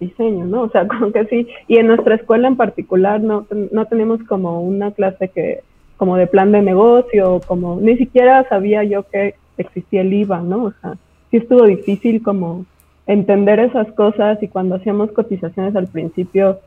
diseño, 0.00 0.44
¿no? 0.44 0.62
O 0.62 0.70
sea, 0.70 0.86
como 0.88 1.12
que 1.12 1.24
sí, 1.26 1.48
y 1.66 1.76
en 1.76 1.88
nuestra 1.88 2.16
escuela 2.16 2.48
en 2.48 2.56
particular 2.56 3.20
no, 3.20 3.46
no 3.72 3.84
tenemos 3.86 4.22
como 4.24 4.60
una 4.62 4.92
clase 4.92 5.28
que, 5.28 5.60
como 5.96 6.16
de 6.16 6.26
plan 6.26 6.52
de 6.52 6.62
negocio, 6.62 7.40
como, 7.46 7.80
ni 7.80 7.96
siquiera 7.96 8.48
sabía 8.48 8.84
yo 8.84 9.02
que 9.04 9.34
existía 9.56 10.02
el 10.02 10.12
IVA, 10.12 10.40
¿no? 10.40 10.64
O 10.64 10.72
sea, 10.80 10.94
sí 11.30 11.38
estuvo 11.38 11.64
difícil 11.64 12.22
como 12.22 12.64
entender 13.06 13.58
esas 13.58 13.90
cosas 13.92 14.40
y 14.42 14.48
cuando 14.48 14.76
hacíamos 14.76 15.10
cotizaciones 15.12 15.74
al 15.74 15.88
principio 15.88 16.60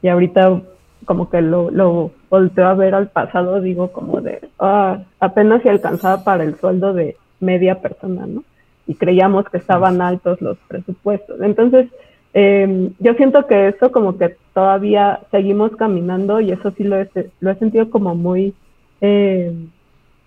y 0.00 0.08
ahorita 0.08 0.62
como 1.04 1.28
que 1.28 1.40
lo, 1.40 1.70
lo 1.70 2.10
volteo 2.30 2.66
a 2.66 2.74
ver 2.74 2.94
al 2.94 3.08
pasado, 3.08 3.60
digo 3.60 3.92
como 3.92 4.20
de, 4.20 4.40
ah, 4.58 4.98
apenas 5.20 5.62
se 5.62 5.70
alcanzaba 5.70 6.24
para 6.24 6.44
el 6.44 6.56
sueldo 6.56 6.92
de 6.92 7.16
media 7.40 7.80
persona, 7.80 8.26
¿no? 8.26 8.42
Y 8.88 8.94
creíamos 8.94 9.44
que 9.50 9.58
estaban 9.58 10.00
altos 10.00 10.40
los 10.40 10.56
presupuestos. 10.66 11.40
Entonces, 11.42 11.88
eh, 12.32 12.90
yo 12.98 13.14
siento 13.14 13.46
que 13.46 13.68
eso 13.68 13.92
como 13.92 14.16
que 14.16 14.36
todavía 14.54 15.20
seguimos 15.30 15.76
caminando 15.76 16.40
y 16.40 16.50
eso 16.50 16.72
sí 16.72 16.84
lo 16.84 16.98
he, 16.98 17.08
lo 17.40 17.50
he 17.50 17.54
sentido 17.56 17.90
como 17.90 18.14
muy 18.14 18.54
eh, 19.02 19.52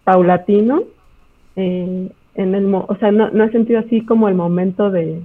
paulatino. 0.04 0.84
Eh, 1.56 2.12
en 2.36 2.56
el, 2.56 2.74
o 2.74 2.96
sea, 3.00 3.12
no, 3.12 3.32
no, 3.32 3.44
he 3.44 3.52
sentido 3.52 3.80
así 3.80 4.06
como 4.06 4.30
el 4.30 4.36
momento 4.36 4.92
de, 4.92 5.22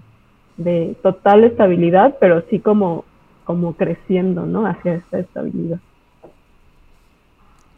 de 0.56 0.96
total 1.02 1.44
estabilidad, 1.44 2.16
pero 2.18 2.42
sí 2.48 2.58
como, 2.58 3.04
como 3.44 3.74
creciendo, 3.74 4.46
¿no? 4.46 4.66
Hacia 4.66 4.94
esta 4.94 5.18
estabilidad. 5.18 5.78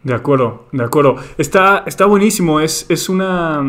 De 0.04 0.14
acuerdo, 0.14 0.66
de 0.70 0.84
acuerdo. 0.84 1.16
Está, 1.36 1.82
está 1.84 2.06
buenísimo. 2.06 2.61
Es, 2.61 2.88
es 2.88 3.09
una 3.09 3.64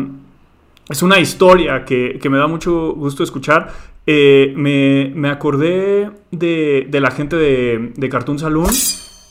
es 0.90 1.02
una 1.02 1.20
historia 1.20 1.84
que, 1.84 2.20
me 2.28 2.36
da 2.36 2.48
mucho 2.48 2.92
gusto 2.94 3.22
escuchar. 3.22 3.72
Eh, 4.06 4.52
me, 4.56 5.28
acordé 5.28 6.10
de, 6.32 6.88
la 6.92 7.12
gente 7.12 7.36
de, 7.36 8.08
Cartoon 8.10 8.40
Saloon, 8.40 8.70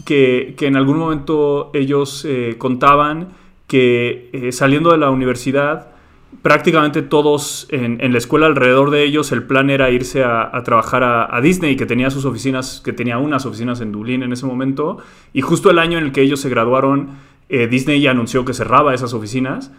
que, 0.05 0.55
en 0.60 0.78
algún 0.78 0.97
momento 0.97 1.70
ellos 1.74 2.26
eh, 2.28 2.55
contaban 2.57 3.30
que 3.68 4.30
eh, 4.32 4.51
saliendo 4.53 4.91
de 4.91 4.99
la 4.99 5.10
universidad, 5.10 5.89
prácticamente 6.41 7.01
todos 7.01 7.68
en, 7.72 8.14
la 8.14 8.18
escuela 8.18 8.45
alrededor 8.45 8.89
de 8.89 9.03
ellos, 9.03 9.34
el 9.34 9.43
plan 9.43 9.70
era 9.70 9.91
irse 9.91 10.24
a, 10.24 10.49
trabajar 10.64 11.03
a, 11.03 11.41
Disney, 11.41 11.76
que 11.76 11.86
tenía 11.86 12.10
sus 12.10 12.24
oficinas, 12.24 12.82
que 12.84 12.93
tenía 12.93 13.18
unas 13.18 13.45
oficinas 13.45 13.82
en 13.82 13.91
Dublín 13.91 14.24
en 14.24 14.32
ese 14.32 14.45
momento, 14.45 14.99
y 15.34 15.41
justo 15.41 15.70
el 15.70 15.80
año 15.80 15.97
en 15.97 16.05
el 16.05 16.12
que 16.14 16.22
ellos 16.22 16.39
se 16.39 16.49
graduaron, 16.49 17.10
Disney 17.49 17.99
ya 17.99 18.12
anunció 18.12 18.45
que 18.45 18.53
cerraba 18.53 18.93
esas 18.93 19.14
oficinas. 19.14 19.72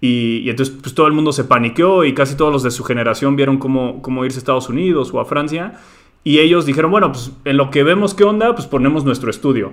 Y, 0.00 0.48
entonces 0.50 0.76
pues, 0.80 0.94
todo 0.94 1.06
el 1.06 1.12
mundo 1.12 1.32
se 1.32 1.44
paniqueó 1.44 2.04
y 2.04 2.14
casi 2.14 2.36
todos 2.36 2.52
los 2.52 2.62
de 2.62 2.70
su 2.70 2.84
generación 2.84 3.36
vieron 3.36 3.58
cómo, 3.58 4.02
cómo 4.02 4.24
irse 4.24 4.38
a 4.38 4.40
Estados 4.40 4.68
Unidos 4.68 5.10
o 5.12 5.20
a 5.20 5.24
Francia. 5.24 5.80
Y 6.24 6.40
ellos 6.40 6.66
dijeron, 6.66 6.90
bueno, 6.90 7.12
pues 7.12 7.32
en 7.44 7.56
lo 7.56 7.70
que 7.70 7.82
vemos 7.82 8.14
qué 8.14 8.24
onda, 8.24 8.54
pues 8.54 8.66
ponemos 8.66 9.04
nuestro 9.04 9.30
estudio. 9.30 9.72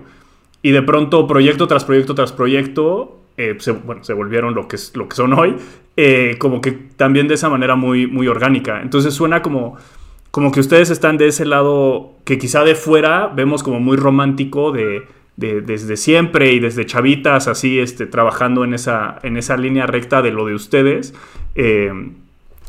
Y 0.61 0.71
de 0.71 0.81
pronto, 0.81 1.27
proyecto 1.27 1.67
tras 1.67 1.83
proyecto 1.83 2.15
tras 2.15 2.31
proyecto, 2.31 3.19
eh, 3.37 3.55
se, 3.59 3.71
bueno, 3.71 4.03
se 4.03 4.13
volvieron 4.13 4.53
lo 4.53 4.67
que, 4.67 4.75
es, 4.75 4.95
lo 4.95 5.09
que 5.09 5.15
son 5.15 5.33
hoy, 5.33 5.55
eh, 5.97 6.35
como 6.39 6.61
que 6.61 6.71
también 6.71 7.27
de 7.27 7.33
esa 7.33 7.49
manera 7.49 7.75
muy, 7.75 8.07
muy 8.07 8.27
orgánica. 8.27 8.81
Entonces 8.81 9.13
suena 9.13 9.41
como, 9.41 9.75
como 10.31 10.51
que 10.51 10.59
ustedes 10.59 10.89
están 10.89 11.17
de 11.17 11.27
ese 11.27 11.45
lado 11.45 12.13
que 12.23 12.37
quizá 12.37 12.63
de 12.63 12.75
fuera 12.75 13.27
vemos 13.27 13.63
como 13.63 13.79
muy 13.79 13.97
romántico 13.97 14.71
de 14.71 15.03
desde 15.35 15.97
siempre 15.97 16.53
y 16.53 16.59
desde 16.59 16.85
chavitas 16.85 17.47
así 17.47 17.79
este, 17.79 18.05
trabajando 18.05 18.63
en 18.63 18.73
esa, 18.73 19.19
en 19.23 19.37
esa 19.37 19.57
línea 19.57 19.87
recta 19.87 20.21
de 20.21 20.31
lo 20.31 20.45
de 20.45 20.55
ustedes. 20.55 21.13
Eh, 21.55 21.91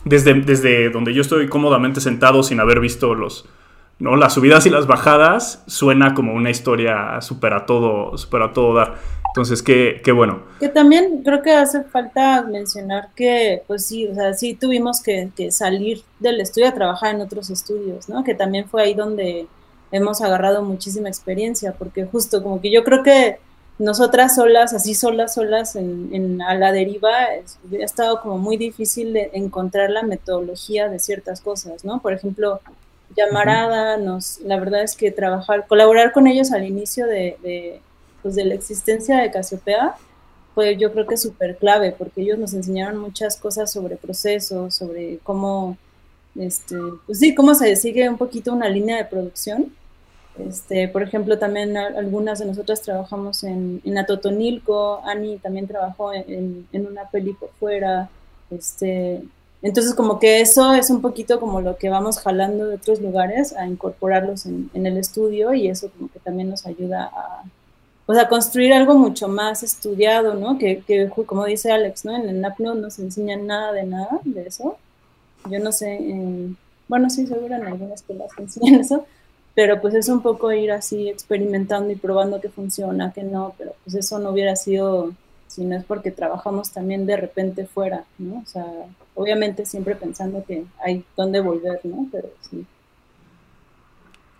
desde, 0.04 0.34
desde 0.34 0.90
donde 0.90 1.14
yo 1.14 1.22
estoy 1.22 1.48
cómodamente 1.48 2.00
sentado 2.00 2.42
sin 2.42 2.60
haber 2.60 2.80
visto 2.80 3.14
los, 3.14 3.46
¿no? 3.98 4.16
las 4.16 4.34
subidas 4.34 4.66
y 4.66 4.70
las 4.70 4.86
bajadas, 4.86 5.62
suena 5.66 6.14
como 6.14 6.34
una 6.34 6.50
historia 6.50 7.20
súper 7.20 7.54
a 7.54 7.66
todo, 7.66 8.16
super 8.18 8.42
a 8.42 8.52
todo 8.52 8.74
dar. 8.74 8.94
Entonces, 9.34 9.62
qué, 9.62 10.00
qué, 10.04 10.12
bueno. 10.12 10.42
Que 10.60 10.68
también 10.68 11.22
creo 11.24 11.42
que 11.42 11.50
hace 11.50 11.82
falta 11.82 12.42
mencionar 12.42 13.08
que, 13.16 13.62
pues 13.66 13.84
sí, 13.84 14.06
o 14.06 14.14
sea, 14.14 14.32
sí 14.32 14.54
tuvimos 14.54 15.02
que, 15.02 15.30
que 15.36 15.50
salir 15.50 16.02
del 16.20 16.40
estudio 16.40 16.68
a 16.68 16.74
trabajar 16.74 17.16
en 17.16 17.20
otros 17.20 17.50
estudios, 17.50 18.08
¿no? 18.08 18.22
Que 18.22 18.34
también 18.34 18.68
fue 18.68 18.82
ahí 18.82 18.94
donde 18.94 19.48
hemos 19.94 20.20
agarrado 20.20 20.62
muchísima 20.62 21.08
experiencia, 21.08 21.72
porque 21.72 22.04
justo 22.04 22.42
como 22.42 22.60
que 22.60 22.72
yo 22.72 22.82
creo 22.82 23.04
que 23.04 23.38
nosotras 23.78 24.34
solas, 24.34 24.74
así 24.74 24.92
solas, 24.92 25.34
solas 25.34 25.76
en, 25.76 26.42
a 26.42 26.54
la 26.54 26.72
deriva, 26.72 27.10
ha 27.10 27.84
estado 27.84 28.20
como 28.20 28.36
muy 28.36 28.56
difícil 28.56 29.12
de 29.12 29.30
encontrar 29.34 29.90
la 29.90 30.02
metodología 30.02 30.88
de 30.88 30.98
ciertas 30.98 31.40
cosas, 31.40 31.84
¿no? 31.84 32.00
Por 32.02 32.12
ejemplo, 32.12 32.60
llamarada, 33.16 33.96
nos, 33.96 34.40
la 34.40 34.58
verdad 34.58 34.82
es 34.82 34.96
que 34.96 35.12
trabajar, 35.12 35.68
colaborar 35.68 36.10
con 36.10 36.26
ellos 36.26 36.50
al 36.50 36.64
inicio 36.64 37.06
de, 37.06 37.36
de, 37.44 37.80
pues 38.20 38.34
de 38.34 38.44
la 38.44 38.54
existencia 38.54 39.18
de 39.18 39.30
Casiopea, 39.30 39.94
fue 40.56 40.76
yo 40.76 40.92
creo 40.92 41.06
que 41.06 41.16
súper 41.16 41.56
clave, 41.56 41.94
porque 41.96 42.22
ellos 42.22 42.38
nos 42.38 42.52
enseñaron 42.52 42.96
muchas 42.96 43.36
cosas 43.36 43.70
sobre 43.70 43.96
procesos, 43.96 44.74
sobre 44.74 45.18
cómo, 45.22 45.76
este, 46.34 46.76
pues 47.06 47.20
sí, 47.20 47.32
cómo 47.32 47.54
se 47.54 47.76
sigue 47.76 48.08
un 48.08 48.18
poquito 48.18 48.52
una 48.52 48.68
línea 48.68 48.96
de 48.96 49.04
producción 49.04 49.72
Este, 50.38 50.88
por 50.88 51.02
ejemplo, 51.02 51.38
también 51.38 51.76
algunas 51.76 52.40
de 52.40 52.46
nosotras 52.46 52.82
trabajamos 52.82 53.44
en, 53.44 53.80
Atotonilco, 53.96 55.00
Ani 55.04 55.38
también 55.38 55.68
trabajó 55.68 56.12
en, 56.12 56.66
una 56.72 57.08
peli 57.08 57.34
por 57.34 57.50
fuera, 57.60 58.10
este, 58.50 59.22
entonces 59.62 59.94
como 59.94 60.18
que 60.18 60.40
eso 60.40 60.74
es 60.74 60.90
un 60.90 61.00
poquito 61.00 61.38
como 61.40 61.60
lo 61.60 61.76
que 61.78 61.88
vamos 61.88 62.18
jalando 62.18 62.66
de 62.66 62.76
otros 62.76 63.00
lugares 63.00 63.56
a 63.56 63.66
incorporarlos 63.66 64.44
en, 64.46 64.68
el 64.74 64.98
estudio 64.98 65.54
y 65.54 65.68
eso 65.68 65.90
como 65.96 66.10
que 66.10 66.18
también 66.18 66.50
nos 66.50 66.66
ayuda 66.66 67.10
a, 67.14 67.44
pues 68.04 68.18
a 68.18 68.28
construir 68.28 68.72
algo 68.74 68.94
mucho 68.94 69.28
más 69.28 69.62
estudiado, 69.62 70.34
¿no? 70.34 70.58
Que, 70.58 70.82
como 71.26 71.46
dice 71.46 71.72
Alex. 71.72 72.04
En 72.04 72.28
el 72.28 72.40
NAPNO 72.40 72.74
no 72.74 72.90
se 72.90 73.02
enseña 73.02 73.36
nada 73.36 73.72
de 73.72 73.84
nada 73.84 74.20
de 74.24 74.48
eso. 74.48 74.76
Yo 75.50 75.58
no 75.60 75.72
sé, 75.72 75.98
bueno, 76.88 77.08
sí, 77.08 77.26
seguro 77.26 77.54
en 77.54 77.66
algunas 77.66 78.00
escuelas 78.00 78.30
enseñan 78.36 78.80
eso, 78.80 79.06
pero 79.54 79.80
pues 79.80 79.94
es 79.94 80.08
un 80.08 80.20
poco 80.20 80.52
ir 80.52 80.72
así 80.72 81.08
experimentando 81.08 81.92
y 81.92 81.96
probando 81.96 82.40
que 82.40 82.48
funciona, 82.48 83.12
que 83.12 83.22
no, 83.22 83.54
pero 83.56 83.72
pues 83.84 83.94
eso 83.94 84.18
no 84.18 84.30
hubiera 84.30 84.56
sido 84.56 85.12
si 85.46 85.64
no 85.64 85.76
es 85.76 85.84
porque 85.84 86.10
trabajamos 86.10 86.72
también 86.72 87.06
de 87.06 87.16
repente 87.16 87.64
fuera, 87.66 88.04
¿no? 88.18 88.40
O 88.42 88.46
sea, 88.46 88.66
obviamente 89.14 89.64
siempre 89.64 89.94
pensando 89.94 90.44
que 90.44 90.64
hay 90.84 91.04
dónde 91.16 91.40
volver, 91.40 91.78
¿no? 91.84 92.08
Pero 92.10 92.28
sí. 92.50 92.64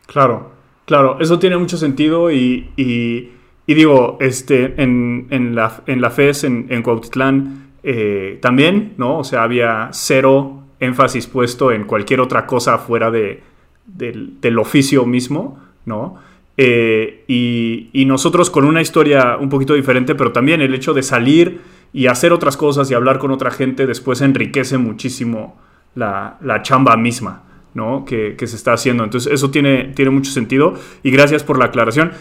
Claro, 0.06 0.50
claro, 0.84 1.20
eso 1.20 1.38
tiene 1.38 1.56
mucho 1.56 1.76
sentido 1.76 2.32
y, 2.32 2.72
y, 2.76 3.30
digo, 3.66 4.16
este, 4.20 4.82
en, 4.82 5.28
en, 5.30 5.54
la, 5.54 5.82
en 5.86 6.00
la 6.00 6.10
FES, 6.10 6.44
en, 6.44 6.66
en 6.70 6.82
Cuautitlán, 6.82 7.74
eh, 7.84 8.38
también, 8.42 8.94
¿no? 8.96 9.18
O 9.18 9.24
sea, 9.24 9.44
había 9.44 9.90
cero 9.92 10.64
énfasis 10.80 11.28
puesto 11.28 11.70
en 11.70 11.84
cualquier 11.84 12.20
otra 12.20 12.44
cosa 12.44 12.78
fuera 12.78 13.12
de, 13.12 13.40
del, 13.86 14.58
oficio 14.58 15.04
mismo, 15.06 15.58
¿no? 15.86 16.16
Eh, 16.56 17.24
y, 17.26 18.04
nosotros 18.06 18.50
con 18.50 18.64
una 18.64 18.80
historia 18.80 19.36
un 19.38 19.48
poquito 19.48 19.74
diferente, 19.74 20.14
pero 20.14 20.32
también 20.32 20.60
el 20.60 20.74
hecho 20.74 20.94
de 20.94 21.02
salir 21.02 21.60
y 21.92 22.06
hacer 22.06 22.32
otras 22.32 22.56
cosas 22.56 22.90
y 22.90 22.94
hablar 22.94 23.18
con 23.18 23.30
otra 23.30 23.50
gente 23.50 23.86
después 23.86 24.20
enriquece 24.20 24.78
muchísimo 24.78 25.56
la, 25.94 26.38
chamba 26.62 26.96
misma, 26.96 27.42
¿no? 27.74 28.04
Que, 28.04 28.36
se 28.38 28.56
está 28.56 28.72
haciendo. 28.72 29.04
Entonces 29.04 29.32
eso 29.32 29.50
tiene, 29.50 29.92
tiene 29.94 30.10
mucho 30.10 30.30
sentido 30.30 30.74
y 31.02 31.10
gracias 31.10 31.42
por 31.42 31.58
la 31.58 31.66
aclaración. 31.66 32.12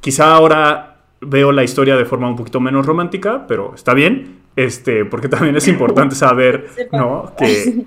Quizá 0.00 0.34
ahora 0.34 0.98
veo 1.20 1.52
la 1.52 1.64
historia 1.64 1.96
de 1.96 2.04
forma 2.04 2.28
un 2.28 2.36
poquito 2.36 2.60
menos 2.60 2.86
romántica, 2.86 3.46
pero 3.46 3.74
está 3.74 3.94
bien, 3.94 4.38
este, 4.56 5.04
porque 5.04 5.28
también 5.28 5.56
es 5.56 5.68
importante 5.68 6.14
saber, 6.14 6.68
¿no? 6.92 7.32
Que, 7.36 7.84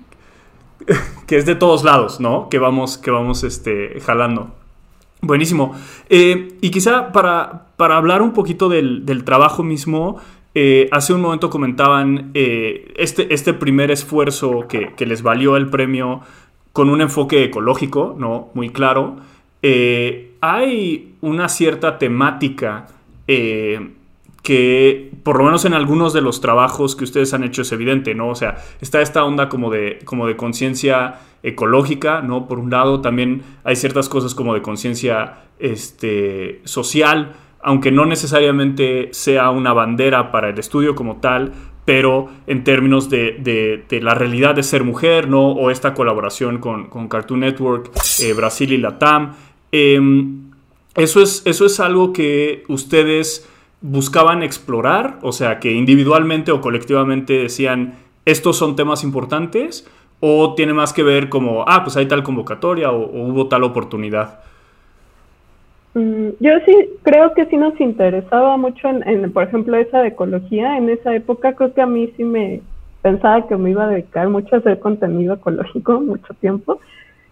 que 1.28 1.38
es 1.38 1.46
de 1.46 1.56
todos 1.56 1.84
lados, 1.84 2.20
¿no? 2.20 2.50
Que 2.50 2.60
vamos, 2.60 2.98
que 2.98 3.12
vamos 3.12 3.44
este, 3.44 4.00
jalando. 4.02 4.52
Buenísimo. 5.22 5.76
Eh, 6.10 6.58
y 6.62 6.72
quizá 6.72 7.12
para, 7.12 7.68
para, 7.78 7.96
hablar 7.98 8.24
un 8.24 8.34
poquito 8.34 8.70
del, 8.70 9.24
trabajo 9.24 9.62
mismo, 9.62 10.20
eh, 10.56 10.90
hace 10.92 11.14
un 11.14 11.22
momento 11.22 11.50
comentaban 11.50 12.32
eh, 12.34 12.92
este, 12.98 13.32
este 13.34 13.54
primer 13.54 13.92
esfuerzo 13.92 14.66
que, 14.68 14.94
les 15.06 15.22
valió 15.22 15.58
el 15.58 15.70
premio 15.70 16.22
con 16.74 16.90
un 16.90 17.02
enfoque 17.02 17.44
ecológico, 17.44 18.16
¿no? 18.18 18.50
Muy 18.56 18.70
claro. 18.72 19.18
hay 20.42 21.16
una 21.22 21.50
cierta 21.50 22.00
temática 22.00 22.88
que 24.44 25.12
por 25.24 25.38
lo 25.38 25.46
menos 25.46 25.66
en 25.66 25.74
algunos 25.74 26.14
de 26.14 26.22
los 26.22 26.42
trabajos 26.42 26.96
que 26.96 27.04
ustedes 27.04 27.34
han 27.34 27.44
hecho 27.44 27.62
es 27.62 27.72
evidente, 27.72 28.16
¿no? 28.16 28.30
O 28.30 28.36
sea, 28.36 28.58
está 28.82 29.02
esta 29.02 29.24
onda 29.24 29.50
como 29.50 29.70
de, 29.70 30.00
como 30.04 30.26
de 30.26 30.36
conciencia 30.36 31.20
ecológica, 31.44 32.22
¿no? 32.22 32.48
Por 32.48 32.60
un 32.60 32.72
lado, 32.72 33.02
también 33.02 33.44
hay 33.64 33.76
ciertas 33.76 34.10
cosas 34.10 34.34
como 34.34 34.54
de 34.54 34.62
conciencia 34.62 35.44
este, 35.60 36.62
social, 36.64 37.34
aunque 37.62 37.92
no 37.92 38.06
necesariamente 38.06 39.10
sea 39.12 39.52
una 39.52 39.74
bandera 39.74 40.32
para 40.32 40.50
el 40.50 40.58
estudio 40.58 40.96
como 40.96 41.18
tal, 41.18 41.54
pero 41.86 42.30
en 42.48 42.64
términos 42.64 43.10
de, 43.10 43.86
la 44.02 44.16
realidad 44.16 44.56
de 44.56 44.64
ser 44.64 44.84
mujer, 44.84 45.28
¿no? 45.28 45.52
O 45.52 45.70
esta 45.70 45.94
colaboración 45.94 46.60
con, 46.60 47.08
Cartoon 47.10 47.42
Network, 47.42 47.92
eh, 48.22 48.34
Brasil 48.34 48.72
y 48.72 48.78
Latam. 48.78 49.34
Em, 49.72 50.52
eso, 50.96 51.22
es, 51.22 51.44
eso 51.46 51.66
es 51.66 51.80
algo 51.80 52.12
que 52.12 52.64
ustedes 52.68 53.48
buscaban 53.82 54.44
explorar, 54.44 55.18
o 55.22 55.32
sea, 55.32 55.60
que 55.60 55.72
individualmente 55.72 56.52
o 56.52 56.62
colectivamente 56.62 57.34
decían, 57.34 57.96
estos 58.26 58.58
son 58.58 58.76
temas 58.76 59.04
importantes, 59.04 59.88
o 60.20 60.54
tiene 60.54 60.74
más 60.74 60.94
que 60.94 61.04
ver 61.04 61.30
como, 61.30 61.66
ah, 61.68 61.84
pues 61.84 61.98
hay 61.98 62.06
tal 62.06 62.24
convocatoria 62.24 62.92
o, 62.92 63.30
hubo 63.30 63.48
tal 63.48 63.64
oportunidad? 63.64 64.40
Mm, 65.96 66.30
yo 66.40 66.52
sí 66.66 66.90
creo 67.02 67.34
que 67.34 67.48
sí 67.48 67.58
nos 67.58 67.80
interesaba 67.82 68.56
mucho 68.56 68.88
en, 68.88 69.32
por 69.34 69.44
ejemplo, 69.44 69.76
esa 69.76 70.00
de 70.00 70.10
ecología. 70.10 70.78
En 70.78 70.90
esa 70.90 71.14
época 71.16 71.54
creo 71.54 71.74
que 71.74 71.82
a 71.82 71.88
mí 71.88 72.14
sí 72.16 72.24
me 72.24 72.62
pensaba 73.02 73.48
que 73.48 73.58
me 73.58 73.72
iba 73.72 73.86
a 73.86 73.90
dedicar 73.90 74.30
mucho 74.30 74.56
a 74.56 74.60
hacer 74.60 74.80
contenido 74.80 75.34
ecológico, 75.34 76.00
mucho 76.02 76.34
tiempo. 76.36 76.80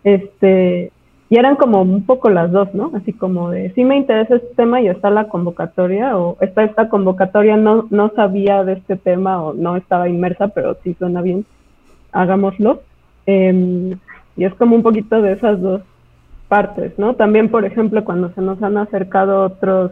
Este, 0.03 0.91
y 1.29 1.37
eran 1.37 1.55
como 1.57 1.81
un 1.83 2.05
poco 2.05 2.29
las 2.31 2.51
dos, 2.51 2.73
¿no? 2.73 2.91
Así 2.95 3.13
como 3.13 3.51
de, 3.51 3.71
sí 3.73 3.83
me 3.83 3.97
interesa 3.97 4.35
este 4.35 4.55
tema 4.55 4.81
y 4.81 4.87
está 4.87 5.11
la 5.11 5.25
convocatoria, 5.27 6.17
o 6.17 6.37
está 6.41 6.63
esta 6.63 6.89
convocatoria, 6.89 7.55
no, 7.55 7.85
no 7.91 8.09
sabía 8.15 8.63
de 8.63 8.73
este 8.73 8.95
tema 8.95 9.41
o 9.41 9.53
no 9.53 9.75
estaba 9.75 10.09
inmersa, 10.09 10.47
pero 10.47 10.75
sí 10.83 10.95
suena 10.95 11.21
bien, 11.21 11.45
hagámoslo. 12.11 12.81
Em, 13.27 13.91
y 14.35 14.45
es 14.45 14.53
como 14.55 14.75
un 14.75 14.81
poquito 14.81 15.21
de 15.21 15.33
esas 15.33 15.61
dos 15.61 15.81
partes, 16.47 16.97
¿no? 16.97 17.13
También, 17.13 17.49
por 17.49 17.63
ejemplo, 17.63 18.03
cuando 18.03 18.29
se 18.33 18.41
nos 18.41 18.61
han 18.63 18.77
acercado 18.77 19.43
otros 19.43 19.91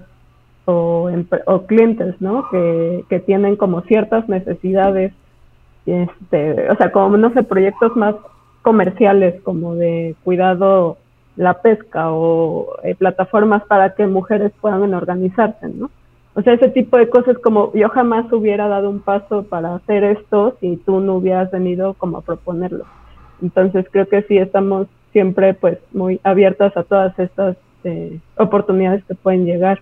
o, 0.66 1.08
o 1.46 1.62
clientes, 1.68 2.16
¿no? 2.20 2.50
Que, 2.50 3.06
que 3.10 3.20
tienen 3.20 3.58
como 3.58 3.82
ciertas 3.82 4.28
necesidades, 4.28 5.14
este, 5.86 6.72
o 6.72 6.76
sea, 6.78 6.92
como, 6.92 7.16
no 7.16 7.32
sé, 7.34 7.44
proyectos 7.44 7.96
más 7.96 8.16
comerciales, 8.64 9.40
como 9.44 9.76
de 9.76 10.16
cuidado 10.24 10.98
la 11.38 11.62
pesca 11.62 12.12
o 12.12 12.78
eh, 12.84 12.96
plataformas 12.96 13.64
para 13.66 13.94
que 13.96 14.06
mujeres 14.08 14.52
puedan 14.60 14.94
organizarse, 14.94 15.70
¿no? 15.70 15.90
O 16.34 16.42
sea, 16.42 16.54
ese 16.54 16.70
tipo 16.70 16.98
de 16.98 17.10
cosas 17.10 17.38
como 17.40 17.72
yo 17.74 17.90
jamás 17.90 18.32
hubiera 18.32 18.68
dado 18.68 18.90
un 18.90 19.00
paso 19.00 19.44
para 19.44 19.76
hacer 19.76 20.04
esto 20.04 20.56
si 20.60 20.78
tú 20.78 21.00
no 21.00 21.16
hubieras 21.16 21.50
venido 21.50 21.94
como 21.96 22.18
a 22.18 22.22
proponerlo. 22.22 22.86
Entonces 23.42 23.86
creo 23.92 24.08
que 24.08 24.22
sí 24.24 24.38
estamos 24.38 24.88
siempre 25.14 25.54
pues 25.54 25.80
muy 25.94 26.20
abiertas 26.24 26.76
a 26.78 26.84
todas 26.84 27.18
estas 27.18 27.58
eh, 27.84 28.20
oportunidades 28.38 29.04
que 29.06 29.16
pueden 29.16 29.46
llegar. 29.46 29.82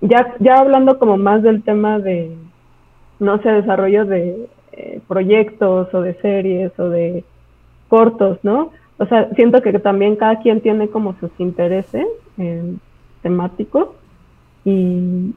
Ya, 0.00 0.34
ya 0.40 0.58
hablando 0.58 0.98
como 0.98 1.16
más 1.16 1.42
del 1.42 1.62
tema 1.62 1.98
de, 1.98 2.36
no 3.18 3.40
sé, 3.42 3.50
desarrollo 3.50 4.04
de 4.04 4.48
eh, 4.72 5.00
proyectos 5.06 5.92
o 5.92 6.02
de 6.02 6.14
series 6.14 6.76
o 6.78 6.88
de 6.88 7.24
cortos, 7.88 8.38
¿no? 8.42 8.70
O 8.98 9.06
sea, 9.06 9.28
siento 9.34 9.62
que 9.62 9.72
también 9.78 10.16
cada 10.16 10.40
quien 10.40 10.60
tiene 10.60 10.88
como 10.88 11.16
sus 11.20 11.30
intereses 11.38 12.06
eh, 12.36 12.74
temáticos 13.22 13.90
y 14.64 15.34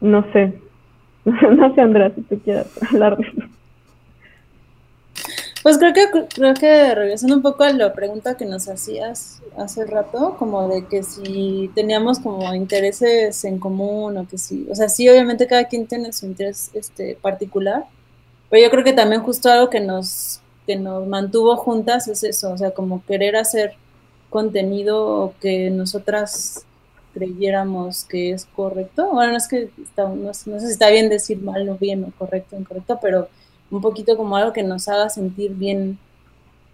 no 0.00 0.32
sé, 0.32 0.60
no 1.24 1.74
sé 1.74 1.80
Andrea 1.80 2.12
si 2.14 2.22
tú 2.22 2.38
quieres 2.40 2.66
hablar 2.90 3.16
de 3.16 3.26
eso. 3.26 3.42
Pues 5.62 5.76
creo 5.76 5.92
que 5.92 6.06
creo 6.34 6.54
que 6.54 6.94
regresando 6.94 7.34
un 7.34 7.42
poco 7.42 7.64
a 7.64 7.72
la 7.72 7.92
pregunta 7.92 8.36
que 8.36 8.46
nos 8.46 8.68
hacías 8.68 9.42
hace 9.56 9.84
rato, 9.86 10.36
como 10.38 10.68
de 10.68 10.86
que 10.86 11.02
si 11.02 11.70
teníamos 11.74 12.20
como 12.20 12.54
intereses 12.54 13.44
en 13.44 13.58
común 13.58 14.16
o 14.16 14.28
que 14.28 14.38
sí, 14.38 14.68
o 14.70 14.74
sea, 14.74 14.88
sí 14.88 15.08
obviamente 15.08 15.46
cada 15.46 15.64
quien 15.64 15.86
tiene 15.86 16.12
su 16.12 16.26
interés 16.26 16.70
este 16.74 17.18
particular, 17.20 17.84
pero 18.48 18.62
yo 18.62 18.70
creo 18.70 18.84
que 18.84 18.92
también 18.92 19.22
justo 19.22 19.50
algo 19.50 19.68
que 19.68 19.80
nos 19.80 20.40
que 20.68 20.76
nos 20.76 21.06
mantuvo 21.06 21.56
juntas 21.56 22.08
es 22.08 22.22
eso, 22.24 22.52
o 22.52 22.58
sea, 22.58 22.72
como 22.72 23.02
querer 23.06 23.36
hacer 23.36 23.72
contenido 24.28 25.32
que 25.40 25.70
nosotras 25.70 26.66
creyéramos 27.14 28.04
que 28.04 28.32
es 28.32 28.44
correcto. 28.44 29.08
Bueno, 29.10 29.32
no 29.32 29.38
es 29.38 29.48
que 29.48 29.70
no, 29.96 30.34
sé 30.34 30.60
si 30.60 30.66
está 30.66 30.90
bien 30.90 31.08
decir 31.08 31.40
mal 31.40 31.66
o 31.70 31.78
bien 31.78 32.04
o 32.04 32.12
correcto 32.18 32.54
o 32.54 32.60
incorrecto, 32.60 32.98
pero 33.00 33.28
un 33.70 33.80
poquito 33.80 34.14
como 34.18 34.36
algo 34.36 34.52
que 34.52 34.62
nos 34.62 34.88
haga 34.88 35.08
sentir 35.08 35.54
bien, 35.54 35.98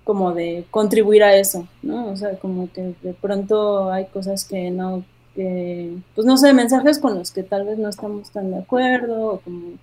como 0.03 0.35
de 0.35 0.65
contribuir 0.73 1.23
a 1.23 1.37
eso, 1.37 1.69
¿no? 1.81 2.09
O 2.09 2.17
sea, 2.17 2.37
como 2.41 2.73
que 2.73 2.97
de 3.01 3.15
pronto 3.15 3.93
hay 3.93 4.07
cosas 4.07 4.45
que 4.45 4.73
no, 4.73 5.05
que, 5.37 5.97
pues 6.17 6.27
no 6.27 6.37
sé, 6.37 6.53
mensajes 6.53 6.99
con 6.99 7.17
los 7.17 7.31
que 7.31 7.45
tal 7.45 7.65
vez 7.65 7.79
no 7.79 7.91
estamos 7.91 8.31
tan 8.31 8.51
de 8.51 8.59
acuerdo, 8.59 9.35
o 9.35 9.39
como, 9.39 9.75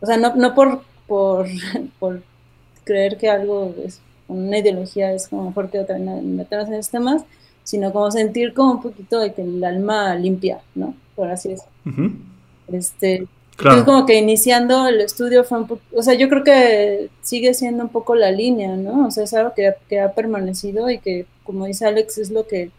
o 0.00 0.06
sea, 0.06 0.16
no, 0.16 0.36
no 0.36 0.54
por, 0.54 0.82
por, 1.08 1.48
por 1.98 2.22
creer 2.88 3.16
que 3.18 3.28
algo 3.28 3.74
es 3.84 4.00
una 4.26 4.58
ideología 4.58 5.12
es 5.12 5.28
como 5.28 5.44
mejor 5.44 5.70
que 5.70 5.78
otra, 5.78 5.98
meternos 5.98 6.68
en 6.68 6.74
esos 6.74 6.90
temas, 6.90 7.24
sino 7.64 7.92
como 7.92 8.10
sentir 8.10 8.54
como 8.54 8.72
un 8.72 8.82
poquito 8.82 9.20
de 9.20 9.32
que 9.32 9.42
el 9.42 9.62
alma 9.62 10.14
limpia, 10.14 10.60
¿no? 10.74 10.94
Por 11.14 11.30
así 11.30 11.50
decirlo. 11.50 12.12
Este, 12.72 13.26
Entonces 13.56 13.84
como 13.84 14.06
que 14.06 14.18
iniciando 14.18 14.86
el 14.86 15.00
estudio 15.00 15.44
fue 15.44 15.58
un 15.58 15.66
poco, 15.66 15.82
o 15.94 16.02
sea, 16.02 16.14
yo 16.14 16.28
creo 16.28 16.44
que 16.44 17.08
sigue 17.22 17.54
siendo 17.54 17.84
un 17.84 17.90
poco 17.90 18.14
la 18.14 18.30
línea, 18.30 18.76
¿no? 18.76 19.06
O 19.06 19.10
sea, 19.10 19.24
es 19.24 19.34
algo 19.34 19.52
que, 19.54 19.74
que, 19.88 20.00
ha 20.00 20.12
permanecido 20.12 20.90
y 20.90 20.98
que, 20.98 21.26
como 21.44 21.66
dice 21.66 21.86
Alex, 21.86 22.18
es 22.18 22.30
lo 22.30 22.46
que 22.46 22.70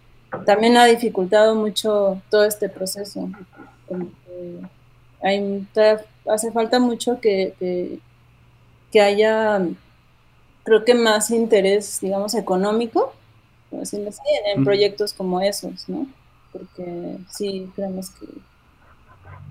también 0.46 0.78
ha 0.78 0.86
dificultado 0.86 1.56
mucho 1.56 2.22
todo 2.30 2.46
este 2.46 2.70
proceso. 2.70 3.30
hay, 5.22 5.68
hace 6.28 6.52
falta 6.52 6.80
mucho 6.80 7.20
que, 7.20 8.00
que, 8.92 9.02
haya, 9.02 9.62
creo 10.70 10.86
que 10.86 10.94
más 10.94 11.32
interés, 11.32 12.00
digamos, 12.00 12.36
económico, 12.36 13.12
en, 13.72 14.64
proyectos 14.64 15.14
como 15.14 15.42
esos, 15.42 15.90
¿no? 15.90 16.06
Porque 16.54 17.18
sí, 17.28 17.68
creemos 17.76 18.12
que 18.12 18.28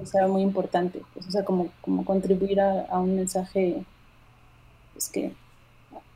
será 0.07 0.29
muy 0.29 0.43
importante, 0.43 1.03
pues, 1.13 1.27
o 1.27 1.31
sea, 1.33 1.45
como, 1.45 1.71
como 1.81 2.05
contribuir 2.05 2.61
a, 2.61 3.01
un 3.01 3.17
mensaje 3.17 3.83
pues, 4.93 5.09
que, 5.09 5.33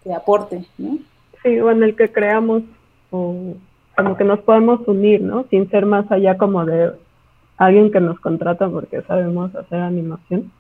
que 0.05 0.15
aporte, 0.15 0.65
¿no? 0.79 0.99
Sí, 1.43 1.59
o 1.59 1.73
en 1.73 1.83
el 1.83 1.97
que 1.97 2.13
creamos 2.13 2.63
o 3.11 3.55
como 3.97 4.17
que 4.17 4.25
nos 4.25 4.39
podemos 4.41 4.87
unir, 4.87 5.21
¿no? 5.21 5.45
Sin 5.51 5.69
ser 5.69 5.85
más 5.85 6.11
allá 6.13 6.39
como 6.39 6.65
de 6.65 6.93
alguien 7.57 7.91
que 7.91 8.01
nos 8.01 8.21
contrata 8.21 8.69
porque 8.69 9.03
sabemos 9.03 9.53
hacer 9.57 9.81
animación, 9.81 10.53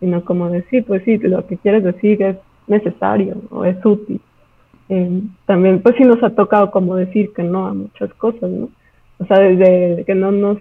sino 0.00 0.22
como 0.22 0.50
decir, 0.50 0.84
pues 0.84 1.02
sí, 1.04 1.16
lo 1.16 1.46
que 1.46 1.56
quieres 1.56 1.82
decir 1.82 2.22
es 2.22 2.36
necesario 2.66 3.36
o 3.50 3.64
es 3.64 3.84
útil. 3.84 4.20
Eh, 4.88 5.22
también, 5.46 5.80
pues 5.80 5.96
sí 5.96 6.04
nos 6.04 6.22
ha 6.22 6.30
tocado 6.30 6.70
como 6.70 6.96
decir 6.96 7.32
que 7.34 7.42
no 7.42 7.66
a 7.66 7.74
muchas 7.74 8.12
cosas, 8.14 8.50
¿no? 8.50 8.68
O 9.18 9.26
sea, 9.26 9.38
desde 9.38 10.04
que 10.04 10.14
no 10.14 10.32
nos, 10.32 10.58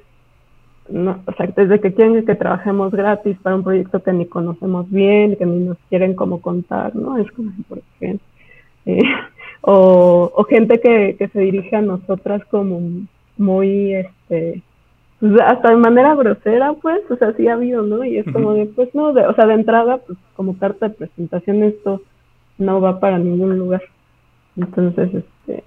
o 0.89 1.33
sea, 1.37 1.47
desde 1.55 1.81
que 1.81 1.93
quieren 1.93 2.25
que 2.25 2.35
trabajemos 2.35 2.91
gratis 2.91 3.37
para 3.41 3.55
un 3.55 3.63
proyecto 3.63 4.01
que 4.01 4.13
ni 4.13 4.25
conocemos 4.25 4.89
bien, 4.89 5.35
que 5.35 5.45
ni 5.45 5.65
nos 5.65 5.77
quieren 5.89 6.13
como 6.13 6.41
contar, 6.41 6.95
¿no? 6.95 7.17
Es 7.17 7.29
como, 7.31 7.51
¿por 7.67 7.81
qué? 7.99 8.17
Eh, 8.85 9.01
o, 9.61 10.45
gente 10.49 10.79
que, 10.79 11.15
que, 11.17 11.27
se 11.29 11.39
dirige 11.39 11.75
a 11.75 11.81
nosotras 11.81 12.43
como 12.45 12.81
muy, 13.37 13.95
este, 13.95 14.61
hasta 15.45 15.69
de 15.69 15.77
manera 15.77 16.15
grosera, 16.15 16.73
pues, 16.73 16.99
o 17.09 17.15
sea, 17.15 17.33
sí 17.33 17.47
ha 17.47 17.53
habido, 17.53 17.81
¿no? 17.83 18.03
Y 18.03 18.17
es 18.17 18.25
como 18.31 18.53
de, 18.53 18.65
pues 18.65 18.93
no, 18.93 19.13
de, 19.13 19.25
o 19.25 19.33
sea, 19.33 19.45
de 19.45 19.53
entrada, 19.53 19.97
pues 19.97 20.17
como 20.35 20.57
carta 20.57 20.89
de 20.89 20.95
presentación 20.95 21.63
esto 21.63 22.01
no 22.57 22.81
va 22.81 22.99
para 22.99 23.17
ningún 23.17 23.57
lugar. 23.57 23.81
Entonces, 24.57 25.13
este, 25.13 25.63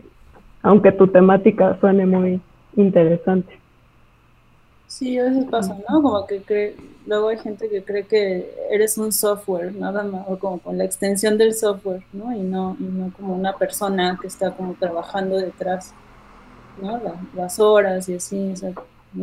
aunque 0.62 0.92
tu 0.92 1.08
temática 1.08 1.78
suene 1.80 2.06
muy 2.06 2.40
interesante. 2.76 3.58
Sí, 4.86 5.18
a 5.18 5.24
veces 5.24 5.46
pasa, 5.46 5.76
¿no? 5.88 6.02
Como 6.02 6.26
que 6.26 6.42
cree, 6.42 6.76
luego 7.06 7.28
hay 7.28 7.38
gente 7.38 7.68
que 7.68 7.82
cree 7.82 8.06
que 8.06 8.48
eres 8.70 8.96
un 8.98 9.10
software, 9.10 9.74
nada 9.74 10.04
más, 10.04 10.24
o 10.28 10.38
como 10.38 10.58
con 10.58 10.78
la 10.78 10.84
extensión 10.84 11.38
del 11.38 11.54
software, 11.54 12.02
¿no? 12.12 12.34
Y 12.34 12.40
no, 12.40 12.76
y 12.78 12.84
no 12.84 13.12
como 13.16 13.34
una 13.34 13.54
persona 13.54 14.18
que 14.20 14.28
está 14.28 14.52
como 14.52 14.74
trabajando 14.74 15.36
detrás, 15.36 15.92
¿no? 16.80 17.00
las 17.34 17.58
horas 17.58 18.08
y 18.08 18.14
así, 18.14 18.52
o 18.52 18.56
sea, 18.56 18.72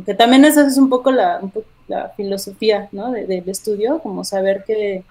que 0.05 0.13
también 0.13 0.45
esa 0.45 0.65
es 0.65 0.77
un 0.77 0.89
poco 0.89 1.11
la, 1.11 1.41
filosofía, 2.15 2.89
¿no? 2.91 3.11
del 3.11 3.47
estudio, 3.47 3.99
como 3.99 4.23
saber 4.23 4.63
que, 4.65 5.03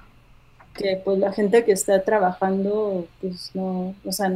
que, 0.75 1.01
pues 1.05 1.19
la 1.19 1.33
gente 1.33 1.65
que 1.65 1.73
está 1.73 2.03
trabajando, 2.03 3.07
pues 3.21 3.51
no, 3.55 3.95
o 4.05 4.13
sea, 4.13 4.33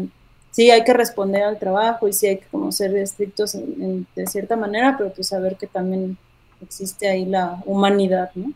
sí 0.51 0.71
hay 0.71 0.85
que 0.85 0.93
responder 0.93 1.43
al 1.43 1.59
trabajo 1.59 2.07
y 2.07 2.13
sí 2.13 2.27
hay 2.29 2.39
que 2.39 2.47
como 2.47 2.71
ser 2.73 2.97
estrictos 2.97 3.55
de 3.55 4.27
cierta 4.27 4.57
manera, 4.57 4.95
pero 4.97 5.13
pues 5.13 5.29
saber 5.29 5.57
que 5.57 5.67
también 5.67 6.17
existe 6.63 7.09
ahí 7.09 7.25
la 7.25 7.63
humanidad, 7.67 8.31
¿no? 8.35 8.53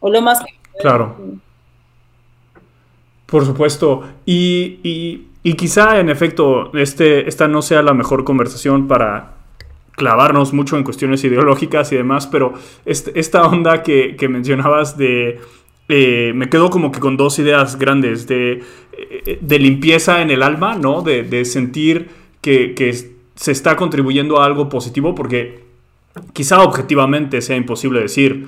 O 0.00 0.10
lo 0.10 0.20
más 0.20 0.40
Claro. 0.80 1.16
Por 3.26 3.46
supuesto. 3.46 4.02
Y, 4.26 5.26
quizá, 5.56 5.98
en 6.00 6.10
efecto, 6.10 6.74
este, 6.76 7.28
esta 7.28 7.48
no 7.48 7.62
sea 7.62 7.82
la 7.82 7.94
mejor 7.94 8.24
conversación 8.24 8.88
para 8.88 9.34
clavarnos 9.92 10.52
mucho 10.52 10.76
en 10.76 10.84
cuestiones 10.84 11.22
ideológicas 11.24 11.92
y 11.92 11.96
demás, 11.96 12.26
pero 12.26 12.54
este, 12.84 13.18
esta 13.18 13.46
onda 13.46 13.82
que, 13.82 14.16
mencionabas 14.28 14.96
de... 14.96 15.40
Eh, 15.88 16.32
me 16.34 16.48
quedo 16.48 16.70
como 16.70 16.90
que 16.92 17.00
con 17.00 17.16
dos 17.16 17.38
ideas 17.38 17.78
grandes 17.78 18.26
de, 18.26 18.62
eh, 18.92 19.38
de 19.40 19.58
limpieza 19.58 20.22
en 20.22 20.30
el 20.30 20.42
alma, 20.42 20.76
¿no? 20.76 21.02
De, 21.02 21.44
sentir 21.44 22.08
que, 22.40 22.74
que 22.74 22.92
se 23.34 23.52
está 23.52 23.76
contribuyendo 23.76 24.40
a 24.40 24.46
algo 24.46 24.68
positivo, 24.68 25.14
porque 25.14 25.60
quizá 26.32 26.62
objetivamente 26.62 27.42
sea 27.42 27.56
imposible 27.56 28.00
decir 28.00 28.46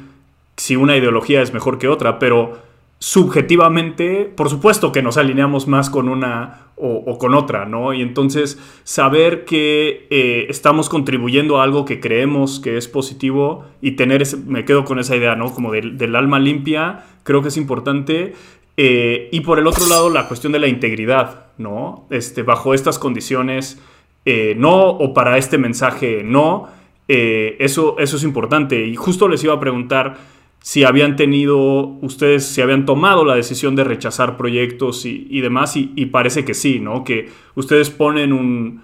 si 0.57 0.76
una 0.76 0.97
ideología 0.97 1.42
es 1.42 1.53
mejor 1.53 1.78
que 1.78 1.88
otra, 1.88 2.18
pero 2.18 2.59
subjetivamente, 2.99 4.24
por 4.24 4.49
supuesto 4.49 4.92
que 4.92 5.03
nos 5.03 5.16
alineamos 5.16 5.68
más 5.68 5.90
con 5.90 6.09
una 6.09 6.64
o, 6.76 7.18
con 7.18 7.34
otra, 7.34 7.66
¿no? 7.66 7.95
Y 7.95 8.03
entonces 8.03 8.59
saber 8.82 9.45
que 9.45 10.07
eh, 10.11 10.47
estamos 10.49 10.88
contribuyendo 10.88 11.61
a 11.61 11.64
algo 11.64 11.84
que 11.84 12.01
creemos 12.01 12.59
que 12.59 12.76
es 12.76 12.88
positivo 12.88 13.64
y 13.80 13.92
tener 13.92 14.22
ese, 14.22 14.36
me 14.38 14.64
quedo 14.64 14.84
con 14.84 14.99
esa 14.99 15.14
idea, 15.14 15.36
¿no? 15.36 15.53
Como 15.53 15.70
del, 15.70 16.16
alma 16.16 16.40
limpia, 16.40 17.05
creo 17.22 17.42
que 17.42 17.49
es 17.49 17.57
importante. 17.57 18.34
Eh, 18.76 19.28
y 19.30 19.40
por 19.40 19.61
el 19.61 19.68
otro 19.68 19.86
lado, 19.86 20.11
la 20.11 20.26
cuestión 20.26 20.53
de 20.53 20.59
la 20.59 20.66
integridad, 20.66 21.47
¿no? 21.59 22.07
Este, 22.11 22.42
bajo 22.42 22.74
estas 22.74 22.99
condiciones, 22.99 23.80
eh, 24.24 24.55
no, 24.59 24.88
o 24.88 25.14
para 25.14 25.38
este 25.38 25.59
mensaje, 25.59 26.22
no 26.24 26.68
eso, 27.07 27.97
eso 27.99 28.16
es 28.16 28.22
importante. 28.24 28.86
Y 28.86 28.97
justo 28.97 29.28
les 29.28 29.45
iba 29.45 29.53
a 29.53 29.61
preguntar 29.61 30.16
si 30.65 30.83
habían 30.83 31.15
tenido, 31.15 31.89
ustedes, 32.01 32.47
si 32.47 32.62
habían 32.62 32.87
tomado 32.87 33.27
la 33.27 33.35
decisión 33.35 33.77
de 33.77 33.85
rechazar 33.85 34.39
proyectos 34.39 35.05
y, 35.05 35.41
demás, 35.43 35.77
y, 35.77 36.07
parece 36.07 36.47
que 36.47 36.55
sí, 36.55 36.81
¿no? 36.81 37.05
Que 37.05 37.29
ustedes 37.55 37.91
ponen, 37.91 38.33
un, 38.33 38.83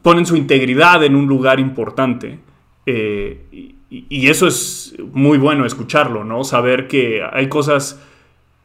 ponen 0.00 0.24
su 0.24 0.34
integridad 0.34 1.04
en 1.04 1.14
un 1.14 1.26
lugar 1.26 1.60
importante. 1.60 2.38
Eh, 2.86 3.74
y, 3.90 4.28
eso 4.30 4.46
es 4.46 4.96
muy 5.12 5.36
bueno 5.36 5.66
escucharlo, 5.66 6.24
¿no? 6.24 6.42
Saber 6.42 6.88
que 6.88 7.20
hay 7.22 7.50
cosas 7.50 8.00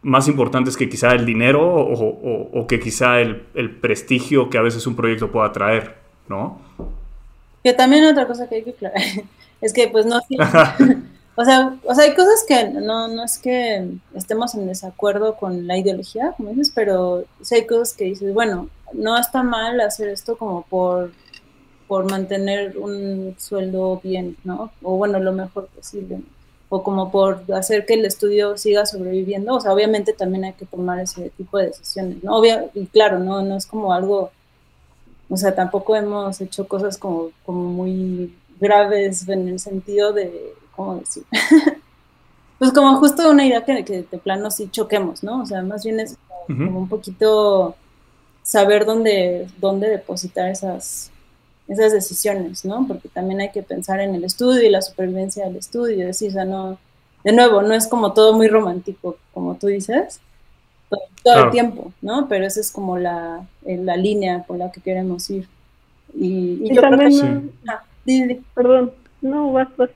más 0.02 0.30
importantes 0.30 0.78
que 0.78 0.88
quizá 0.88 1.12
el 1.12 1.26
dinero 1.26 1.62
o, 1.62 2.66
que 2.70 2.80
quizá 2.80 3.20
el, 3.20 3.44
el 3.54 3.70
prestigio 3.70 4.50
que 4.50 4.58
a 4.58 4.62
veces 4.62 4.88
un 4.88 4.96
proyecto 4.96 5.30
pueda 5.30 5.52
traer, 5.52 5.98
¿no? 6.30 6.62
Que 7.66 7.74
también 7.74 8.06
otra 8.06 8.26
cosa 8.26 8.48
que 8.48 8.56
hay 8.56 8.64
que 8.64 8.70
aclarar 8.70 9.02
es 9.62 9.74
que 9.74 9.90
pues 9.90 10.06
no 10.06 10.22
o 11.40 11.46
sea, 11.46 11.80
o 11.86 11.96
sea, 11.96 12.04
hay 12.04 12.16
cosas 12.16 12.44
que 12.46 12.66
no, 12.66 13.08
no 13.08 13.24
es 13.24 13.38
que 13.38 13.88
estemos 14.14 14.56
en 14.56 14.68
desacuerdo 14.68 15.38
con 15.38 15.68
la 15.68 15.78
ideología, 15.78 16.34
como 16.36 16.50
dices, 16.50 16.70
pero 16.76 17.24
sí 17.42 17.56
hay 17.56 17.66
cosas 17.66 17.94
que 17.94 18.04
dices, 18.04 18.34
bueno, 18.34 18.68
no 18.92 19.18
está 19.18 19.42
mal 19.42 19.80
hacer 19.80 20.10
esto 20.10 20.38
como 20.38 20.64
por, 20.64 21.14
por 21.88 22.12
mantener 22.12 22.78
un 22.78 23.36
sueldo 23.40 24.02
bien, 24.04 24.36
¿no? 24.44 24.74
O 24.84 24.98
bueno, 24.98 25.18
lo 25.22 25.32
mejor 25.32 25.68
posible. 25.68 26.20
O 26.68 26.84
como 26.84 27.10
por 27.10 27.46
hacer 27.54 27.86
que 27.86 27.94
el 27.94 28.04
estudio 28.04 28.58
siga 28.58 28.86
sobreviviendo. 28.86 29.56
O 29.56 29.62
sea, 29.62 29.72
obviamente 29.72 30.12
también 30.12 30.44
hay 30.44 30.54
que 30.54 30.66
tomar 30.66 31.00
ese 31.00 31.30
tipo 31.32 31.58
de 31.58 31.68
decisiones, 31.68 32.22
¿no? 32.22 32.36
Obvio, 32.36 32.70
y 32.74 32.86
claro, 32.88 33.18
no, 33.18 33.42
no 33.44 33.56
es 33.56 33.66
como 33.66 33.94
algo 33.94 34.32
o 35.30 35.38
sea, 35.38 35.56
tampoco 35.56 35.96
hemos 35.96 36.42
hecho 36.42 36.68
cosas 36.68 36.98
como, 36.98 37.30
como 37.46 37.64
muy 37.64 38.36
graves 38.60 39.30
en 39.30 39.48
el 39.48 39.60
sentido 39.60 40.12
de, 40.12 40.54
¿cómo 40.80 40.96
decir? 40.96 41.24
pues 42.58 42.72
como 42.72 42.96
justo 42.96 43.30
una 43.30 43.46
idea 43.46 43.66
que, 43.66 43.84
que, 43.84 44.04
de 44.10 44.18
plano 44.18 44.50
sí 44.50 44.70
choquemos, 44.72 45.24
¿no? 45.24 45.42
O 45.42 45.46
sea, 45.46 45.62
más 45.62 45.84
bien 45.84 46.00
es 46.00 46.18
como, 46.48 46.80
un 46.80 46.88
poquito 46.88 47.76
saber 48.44 48.86
dónde, 48.86 49.50
dónde 49.58 49.90
depositar 49.90 50.50
esas, 50.50 51.12
esas 51.68 51.92
decisiones, 51.92 52.64
¿no? 52.64 52.88
Porque 52.88 53.10
también 53.10 53.42
hay 53.42 53.52
que 53.52 53.62
pensar 53.62 54.00
en 54.00 54.16
el 54.16 54.24
estudio 54.24 54.64
y 54.64 54.70
la 54.70 54.82
supervivencia 54.82 55.46
del 55.46 55.58
estudio, 55.58 56.08
es 56.08 56.20
decir, 56.20 56.30
o 56.30 56.34
sea, 56.34 56.46
no, 56.46 56.78
de 57.26 57.34
nuevo, 57.34 57.62
no 57.62 57.74
es 57.74 57.86
como 57.86 58.14
todo 58.14 58.32
muy 58.32 58.48
romántico, 58.48 59.18
como 59.34 59.56
tú 59.56 59.68
dices, 59.68 60.22
todo, 61.24 61.44
el 61.44 61.52
tiempo, 61.52 61.92
¿no? 62.02 62.30
Pero 62.30 62.46
esa 62.46 62.62
es 62.62 62.72
como 62.72 62.98
la, 62.98 63.46
eh, 63.66 63.76
la 63.76 63.98
línea 63.98 64.44
por 64.48 64.58
la 64.58 64.72
que 64.72 64.80
queremos 64.80 65.30
ir. 65.30 65.46
Y, 66.14 66.74
yo 66.74 66.82
también, 66.82 67.12
creo 67.12 67.42
que... 68.06 68.40
Ah, 68.40 68.44
Perdón, 68.56 68.94
no, 69.22 69.52
vas, 69.52 69.68
vas. 69.76 69.90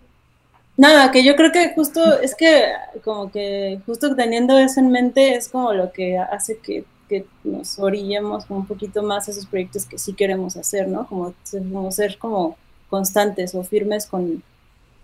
Nada, 0.76 1.11
que 1.11 1.24
yo 1.24 1.36
creo 1.36 1.51
que 1.51 1.74
justo 1.76 2.19
es 2.19 2.34
que 2.36 2.71
como 3.03 3.32
que 3.32 3.80
justo 3.86 4.15
teniendo 4.15 4.57
eso 4.57 4.80
en 4.80 4.89
mente 4.89 5.36
es 5.36 5.47
como 5.47 5.71
lo 5.71 5.91
que 5.91 6.17
hace 6.17 6.57
que, 6.57 6.84
que 7.07 7.26
nos 7.43 7.78
orillemos 7.78 8.45
un 8.49 8.65
poquito 8.65 9.03
más 9.03 9.28
a 9.28 9.32
esos 9.32 9.45
proyectos 9.45 9.86
que 9.86 9.99
sí 9.99 10.13
queremos 10.13 10.57
hacer, 10.57 10.88
¿no? 10.88 11.05
Como, 11.07 11.34
como 11.71 11.91
ser 11.91 12.17
como 12.17 12.57
constantes 12.89 13.53
o 13.53 13.63
firmes 13.63 14.07
con, 14.07 14.41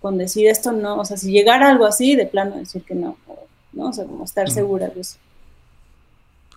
con 0.02 0.18
decir 0.18 0.48
esto 0.48 0.72
no, 0.72 0.98
o 0.98 1.04
sea, 1.04 1.16
si 1.16 1.30
llegara 1.30 1.68
algo 1.68 1.86
así, 1.86 2.16
de 2.16 2.26
plano 2.26 2.56
decir 2.56 2.82
que 2.82 2.96
no, 2.96 3.16
¿no? 3.72 3.88
O 3.88 3.92
sea, 3.92 4.06
como 4.06 4.24
estar 4.24 4.50
segura 4.50 4.88
de 4.88 5.02
eso. 5.02 5.18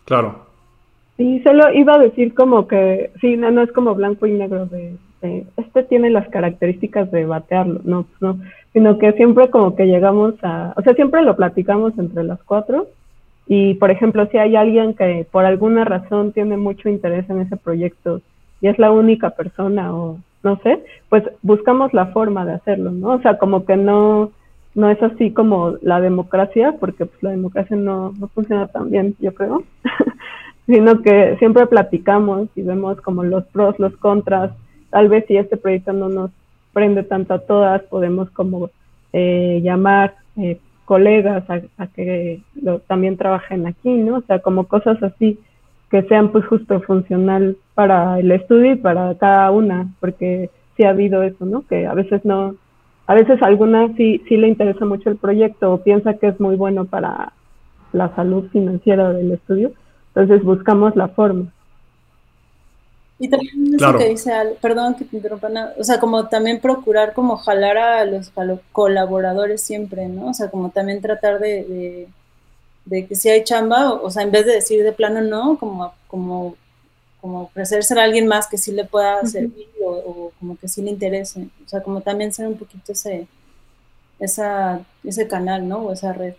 Claro. 0.06 0.48
Sí, 1.18 1.40
solo 1.44 1.72
iba 1.74 1.94
a 1.96 2.00
decir 2.00 2.34
como 2.34 2.68
que, 2.68 3.12
sí, 3.22 3.38
no, 3.38 3.52
no 3.52 3.62
es 3.62 3.72
como 3.72 3.94
blanco 3.94 4.26
y 4.26 4.32
negro 4.32 4.66
de, 4.66 4.96
este 5.58 5.84
tiene 5.84 6.10
las 6.10 6.28
características 6.30 7.12
de 7.12 7.26
batearlo, 7.26 7.82
no, 7.84 8.06
no, 8.20 8.40
sino 8.74 8.98
que 8.98 9.14
siempre 9.14 9.50
como 9.50 9.76
que 9.76 9.86
llegamos 9.86 10.36
a, 10.44 10.74
o 10.76 10.82
sea, 10.82 10.94
siempre 10.94 11.22
lo 11.22 11.36
platicamos 11.36 11.98
entre 11.98 12.24
las 12.24 12.42
cuatro 12.44 12.88
y, 13.48 13.76
por 13.76 13.92
ejemplo, 13.92 14.28
si 14.28 14.38
hay 14.38 14.56
alguien 14.56 14.94
que 14.94 15.28
por 15.32 15.46
alguna 15.46 15.86
razón 15.86 16.32
tiene 16.32 16.58
mucho 16.58 16.90
interés 16.90 17.30
en 17.30 17.42
ese 17.42 17.58
proyecto 17.58 18.22
y 18.62 18.68
es 18.68 18.80
la 18.80 18.92
única 18.92 19.32
persona 19.32 19.94
o 19.94 20.18
no 20.44 20.60
sé, 20.64 20.84
pues 21.10 21.24
buscamos 21.42 21.94
la 21.94 22.08
forma 22.08 22.46
de 22.46 22.54
hacerlo, 22.54 22.92
¿no? 22.92 23.10
O 23.10 23.22
sea, 23.22 23.38
como 23.38 23.66
que 23.66 23.78
no, 23.78 24.32
no 24.76 24.90
es 24.90 25.02
así 25.02 25.32
como 25.32 25.76
la 25.82 26.02
democracia, 26.02 26.76
porque 26.80 27.06
pues 27.06 27.24
la 27.24 27.32
democracia 27.32 27.78
no, 27.78 28.14
no 28.20 28.28
funciona 28.28 28.68
tan 28.68 28.90
bien, 28.90 29.16
yo 29.20 29.34
creo, 29.34 29.64
sino 30.66 31.02
que 31.02 31.38
siempre 31.40 31.68
platicamos 31.68 32.50
y 32.56 32.62
vemos 32.62 33.00
como 33.02 33.24
los 33.24 33.46
pros, 33.46 33.80
los 33.80 33.96
contras, 33.98 34.52
tal 34.94 35.10
vez 35.10 35.26
si 35.28 35.36
este 35.36 35.58
proyecto 35.58 35.92
no 35.92 36.08
nos 36.08 36.30
prende 36.72 37.02
tanto 37.02 37.34
a 37.34 37.40
todas, 37.40 37.82
podemos 37.84 38.30
como 38.30 38.70
eh, 39.12 39.60
llamar 39.64 40.14
eh, 40.38 40.60
colegas 40.86 41.44
a, 41.50 41.88
que 41.88 42.42
también 42.88 43.18
trabajen 43.18 43.66
aquí, 43.66 43.90
¿no? 43.90 44.18
O 44.18 44.22
sea, 44.22 44.40
como 44.40 44.66
cosas 44.68 45.02
así 45.02 45.40
que 45.90 46.04
sean 46.04 46.32
pues 46.32 46.46
justo 46.46 46.80
funcional 46.82 47.58
para 47.74 48.20
el 48.20 48.32
estudio 48.32 48.74
y 48.74 48.76
para 48.76 49.16
cada 49.18 49.50
una, 49.50 49.88
porque 50.00 50.52
sí 50.78 50.84
ha 50.84 50.92
habido 50.92 51.24
eso, 51.24 51.44
¿no? 51.46 51.66
Que 51.68 51.88
a 51.88 51.94
veces 51.96 52.24
no, 52.24 52.56
a 53.08 53.16
veces 53.16 53.42
alguna 53.42 53.96
sí, 53.98 54.22
sí 54.28 54.38
le 54.38 54.48
interesa 54.48 54.86
mucho 54.86 55.10
el 55.10 55.18
proyecto 55.18 55.74
o 55.74 55.84
piensa 55.84 56.16
que 56.16 56.28
es 56.28 56.40
muy 56.40 56.56
bueno 56.56 56.86
para 56.86 57.34
la 57.94 58.14
salud 58.16 58.48
financiera 58.52 59.12
del 59.12 59.32
estudio, 59.32 59.72
entonces 60.14 60.44
buscamos 60.44 60.96
la 60.96 61.08
forma. 61.08 61.53
Y 63.20 63.30
también 63.30 63.76
eso 63.76 63.98
que 63.98 64.10
dice 64.10 64.34
Al, 64.34 64.54
perdón 64.60 64.96
que 64.96 65.06
te 65.06 65.18
interrumpa, 65.18 65.50
o 65.78 65.84
sea, 65.84 66.00
como 66.00 66.28
también 66.28 66.60
procurar 66.60 67.14
como 67.14 67.38
jalar 67.38 67.78
a 67.78 68.06
los, 68.06 68.32
colaboradores 68.72 69.62
siempre, 69.62 70.08
¿no? 70.08 70.30
O 70.30 70.34
sea, 70.34 70.50
como 70.50 70.72
también 70.72 71.02
tratar 71.02 71.40
de, 71.40 72.08
de, 72.86 73.08
que 73.08 73.16
si 73.16 73.30
hay 73.30 73.44
chamba, 73.44 73.94
o, 73.94 74.10
sea, 74.10 74.24
en 74.24 74.32
vez 74.32 74.46
de 74.46 74.54
decir 74.54 74.84
de 74.84 74.92
plano 74.92 75.22
no, 75.22 75.58
como, 75.58 75.94
como, 76.08 76.56
como 77.22 77.44
ofrecerse 77.44 77.98
a 77.98 78.04
alguien 78.04 78.28
más 78.28 78.48
que 78.48 78.58
sí 78.58 78.72
le 78.72 78.86
pueda 78.86 79.24
servir 79.26 79.68
o, 79.86 80.32
como 80.40 80.58
que 80.58 80.68
sí 80.68 80.82
le 80.82 80.92
interese, 80.92 81.48
o 81.66 81.70
sea, 81.70 81.82
como 81.82 82.02
también 82.02 82.34
ser 82.34 82.48
un 82.48 82.58
poquito 82.58 82.92
ese, 82.92 83.28
esa, 84.20 84.82
ese 85.04 85.28
canal, 85.28 85.68
¿no? 85.68 85.78
O 85.84 85.94
esa 85.94 86.14
red. 86.14 86.34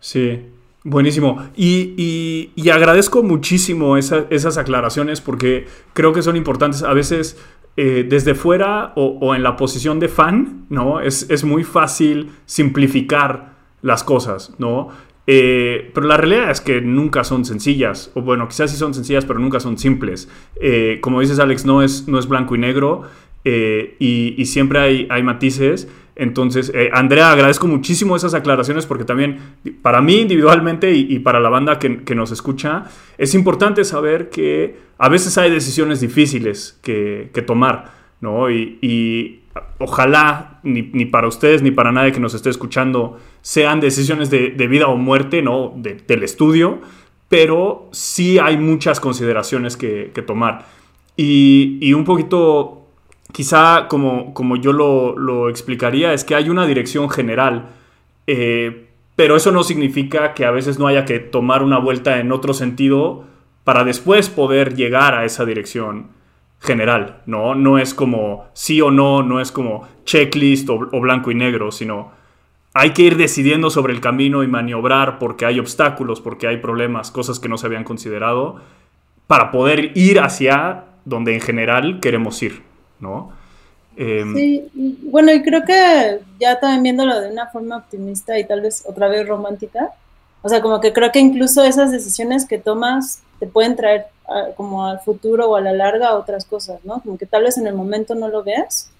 Sí, 0.00 0.46
Buenísimo. 0.88 1.42
Y, 1.56 2.52
agradezco 2.70 3.24
muchísimo 3.24 3.96
esas 3.96 4.56
aclaraciones 4.56 5.20
porque 5.20 5.66
creo 5.94 6.12
que 6.12 6.22
son 6.22 6.36
importantes. 6.36 6.84
A 6.84 6.92
veces 6.92 7.42
eh, 7.76 8.06
desde 8.08 8.36
fuera 8.36 8.92
o, 8.94 9.34
en 9.34 9.42
la 9.42 9.56
posición 9.56 9.98
de 9.98 10.06
fan, 10.06 10.66
¿no? 10.70 11.00
Es, 11.00 11.42
muy 11.42 11.64
fácil 11.64 12.30
simplificar 12.44 13.56
las 13.82 14.04
cosas, 14.04 14.54
¿no? 14.58 14.90
Eh, 15.26 15.90
pero 15.92 16.06
la 16.06 16.18
realidad 16.18 16.52
es 16.52 16.60
que 16.60 16.80
nunca 16.80 17.24
son 17.24 17.44
sencillas, 17.44 18.12
o 18.14 18.22
bueno, 18.22 18.46
quizás 18.46 18.70
sí 18.70 18.76
son 18.76 18.94
sencillas, 18.94 19.24
pero 19.24 19.40
nunca 19.40 19.58
son 19.58 19.78
simples. 19.78 20.28
Eh, 20.60 21.00
como 21.00 21.20
dices, 21.20 21.40
Alex, 21.40 21.64
no 21.66 21.82
es, 21.82 22.06
no 22.06 22.20
es 22.20 22.28
blanco 22.28 22.54
y 22.54 22.58
negro 22.58 23.02
y, 23.44 24.44
siempre 24.44 24.78
hay, 24.78 25.08
hay 25.10 25.24
matices. 25.24 25.88
Entonces, 26.16 26.72
eh, 26.74 26.88
Andrea, 26.94 27.30
agradezco 27.30 27.66
muchísimo 27.66 28.16
esas 28.16 28.32
aclaraciones 28.32 28.86
porque 28.86 29.04
también 29.04 29.38
para 29.82 30.00
mí 30.00 30.22
individualmente 30.22 30.90
y, 30.92 31.18
para 31.18 31.40
la 31.40 31.50
banda 31.50 31.78
que, 31.78 32.14
nos 32.14 32.32
escucha, 32.32 32.84
es 33.18 33.34
importante 33.34 33.84
saber 33.84 34.30
que 34.30 34.78
a 34.96 35.10
veces 35.10 35.36
hay 35.36 35.50
decisiones 35.50 36.00
difíciles 36.00 36.80
que, 36.82 37.30
tomar, 37.46 37.92
¿no? 38.22 38.50
Y, 38.50 39.42
ojalá 39.78 40.60
ni, 40.62 40.82
para 41.04 41.28
ustedes 41.28 41.62
ni 41.62 41.70
para 41.70 41.92
nadie 41.92 42.12
que 42.12 42.20
nos 42.20 42.34
esté 42.34 42.50
escuchando 42.50 43.18
sean 43.42 43.80
decisiones 43.80 44.30
de, 44.30 44.50
vida 44.68 44.88
o 44.88 44.96
muerte, 44.96 45.42
¿no? 45.42 45.74
del 45.76 46.22
estudio, 46.22 46.80
pero 47.28 47.90
sí 47.92 48.38
hay 48.38 48.56
muchas 48.56 49.00
consideraciones 49.00 49.76
que, 49.76 50.24
tomar. 50.26 50.64
y 51.14 51.92
un 51.92 52.04
poquito 52.04 52.85
quizá 53.32 53.88
como, 53.88 54.34
como 54.34 54.56
yo 54.56 54.72
lo, 54.72 55.48
explicaría, 55.48 56.12
es 56.12 56.24
que 56.24 56.34
hay 56.34 56.48
una 56.48 56.66
dirección 56.66 57.10
general, 57.10 57.70
eh, 58.26 58.88
pero 59.14 59.36
eso 59.36 59.50
no 59.50 59.62
significa 59.62 60.34
que 60.34 60.44
a 60.44 60.50
veces 60.50 60.78
no 60.78 60.86
haya 60.86 61.04
que 61.04 61.18
tomar 61.18 61.62
una 61.62 61.78
vuelta 61.78 62.18
en 62.18 62.32
otro 62.32 62.54
sentido 62.54 63.24
para 63.64 63.84
después 63.84 64.28
poder 64.28 64.74
llegar 64.74 65.14
a 65.14 65.24
esa 65.24 65.44
dirección 65.44 66.08
general, 66.60 67.22
¿no? 67.26 67.54
No 67.54 67.78
es 67.78 67.94
como 67.94 68.46
sí 68.52 68.80
o 68.80 68.90
no, 68.90 69.22
no 69.22 69.40
es 69.40 69.52
como 69.52 69.86
checklist 70.04 70.68
o 70.70 71.00
blanco 71.00 71.30
y 71.30 71.34
negro, 71.34 71.70
sino 71.72 72.12
hay 72.78 72.90
que 72.90 73.02
ir 73.02 73.16
decidiendo 73.16 73.70
sobre 73.70 73.94
el 73.94 74.02
camino 74.02 74.42
y 74.42 74.48
maniobrar 74.48 75.18
porque 75.18 75.46
hay 75.46 75.58
obstáculos, 75.58 76.20
porque 76.20 76.46
hay 76.46 76.58
problemas, 76.58 77.10
cosas 77.10 77.40
que 77.40 77.48
no 77.48 77.56
se 77.56 77.64
habían 77.64 77.84
considerado, 77.84 78.56
para 79.26 79.50
poder 79.50 79.92
ir 79.96 80.20
hacia 80.20 80.84
donde 81.06 81.32
en 81.32 81.40
general 81.40 82.00
queremos 82.00 82.42
ir. 82.42 82.65
¿No? 83.00 83.32
Em, 83.96 84.34
sí, 84.34 84.70
bueno, 85.04 85.32
y 85.32 85.42
creo 85.42 85.64
que 85.64 86.20
ya 86.38 86.60
también 86.60 86.82
viéndolo 86.82 87.20
de 87.20 87.30
una 87.30 87.46
forma 87.46 87.78
optimista 87.78 88.38
y 88.38 88.44
tal 88.44 88.60
vez 88.60 88.84
otra 88.86 89.08
vez 89.08 89.26
romántica, 89.26 89.92
o 90.42 90.48
sea, 90.48 90.60
como 90.60 90.80
que 90.80 90.92
creo 90.92 91.10
que 91.10 91.18
incluso 91.18 91.64
esas 91.64 91.90
decisiones 91.90 92.46
que 92.46 92.58
tomas 92.58 93.22
te 93.40 93.46
pueden 93.46 93.74
traer 93.74 94.06
como 94.56 94.86
al 94.86 95.00
futuro 95.00 95.48
o 95.48 95.56
a 95.56 95.60
la 95.60 95.72
larga 95.72 96.16
otras 96.16 96.44
cosas, 96.44 96.84
¿no? 96.84 97.00
Como 97.00 97.16
que 97.16 97.26
tal 97.26 97.44
vez 97.44 97.58
en 97.58 97.66
el 97.66 97.74
momento 97.74 98.14
no 98.14 98.28
lo 98.28 98.42
veas, 98.42 98.90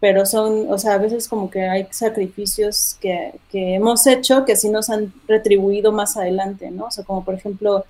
pero 0.00 0.26
son, 0.26 0.72
o 0.72 0.78
sea, 0.78 0.94
a 0.94 0.98
veces 0.98 1.28
como 1.28 1.50
que 1.50 1.68
hay 1.68 1.86
sacrificios 1.90 2.96
que, 3.00 3.34
que 3.50 3.74
hemos 3.74 4.06
hecho 4.06 4.44
que 4.44 4.56
sí 4.56 4.68
nos 4.68 4.90
han 4.90 5.12
retribuido 5.28 5.92
más 5.92 6.16
adelante, 6.16 6.70
¿no? 6.70 6.86
O 6.86 6.90
sea, 6.90 7.04
como 7.04 7.24
por 7.24 7.34
ejemplo, 7.34 7.84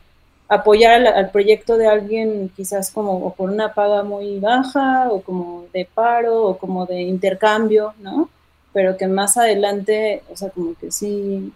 apoyar 0.50 1.06
al, 1.06 1.30
proyecto 1.30 1.76
de 1.78 1.86
alguien 1.86 2.50
quizás 2.56 2.90
como 2.90 3.32
por 3.34 3.50
una 3.50 3.72
paga 3.72 4.02
muy 4.02 4.40
baja 4.40 5.08
o 5.08 5.22
como 5.22 5.66
de 5.72 5.86
paro 5.94 6.42
o 6.42 6.58
como 6.58 6.86
de 6.86 7.02
intercambio, 7.02 7.94
¿no? 8.00 8.28
Pero 8.72 8.96
que 8.96 9.06
más 9.06 9.36
adelante, 9.36 10.24
o 10.30 10.36
sea, 10.36 10.50
como 10.50 10.74
que 10.74 10.90
sí, 10.90 11.52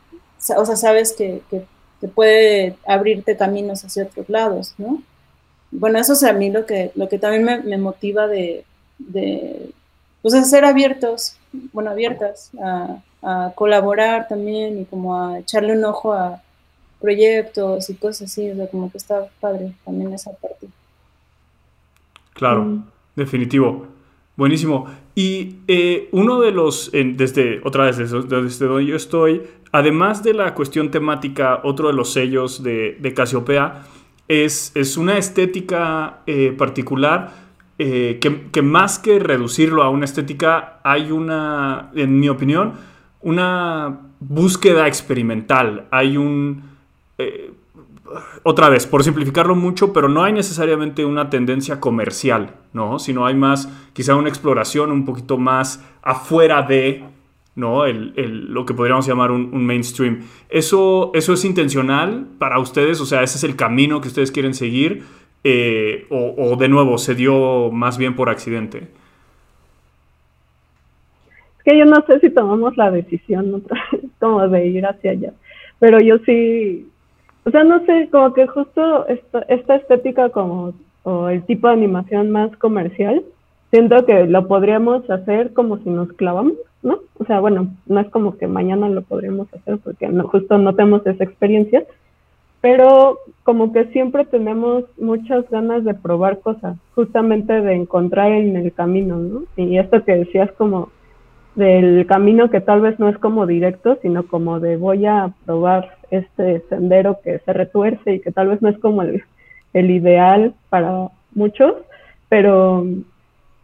o 0.57 0.65
sea, 0.65 0.77
sabes 0.77 1.13
que, 1.13 1.43
que, 1.51 1.67
puede 2.15 2.77
abrirte 2.87 3.35
caminos 3.35 3.83
hacia 3.83 4.05
otros 4.05 4.29
lados, 4.29 4.75
¿no? 4.77 5.03
Bueno, 5.71 5.99
eso 5.99 6.13
es 6.13 6.23
a 6.23 6.35
mí 6.35 6.51
lo 6.51 6.67
que, 6.67 6.93
lo 6.97 7.09
que 7.09 7.19
también 7.19 7.63
me, 7.65 7.79
motiva 7.79 8.27
de, 8.29 8.65
pues, 10.21 10.51
ser 10.51 10.67
abiertos, 10.67 11.39
bueno, 11.73 11.91
abiertas 11.91 12.51
a 13.23 13.53
colaborar 13.55 14.29
también 14.29 14.83
y 14.83 14.85
como 14.85 15.19
a 15.19 15.39
echarle 15.39 15.73
un 15.73 15.85
ojo 15.85 16.13
a, 16.13 16.43
proyectos 17.05 17.91
y 17.91 17.95
cosas 17.97 18.31
así, 18.31 18.51
o 18.51 18.57
sea, 18.57 18.67
como 18.69 18.91
que 18.91 18.97
está 18.97 19.27
padre 19.39 19.75
también 19.85 20.15
esa 20.15 20.31
parte. 20.33 20.69
Claro, 22.33 22.65
mm. 22.65 22.85
definitivo. 23.15 23.87
Buenísimo. 24.37 24.87
Y 25.15 25.57
eh, 25.69 26.09
uno 26.13 26.41
de 26.41 26.51
los, 26.51 26.91
desde, 26.93 27.61
otra 27.63 27.85
vez, 27.85 27.99
desde, 27.99 28.23
donde 28.23 28.87
yo 28.87 28.97
estoy, 28.97 29.43
además 29.71 30.23
de 30.23 30.33
la 30.33 30.55
cuestión 30.55 30.91
temática, 30.91 31.61
otro 31.63 31.89
de 31.89 31.95
los 31.95 32.13
sellos 32.13 32.63
de, 32.63 32.97
de 32.99 33.13
Casiopea 33.13 33.85
es, 34.27 34.73
es 34.75 34.97
una 34.97 35.19
estética 35.19 36.21
eh, 36.27 36.55
particular 36.57 37.33
eh, 37.79 38.19
que, 38.21 38.51
que, 38.51 38.63
más 38.63 38.99
que 38.99 39.19
reducirlo 39.19 39.83
a 39.83 39.91
una 39.91 40.07
estética, 40.07 40.81
hay 40.83 41.11
una, 41.11 41.91
en 41.95 42.19
mi 42.19 42.31
opinión, 42.31 42.73
una 43.21 44.01
búsqueda 44.21 44.89
experimental. 44.89 45.87
Hay 45.91 46.17
un 46.17 46.74
eh, 47.19 47.53
otra 48.43 48.69
vez, 48.69 48.87
por 48.87 49.03
simplificarlo 49.03 49.55
mucho, 49.55 49.93
pero 49.93 50.09
no 50.09 50.23
hay 50.23 50.33
necesariamente 50.33 51.05
una 51.05 51.31
tendencia 51.31 51.81
comercial, 51.81 52.55
¿no? 52.73 52.99
Sino 52.99 53.27
hay 53.27 53.35
más, 53.35 53.69
quizá 53.93 54.15
una 54.17 54.29
exploración 54.29 54.93
un 54.93 55.05
poquito 55.05 55.39
más 55.39 55.85
afuera 56.03 56.63
de, 56.63 57.05
¿no? 57.57 57.87
lo 57.87 58.67
que 58.67 58.75
podríamos 58.75 59.07
llamar 59.07 59.31
un, 59.31 59.65
mainstream. 59.65 60.23
¿Eso, 60.49 61.13
¿Eso 61.15 61.33
es 61.33 61.45
intencional 61.45 62.27
para 62.39 62.59
ustedes? 62.59 63.01
O 63.01 63.07
sea, 63.07 63.23
¿ese 63.23 63.39
es 63.39 63.45
el 63.45 63.57
camino 63.57 64.01
que 64.01 64.09
ustedes 64.09 64.31
quieren 64.31 64.55
seguir? 64.55 65.03
Eh, 65.43 66.07
o, 66.11 66.57
de 66.57 66.69
nuevo, 66.69 66.99
se 66.99 67.15
dio 67.15 67.71
más 67.71 67.99
bien 67.99 68.17
por 68.17 68.29
accidente? 68.29 68.89
Es 71.59 71.65
que 71.65 71.79
yo 71.79 71.85
no 71.85 72.05
sé 72.07 72.21
si 72.21 72.31
tomamos 72.31 72.77
la 72.77 72.91
decisión 72.91 73.63
como 74.21 74.49
de 74.49 74.67
ir 74.67 74.87
hacia 74.87 75.13
allá, 75.13 75.33
pero 75.79 76.01
yo 76.01 76.19
sí 76.27 76.89
o 77.45 77.51
sea, 77.51 77.65
no 77.65 77.85
sé, 77.85 78.09
como 78.11 78.33
que 78.33 78.47
justo 78.47 79.07
esta, 79.09 79.41
esta 79.49 79.77
estética 79.77 80.31
como, 80.31 80.73
o 81.03 81.29
el 81.29 81.43
tipo 81.45 81.69
de 81.69 81.75
animación 81.75 82.31
más 82.31 82.57
comercial, 82.57 83.23
siento 83.71 84.07
que 84.07 84.27
lo 84.27 84.47
podríamos 84.49 85.09
hacer 85.11 85.53
como 85.53 85.79
si 85.79 85.91
nos 85.91 86.13
clavamos, 86.13 86.55
¿no? 86.83 87.01
O 87.19 87.25
sea, 87.25 87.41
bueno, 87.41 87.69
no 87.87 88.01
es 88.01 88.09
como 88.11 88.39
que 88.39 88.47
mañana 88.47 88.89
lo 88.89 89.03
podríamos 89.03 89.53
hacer 89.53 89.79
porque 89.79 90.09
no, 90.09 90.29
justo 90.29 90.59
no 90.59 90.75
tenemos 90.75 91.07
esa 91.07 91.25
experiencia, 91.25 91.85
pero 92.61 93.19
como 93.43 93.73
que 93.73 93.87
siempre 93.87 94.25
tenemos 94.25 94.85
muchas 94.97 95.49
ganas 95.51 95.85
de 95.85 95.93
probar 95.93 96.41
cosas, 96.41 96.79
justamente 96.95 97.61
de 97.61 97.75
encontrar 97.75 98.33
en 98.33 98.57
el 98.57 98.73
camino, 98.73 99.19
¿no? 99.19 99.43
Y 99.57 99.77
esto 99.77 100.03
que 100.03 100.17
decías 100.17 100.51
como 100.53 100.89
del 101.55 102.07
camino 102.07 102.51
que 102.51 102.61
tal 102.61 102.81
vez 102.81 102.99
no 102.99 103.09
es 103.09 103.19
como 103.19 103.47
directo, 103.47 103.99
sino 104.03 104.27
como 104.27 104.61
de 104.61 104.77
voy 104.77 105.07
a 105.07 105.33
probar 105.47 105.97
este 106.11 106.61
sendero 106.69 107.21
que 107.23 107.39
se 107.41 107.53
retuerce 107.53 108.15
y 108.15 108.21
que 108.21 108.33
tal 108.33 108.49
vez 108.49 108.63
no 108.63 108.69
es 108.69 108.79
como 108.79 109.03
el, 109.03 109.23
ideal 109.73 110.55
para 110.71 111.09
muchos, 111.35 111.75
pero 112.29 112.87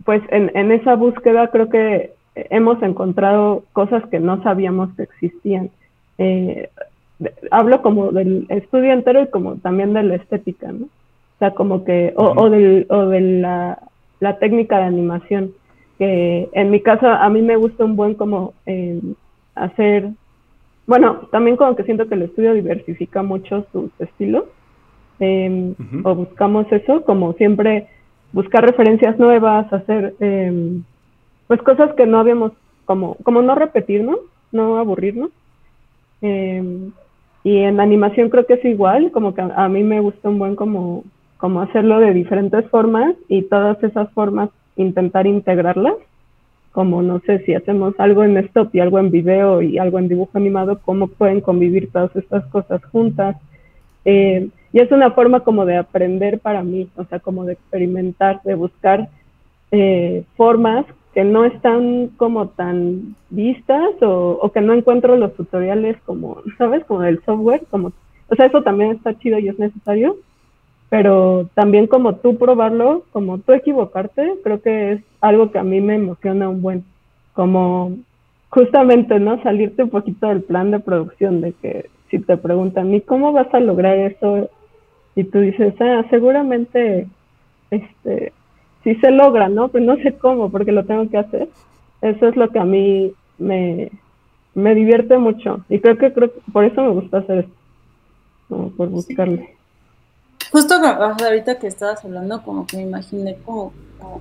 pues 0.04 0.22
en, 0.30 0.50
en 0.54 0.72
esa 0.72 0.96
búsqueda 0.96 1.48
creo 1.48 1.68
que 1.68 2.14
hemos 2.34 2.82
encontrado 2.82 3.64
cosas 3.72 4.04
que 4.06 4.20
no 4.20 4.42
sabíamos 4.42 4.94
que 4.96 5.04
existían. 5.04 5.70
Eh, 6.18 6.68
hablo 7.50 7.82
como 7.82 8.12
del 8.12 8.46
estudio 8.48 8.92
entero 8.92 9.22
y 9.22 9.28
como 9.28 9.56
también 9.56 9.92
de 9.92 10.02
la 10.02 10.16
estética, 10.16 10.72
¿no? 10.72 10.86
O 10.86 11.38
sea, 11.38 11.52
como 11.52 11.84
que, 11.84 12.12
o, 12.16 12.34
o, 12.36 12.50
del, 12.50 12.86
o 12.90 13.06
de 13.06 13.20
la, 13.20 13.78
la, 14.20 14.38
técnica 14.38 14.78
de 14.78 14.84
animación, 14.84 15.52
que 16.00 16.48
en 16.54 16.70
mi 16.70 16.80
caso 16.80 17.06
a 17.06 17.28
mí 17.28 17.42
me 17.42 17.56
gusta 17.56 17.84
un 17.84 17.94
buen 17.94 18.14
como 18.14 18.54
eh, 18.64 18.98
hacer, 19.54 20.08
bueno, 20.86 21.28
también 21.30 21.58
como 21.58 21.76
que 21.76 21.84
siento 21.84 22.08
que 22.08 22.14
el 22.14 22.22
estudio 22.22 22.54
diversifica 22.54 23.22
mucho 23.22 23.66
sus 23.70 23.90
estilos, 23.98 24.44
eh, 25.18 25.74
o 26.02 26.14
buscamos 26.14 26.72
eso, 26.72 27.04
como 27.04 27.34
siempre 27.34 27.86
buscar 28.32 28.64
referencias 28.64 29.18
nuevas, 29.18 29.70
hacer 29.74 30.14
eh, 30.20 30.80
pues 31.46 31.60
cosas 31.60 31.92
que 31.94 32.06
no 32.06 32.18
habíamos, 32.18 32.52
como, 32.86 33.16
como 33.22 33.42
no 33.42 33.54
repetirnos, 33.54 34.20
no 34.52 34.78
aburrirnos. 34.78 35.30
Eh, 36.22 36.88
y 37.44 37.58
en 37.58 37.78
animación 37.78 38.30
creo 38.30 38.46
que 38.46 38.54
es 38.54 38.64
igual, 38.64 39.10
como 39.12 39.34
que 39.34 39.42
a, 39.42 39.68
mí 39.68 39.82
me 39.82 40.00
gusta 40.00 40.30
un 40.30 40.38
buen 40.38 40.56
como, 40.56 41.04
como 41.36 41.60
hacerlo 41.60 42.00
de 42.00 42.14
diferentes 42.14 42.66
formas 42.70 43.14
y 43.28 43.42
todas 43.42 43.82
esas 43.84 44.10
formas 44.12 44.48
intentar 44.82 45.26
integrarlas, 45.26 45.94
como 46.72 47.02
no 47.02 47.20
sé 47.20 47.40
si 47.40 47.54
hacemos 47.54 47.94
algo 47.98 48.24
en 48.24 48.36
stop 48.38 48.74
y 48.74 48.80
algo 48.80 48.98
en 48.98 49.10
video 49.10 49.60
y 49.62 49.78
algo 49.78 49.98
en 49.98 50.08
dibujo 50.08 50.38
animado, 50.38 50.80
cómo 50.84 51.08
pueden 51.08 51.40
convivir 51.40 51.90
todas 51.90 52.14
estas 52.14 52.44
cosas 52.46 52.84
juntas. 52.86 53.36
Eh, 54.04 54.48
y 54.72 54.78
es 54.78 54.90
una 54.92 55.10
forma 55.10 55.40
como 55.40 55.66
de 55.66 55.76
aprender 55.76 56.38
para 56.38 56.62
mí, 56.62 56.88
o 56.96 57.04
sea, 57.04 57.18
como 57.18 57.44
de 57.44 57.54
experimentar, 57.54 58.40
de 58.44 58.54
buscar 58.54 59.08
eh, 59.72 60.24
formas 60.36 60.86
que 61.12 61.24
no 61.24 61.44
están 61.44 62.10
como 62.16 62.48
tan 62.50 63.16
vistas 63.30 64.00
o, 64.00 64.38
o, 64.40 64.52
que 64.52 64.60
no 64.60 64.74
encuentro 64.74 65.16
los 65.16 65.34
tutoriales 65.34 65.96
como, 66.06 66.40
¿sabes? 66.56 66.84
Como 66.84 67.00
del 67.00 67.20
software, 67.24 67.62
como, 67.68 67.92
o 68.28 68.34
sea, 68.36 68.46
eso 68.46 68.62
también 68.62 68.92
está 68.92 69.18
chido 69.18 69.40
y 69.40 69.48
es 69.48 69.58
necesario, 69.58 70.16
pero 70.90 71.48
también 71.54 71.86
como 71.86 72.16
tú 72.16 72.36
probarlo, 72.36 73.04
como 73.12 73.38
tú 73.38 73.52
equivocarte, 73.52 74.34
creo 74.42 74.60
que 74.60 74.92
es 74.92 75.00
algo 75.20 75.52
que 75.52 75.58
a 75.58 75.62
mí 75.62 75.80
me 75.80 75.94
emociona 75.94 76.48
un 76.48 76.60
buen, 76.60 76.84
como 77.32 77.96
justamente, 78.50 79.20
¿no? 79.20 79.40
Salirte 79.42 79.84
un 79.84 79.90
poquito 79.90 80.26
del 80.26 80.42
plan 80.42 80.72
de 80.72 80.80
producción, 80.80 81.40
de 81.40 81.52
que 81.52 81.88
si 82.10 82.18
te 82.18 82.36
preguntan, 82.36 82.92
¿y 82.92 83.00
cómo 83.00 83.32
vas 83.32 83.54
a 83.54 83.60
lograr 83.60 83.96
eso? 83.96 84.50
Y 85.14 85.22
tú 85.24 85.38
dices, 85.38 85.74
ah, 85.80 86.04
seguramente, 86.10 87.06
este, 87.70 88.32
si 88.82 88.96
se 88.96 89.12
logra, 89.12 89.48
¿no? 89.48 89.68
Pero 89.68 89.84
no 89.84 89.96
sé 90.02 90.14
cómo, 90.14 90.50
porque 90.50 90.72
lo 90.72 90.84
tengo 90.84 91.08
que 91.08 91.18
hacer. 91.18 91.48
Eso 92.02 92.26
es 92.26 92.34
lo 92.34 92.48
que 92.48 92.58
a 92.58 92.64
mí 92.64 93.12
me, 93.38 93.92
me 94.54 94.74
divierte 94.74 95.18
mucho. 95.18 95.64
Y 95.68 95.78
creo 95.78 95.96
que, 95.98 96.12
creo 96.12 96.32
por 96.52 96.64
eso 96.64 96.82
me 96.82 96.90
gusta 96.90 97.18
hacer 97.18 97.38
esto, 97.40 97.54
como 98.48 98.70
por 98.70 98.88
buscarle. 98.88 99.59
Justo 100.50 100.74
ahorita 100.74 101.58
que 101.58 101.66
estabas 101.66 102.04
hablando, 102.04 102.42
como 102.42 102.66
que 102.66 102.76
me 102.76 102.82
imaginé 102.82 103.38
como, 103.44 103.72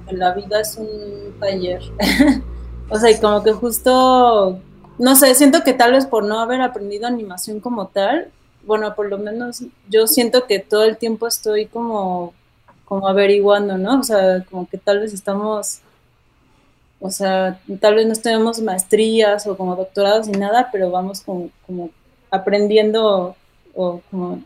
que 0.07 0.15
la 0.15 0.34
vida 0.34 0.61
es 0.61 0.77
un 0.77 1.39
taller. 1.39 1.82
o 2.89 2.97
sea, 2.99 3.11
y 3.11 3.19
como 3.19 3.43
que 3.43 3.51
justo, 3.53 4.59
no 4.97 5.15
sé, 5.15 5.34
siento 5.36 5.63
que 5.63 5.73
tal 5.73 5.93
vez 5.93 6.05
por 6.05 6.23
no 6.23 6.39
haber 6.39 6.61
aprendido 6.61 7.07
animación 7.07 7.59
como 7.59 7.88
tal, 7.88 8.30
bueno, 8.63 8.93
por 8.95 9.09
lo 9.09 9.17
menos 9.17 9.63
yo 9.89 10.05
siento 10.05 10.45
que 10.45 10.59
todo 10.59 10.84
el 10.84 10.97
tiempo 10.97 11.27
estoy 11.27 11.65
como 11.65 12.34
como 12.89 13.07
averiguando, 13.07 13.77
¿no? 13.77 13.99
O 13.99 14.03
sea, 14.03 14.43
como 14.49 14.67
que 14.67 14.80
tal 14.80 14.99
vez 14.99 15.13
estamos, 15.13 15.80
o 16.99 17.11
sea, 17.11 17.61
tal 17.80 17.93
vez 17.95 18.07
no 18.07 18.15
tenemos 18.15 18.59
maestrías 18.61 19.45
o 19.45 19.55
como 19.55 19.75
doctorados 19.75 20.27
ni 20.27 20.39
nada, 20.39 20.69
pero 20.71 20.89
vamos 20.89 21.21
como, 21.21 21.51
como 21.67 21.91
aprendiendo 22.32 23.36
o 23.75 24.01
como 24.09 24.41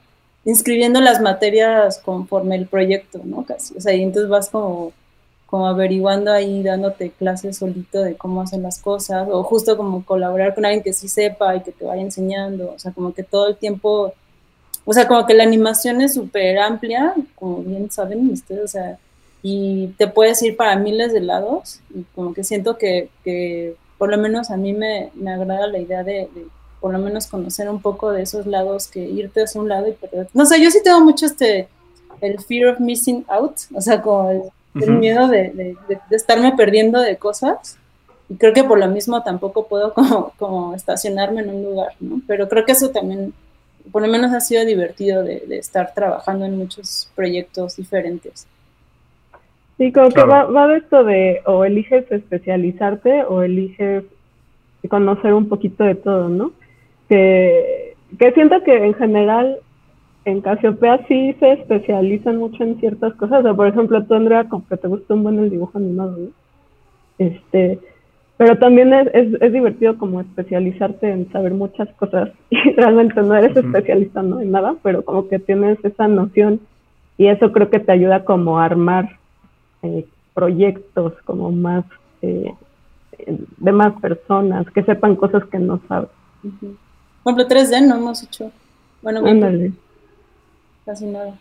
inscribiendo 0.46 1.00
las 1.02 1.22
materias 1.22 2.00
conforme 2.00 2.56
el 2.56 2.68
proyecto, 2.68 3.22
¿no? 3.24 3.46
Casi, 3.46 3.76
o 3.78 3.82
sea, 3.82 3.94
y 3.94 4.04
entonces 4.04 4.30
vas 4.30 4.50
como, 4.50 4.92
como 5.46 5.68
averiguando 5.68 6.32
ahí, 6.32 6.64
dándote 6.64 7.12
clases 7.12 7.58
solito 7.58 8.02
de 8.02 8.16
cómo 8.16 8.42
hacen 8.42 8.64
las 8.64 8.80
cosas, 8.80 9.28
o 9.32 9.44
justo 9.44 9.78
como 9.78 10.06
colaborar 10.06 10.56
con 10.56 10.66
alguien 10.66 10.84
que 10.84 10.94
sí 10.94 11.08
sepa 11.08 11.56
y 11.56 11.62
que 11.62 11.72
te 11.72 11.86
vaya 11.86 12.02
enseñando, 12.02 12.74
o 12.76 12.80
sea, 12.80 12.92
como 12.92 13.14
que 13.14 13.24
todo 13.24 13.48
el 13.48 13.56
tiempo 13.56 14.14
o 14.86 14.94
sea, 14.94 15.08
como 15.08 15.26
que 15.26 15.34
la 15.34 15.44
animación 15.44 16.02
es 16.02 16.14
súper 16.16 16.58
amplia, 16.60 17.14
como 17.36 17.64
bien 17.64 17.90
saben 17.90 18.30
ustedes, 18.30 18.64
o 18.64 18.68
sea, 18.68 18.98
y 19.42 19.88
te 19.98 20.08
puedes 20.08 20.42
ir 20.44 20.58
para 20.58 20.76
miles 20.76 21.14
de 21.14 21.22
lados, 21.22 21.80
y 21.94 22.04
como 22.16 22.34
que 22.34 22.44
siento 22.44 22.78
que, 22.78 23.10
que 23.24 23.76
por 23.98 24.10
lo 24.10 24.18
menos 24.18 24.52
a 24.52 24.58
mí 24.58 24.74
me, 24.74 25.12
me 25.16 25.32
agrada 25.32 25.68
la 25.68 25.80
idea 25.80 26.04
de, 26.04 26.28
por 26.84 26.92
lo 26.92 27.00
menos 27.00 27.28
conocer 27.28 27.70
un 27.70 27.82
poco 27.82 28.12
de 28.12 28.24
esos 28.24 28.46
lados, 28.46 28.90
que 28.90 29.00
irte 29.00 29.42
hacia 29.42 29.62
un 29.62 29.70
lado 29.70 29.88
y 29.88 29.94
perder. 29.94 30.28
No 30.34 30.46
sé, 30.46 30.62
yo 30.62 30.70
sí 30.70 30.80
tengo 30.84 31.00
mucho 31.00 31.26
este, 31.26 31.70
el 32.20 32.42
fear 32.42 32.74
of 32.74 32.82
missing 32.82 33.24
out, 33.30 33.54
o 33.74 33.80
sea, 33.80 34.02
como 34.02 34.52
el, 34.74 34.92
miedo 34.92 35.30
de, 35.30 35.52
de, 35.52 35.78
de, 35.88 36.16
estarme 36.16 36.58
perdiendo 36.58 37.00
de 37.00 37.16
cosas. 37.16 37.78
Y 38.28 38.36
creo 38.36 38.52
que 38.52 38.66
por 38.66 38.78
lo 38.78 38.90
mismo 38.90 39.24
tampoco 39.24 39.66
puedo 39.66 39.94
como, 39.96 40.34
como 40.38 40.76
estacionarme 40.76 41.44
en 41.44 41.52
un 41.52 41.64
lugar, 41.64 41.94
¿no? 42.02 42.20
Pero 42.28 42.50
creo 42.50 42.66
que 42.66 42.74
eso 42.74 42.90
también 42.90 43.34
por 43.90 44.02
lo 44.02 44.10
menos 44.10 44.34
ha 44.34 44.42
sido 44.42 44.66
divertido 44.66 45.24
de, 45.24 45.42
estar 45.52 45.94
trabajando 45.94 46.44
en 46.44 46.58
muchos 46.58 47.10
proyectos 47.16 47.78
diferentes. 47.78 48.46
Sí, 49.78 49.94
como 49.94 50.10
que 50.10 50.24
va, 50.24 50.44
va 50.48 50.68
de 50.68 50.80
esto 50.80 51.06
de 51.06 51.44
o 51.46 51.64
eliges 51.64 52.12
especializarte 52.12 53.24
o 53.24 53.42
eliges 53.42 54.04
conocer 54.90 55.34
un 55.34 55.48
poquito 55.48 55.86
de 55.86 55.96
todo, 55.96 56.28
¿no? 56.28 56.52
Que, 57.14 57.96
que 58.18 58.32
siento 58.32 58.64
que 58.64 58.76
en 58.76 58.96
general 58.96 59.60
en 60.26 60.42
Casiopea 60.42 61.06
sí 61.08 61.36
se 61.40 61.52
especializan 61.52 62.38
mucho 62.38 62.64
en 62.64 62.80
ciertas 62.80 63.14
cosas. 63.14 63.42
O 63.42 63.44
sea, 63.44 63.54
por 63.54 63.68
ejemplo, 63.68 64.04
tú, 64.06 64.16
Andrea, 64.16 64.50
como 64.50 64.68
que 64.68 64.78
te 64.78 64.88
gusta 64.88 65.14
un 65.14 65.22
buen 65.22 65.38
el 65.38 65.52
dibujo 65.52 65.78
animado, 65.78 66.18
¿no? 66.18 66.30
Este, 67.20 67.78
pero 68.38 68.58
también 68.58 68.92
es, 68.94 69.08
es, 69.14 69.54
divertido 69.54 70.00
como 70.00 70.22
especializarte 70.22 71.12
en 71.12 71.32
saber 71.32 71.54
muchas 71.54 71.88
cosas 71.94 72.32
y 72.50 72.58
realmente 72.72 73.22
no 73.22 73.36
eres 73.36 73.56
especialista 73.56 74.24
¿no? 74.24 74.42
en 74.42 74.50
nada, 74.50 74.76
pero 74.82 75.06
como 75.06 75.28
que 75.28 75.38
tienes 75.38 75.78
esa 75.86 76.08
noción 76.08 76.62
y 77.20 77.28
eso 77.28 77.52
creo 77.52 77.70
que 77.70 77.80
te 77.80 77.92
ayuda 77.92 78.26
como 78.26 78.58
a 78.58 78.66
armar 78.66 79.20
eh, 79.84 80.08
proyectos 80.34 81.14
como 81.26 81.52
más 81.52 81.86
eh, 82.24 82.52
de 83.28 83.72
más 83.72 83.94
personas, 84.02 84.68
que 84.72 84.82
sepan 84.82 85.16
cosas 85.16 85.46
que 85.46 85.60
no 85.60 85.80
sabes. 85.88 86.10
Por 87.24 87.34
ejemplo, 87.34 87.58
3D 87.58 87.88
no 87.88 87.96
hemos 87.96 88.24
hecho. 88.24 88.52
Bueno, 89.02 89.26
Ándale. 89.26 89.72
casi 90.86 91.06
nada. 91.06 91.36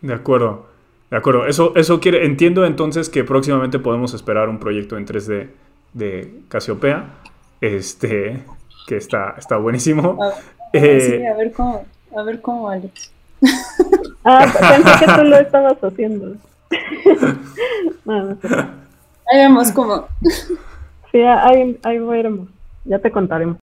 De 0.00 0.14
acuerdo. 0.14 0.66
De 1.10 1.18
acuerdo, 1.18 1.46
eso, 1.46 1.74
eso 1.76 2.00
quiere, 2.00 2.24
entiendo 2.24 2.64
entonces 2.64 3.10
que 3.10 3.22
próximamente 3.22 3.78
podemos 3.78 4.14
esperar 4.14 4.48
un 4.48 4.58
proyecto 4.58 4.96
en 4.96 5.06
3D 5.06 5.50
de 5.92 6.40
Casiopea, 6.48 7.16
este, 7.60 8.42
que 8.86 8.96
está, 8.96 9.34
está 9.36 9.58
buenísimo. 9.58 10.18
A, 10.22 10.32
eh, 10.72 11.00
sí, 11.00 11.26
a 11.26 11.34
ver 11.34 11.52
cómo, 11.52 11.84
a 12.16 12.22
ver 12.22 12.40
cómo, 12.40 12.68
Alex. 12.68 13.12
Ah, 14.24 14.46
pensé 14.46 15.04
que 15.04 15.12
tú 15.12 15.24
lo 15.24 15.36
estabas 15.36 15.82
haciendo. 15.82 16.36
ahí 18.06 19.36
vemos 19.36 19.72
cómo. 19.72 20.06
Sí, 21.10 21.20
ahí, 21.20 21.76
ahí 21.82 21.98
veremos, 21.98 22.48
ya 22.84 23.00
te 23.00 23.10
contaremos. 23.10 23.56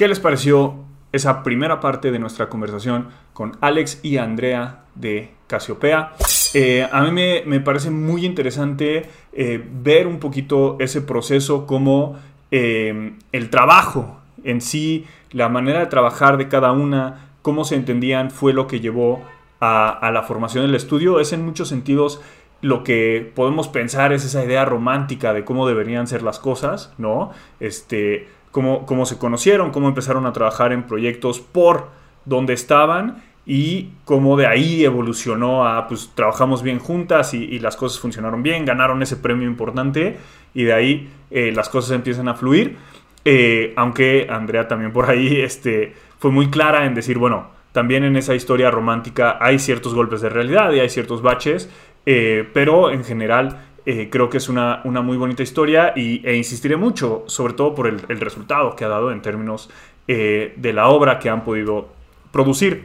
¿Qué 0.00 0.08
les 0.08 0.18
pareció 0.18 0.76
esa 1.12 1.42
primera 1.42 1.78
parte 1.78 2.10
de 2.10 2.18
nuestra 2.18 2.48
conversación 2.48 3.08
con 3.34 3.58
Alex 3.60 4.00
y 4.02 4.16
Andrea 4.16 4.84
de 4.94 5.34
Casiopea. 5.46 6.14
Eh, 6.54 6.88
a 6.90 7.02
mí 7.02 7.10
me, 7.44 7.60
parece 7.60 7.90
muy 7.90 8.24
interesante 8.24 9.10
eh, 9.34 9.62
ver 9.70 10.06
un 10.06 10.18
poquito 10.18 10.78
ese 10.80 11.02
proceso 11.02 11.66
como 11.66 12.18
eh, 12.50 13.12
el 13.32 13.50
trabajo 13.50 14.20
en 14.42 14.62
sí, 14.62 15.04
la 15.32 15.50
manera 15.50 15.80
de 15.80 15.86
trabajar 15.88 16.38
de 16.38 16.48
cada 16.48 16.72
una, 16.72 17.32
cómo 17.42 17.64
se 17.64 17.74
entendían, 17.74 18.30
fue 18.30 18.54
lo 18.54 18.66
que 18.66 18.80
llevó 18.80 19.22
a, 19.60 20.10
la 20.14 20.22
formación 20.22 20.64
del 20.64 20.76
estudio. 20.76 21.20
Es 21.20 21.34
en 21.34 21.44
muchos 21.44 21.68
sentidos 21.68 22.22
lo 22.62 22.84
que 22.84 23.30
podemos 23.34 23.68
pensar 23.68 24.14
es 24.14 24.24
esa 24.24 24.42
idea 24.42 24.64
romántica 24.64 25.34
de 25.34 25.44
cómo 25.44 25.68
deberían 25.68 26.06
ser 26.06 26.22
las 26.22 26.38
cosas, 26.38 26.94
¿no? 26.96 27.32
Este, 27.58 28.28
cómo, 28.50 28.86
cómo 28.86 29.06
se 29.06 29.18
conocieron, 29.18 29.70
cómo 29.70 29.88
empezaron 29.88 30.26
a 30.26 30.32
trabajar 30.32 30.72
en 30.72 30.84
proyectos 30.84 31.40
por 31.40 31.88
donde 32.24 32.52
estaban 32.52 33.22
y 33.46 33.90
cómo 34.04 34.36
de 34.36 34.46
ahí 34.46 34.84
evolucionó 34.84 35.66
a, 35.66 35.88
pues 35.88 36.12
trabajamos 36.14 36.62
bien 36.62 36.78
juntas 36.78 37.34
y, 37.34 37.58
las 37.58 37.76
cosas 37.76 37.98
funcionaron 37.98 38.42
bien, 38.42 38.64
ganaron 38.64 39.02
ese 39.02 39.16
premio 39.16 39.48
importante 39.48 40.18
y 40.54 40.64
de 40.64 40.72
ahí 40.72 41.10
eh, 41.30 41.52
las 41.52 41.68
cosas 41.68 41.92
empiezan 41.92 42.28
a 42.28 42.34
fluir. 42.34 42.76
Eh, 43.24 43.74
aunque 43.76 44.26
Andrea 44.30 44.66
también 44.66 44.92
por 44.92 45.10
ahí 45.10 45.40
este, 45.42 45.94
fue 46.18 46.30
muy 46.30 46.48
clara 46.50 46.86
en 46.86 46.94
decir, 46.94 47.18
bueno, 47.18 47.48
también 47.72 48.04
en 48.04 48.16
esa 48.16 48.34
historia 48.34 48.70
romántica 48.70 49.38
hay 49.40 49.58
ciertos 49.58 49.94
golpes 49.94 50.20
de 50.20 50.28
realidad 50.28 50.72
y 50.72 50.80
hay 50.80 50.88
ciertos 50.88 51.22
baches, 51.22 51.70
eh, 52.06 52.48
pero 52.52 52.90
en 52.90 53.04
general 53.04 53.69
eh, 53.86 54.08
creo 54.10 54.28
que 54.28 54.38
es 54.38 54.48
una, 54.48 54.82
muy 54.84 55.16
bonita 55.16 55.42
historia 55.42 55.92
y, 55.96 56.26
e 56.26 56.36
insistiré 56.36 56.76
mucho, 56.76 57.24
sobre 57.26 57.54
todo 57.54 57.74
por 57.74 57.86
el, 57.86 58.00
el 58.08 58.20
resultado 58.20 58.76
que 58.76 58.84
ha 58.84 58.88
dado 58.88 59.12
en 59.12 59.22
términos 59.22 59.70
de 60.06 60.72
la 60.74 60.88
obra 60.88 61.20
que 61.20 61.30
han 61.30 61.44
podido 61.44 61.88
producir. 62.32 62.84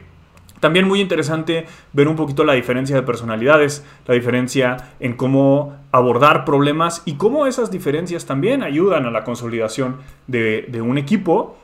También 0.60 0.88
muy 0.88 1.00
interesante 1.00 1.66
ver 1.92 2.08
un 2.08 2.16
poquito 2.16 2.44
la 2.44 2.54
diferencia 2.54 2.96
de 2.96 3.02
personalidades, 3.02 3.84
la 4.06 4.14
diferencia 4.14 4.76
en 5.00 5.14
cómo 5.14 5.76
abordar 5.92 6.44
problemas 6.44 7.02
y 7.04 7.14
cómo 7.14 7.46
esas 7.46 7.70
diferencias 7.70 8.26
también 8.26 8.62
ayudan 8.62 9.06
a 9.06 9.10
la 9.10 9.24
consolidación 9.24 9.98
de, 10.26 10.82
un 10.82 10.98
equipo. 10.98 11.56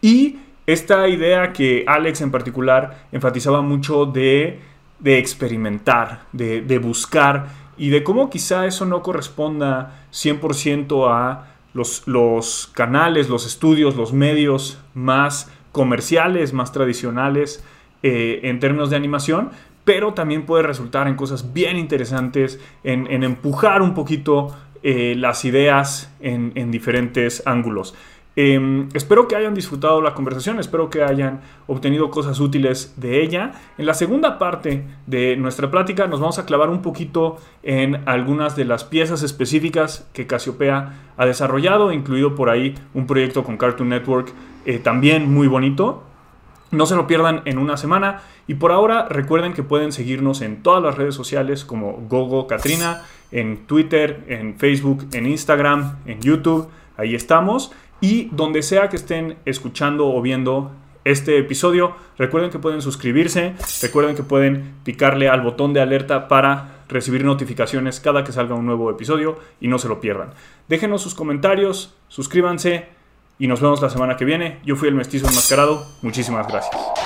Y 0.00 0.38
esta 0.66 1.08
idea 1.08 1.52
que 1.52 1.84
Alex 1.86 2.20
en 2.20 2.30
particular 2.30 3.06
enfatizaba 3.12 3.62
mucho 3.62 4.06
de, 4.06 4.60
experimentar, 5.04 6.22
de, 6.32 6.78
buscar 6.78 7.65
y 7.78 7.90
de 7.90 8.02
cómo 8.04 8.30
quizá 8.30 8.66
eso 8.66 8.86
no 8.86 9.02
corresponda 9.02 10.06
100% 10.12 11.08
a 11.10 11.46
los, 11.74 12.06
los 12.06 12.70
canales, 12.72 13.28
los 13.28 13.46
estudios, 13.46 13.96
los 13.96 14.12
medios 14.12 14.78
más 14.94 15.50
comerciales, 15.72 16.54
más 16.54 16.72
tradicionales 16.72 17.62
eh, 18.02 18.40
en 18.44 18.60
términos 18.60 18.88
de 18.88 18.96
animación, 18.96 19.50
pero 19.84 20.14
también 20.14 20.46
puede 20.46 20.62
resultar 20.62 21.06
en 21.06 21.16
cosas 21.16 21.52
bien 21.52 21.76
interesantes, 21.76 22.58
en, 22.82 23.22
empujar 23.22 23.82
un 23.82 23.92
poquito 23.92 24.56
eh, 24.82 25.14
las 25.16 25.44
ideas 25.44 26.10
en, 26.20 26.70
diferentes 26.70 27.42
ángulos. 27.46 27.94
Em, 28.38 28.90
espero 28.92 29.28
que 29.28 29.34
hayan 29.34 29.54
disfrutado 29.54 30.02
la 30.02 30.12
conversación, 30.12 30.60
espero 30.60 30.90
que 30.90 31.02
hayan 31.02 31.40
obtenido 31.66 32.10
cosas 32.10 32.38
útiles 32.38 32.92
de 32.98 33.22
ella. 33.22 33.52
En 33.78 33.86
la 33.86 33.94
segunda 33.94 34.38
parte 34.38 34.84
de 35.06 35.36
nuestra 35.38 35.70
plática 35.70 36.06
nos 36.06 36.20
vamos 36.20 36.38
a 36.38 36.44
clavar 36.44 36.68
un 36.68 36.82
poquito 36.82 37.38
en 37.62 38.06
algunas 38.06 38.54
de 38.54 38.66
las 38.66 38.84
piezas 38.84 39.22
específicas 39.22 40.06
que 40.12 40.26
Casiopea 40.26 41.12
ha 41.16 41.24
desarrollado, 41.24 41.92
incluido 41.92 42.34
por 42.34 42.50
ahí 42.50 42.74
un 42.92 43.06
proyecto 43.06 43.42
con 43.42 43.56
Cartoon 43.56 43.88
Network 43.88 44.34
eh, 44.66 44.78
también 44.80 45.32
muy 45.32 45.48
bonito. 45.48 46.02
No 46.72 46.84
se 46.84 46.94
lo 46.94 47.06
pierdan 47.06 47.40
en 47.46 47.56
una 47.56 47.78
semana. 47.78 48.20
Y 48.46 48.54
por 48.54 48.70
ahora 48.70 49.06
recuerden 49.08 49.54
que 49.54 49.62
pueden 49.62 49.92
seguirnos 49.92 50.42
en 50.42 50.62
todas 50.62 50.82
las 50.82 50.96
redes 50.96 51.14
sociales 51.14 51.64
como 51.64 51.92
Gogo 52.08 52.46
Katrina, 52.46 53.02
en 53.30 53.66
Twitter, 53.66 54.24
en 54.28 54.58
Facebook, 54.58 55.06
en 55.12 55.26
Instagram, 55.26 55.96
en 56.04 56.20
YouTube. 56.20 56.68
Ahí 56.96 57.14
estamos. 57.14 57.72
Y 58.00 58.28
donde 58.32 58.62
sea 58.62 58.88
que 58.88 58.96
estén 58.96 59.38
escuchando 59.44 60.08
o 60.08 60.20
viendo 60.20 60.72
este 61.04 61.38
episodio, 61.38 61.94
recuerden 62.18 62.50
que 62.50 62.58
pueden 62.58 62.82
suscribirse, 62.82 63.54
recuerden 63.80 64.16
que 64.16 64.22
pueden 64.22 64.74
picarle 64.84 65.28
al 65.28 65.40
botón 65.40 65.72
de 65.72 65.80
alerta 65.80 66.28
para 66.28 66.84
recibir 66.88 67.24
notificaciones 67.24 68.00
cada 68.00 68.24
que 68.24 68.32
salga 68.32 68.54
un 68.54 68.66
nuevo 68.66 68.90
episodio 68.90 69.38
y 69.60 69.68
no 69.68 69.78
se 69.78 69.88
lo 69.88 70.00
pierdan. 70.00 70.30
Déjenos 70.68 71.02
sus 71.02 71.14
comentarios, 71.14 71.94
suscríbanse 72.08 72.88
y 73.38 73.46
nos 73.46 73.60
vemos 73.60 73.80
la 73.82 73.90
semana 73.90 74.16
que 74.16 74.24
viene. 74.24 74.58
Yo 74.64 74.76
fui 74.76 74.88
el 74.88 74.94
mestizo 74.94 75.28
enmascarado. 75.28 75.86
Muchísimas 76.02 76.48
gracias. 76.48 77.05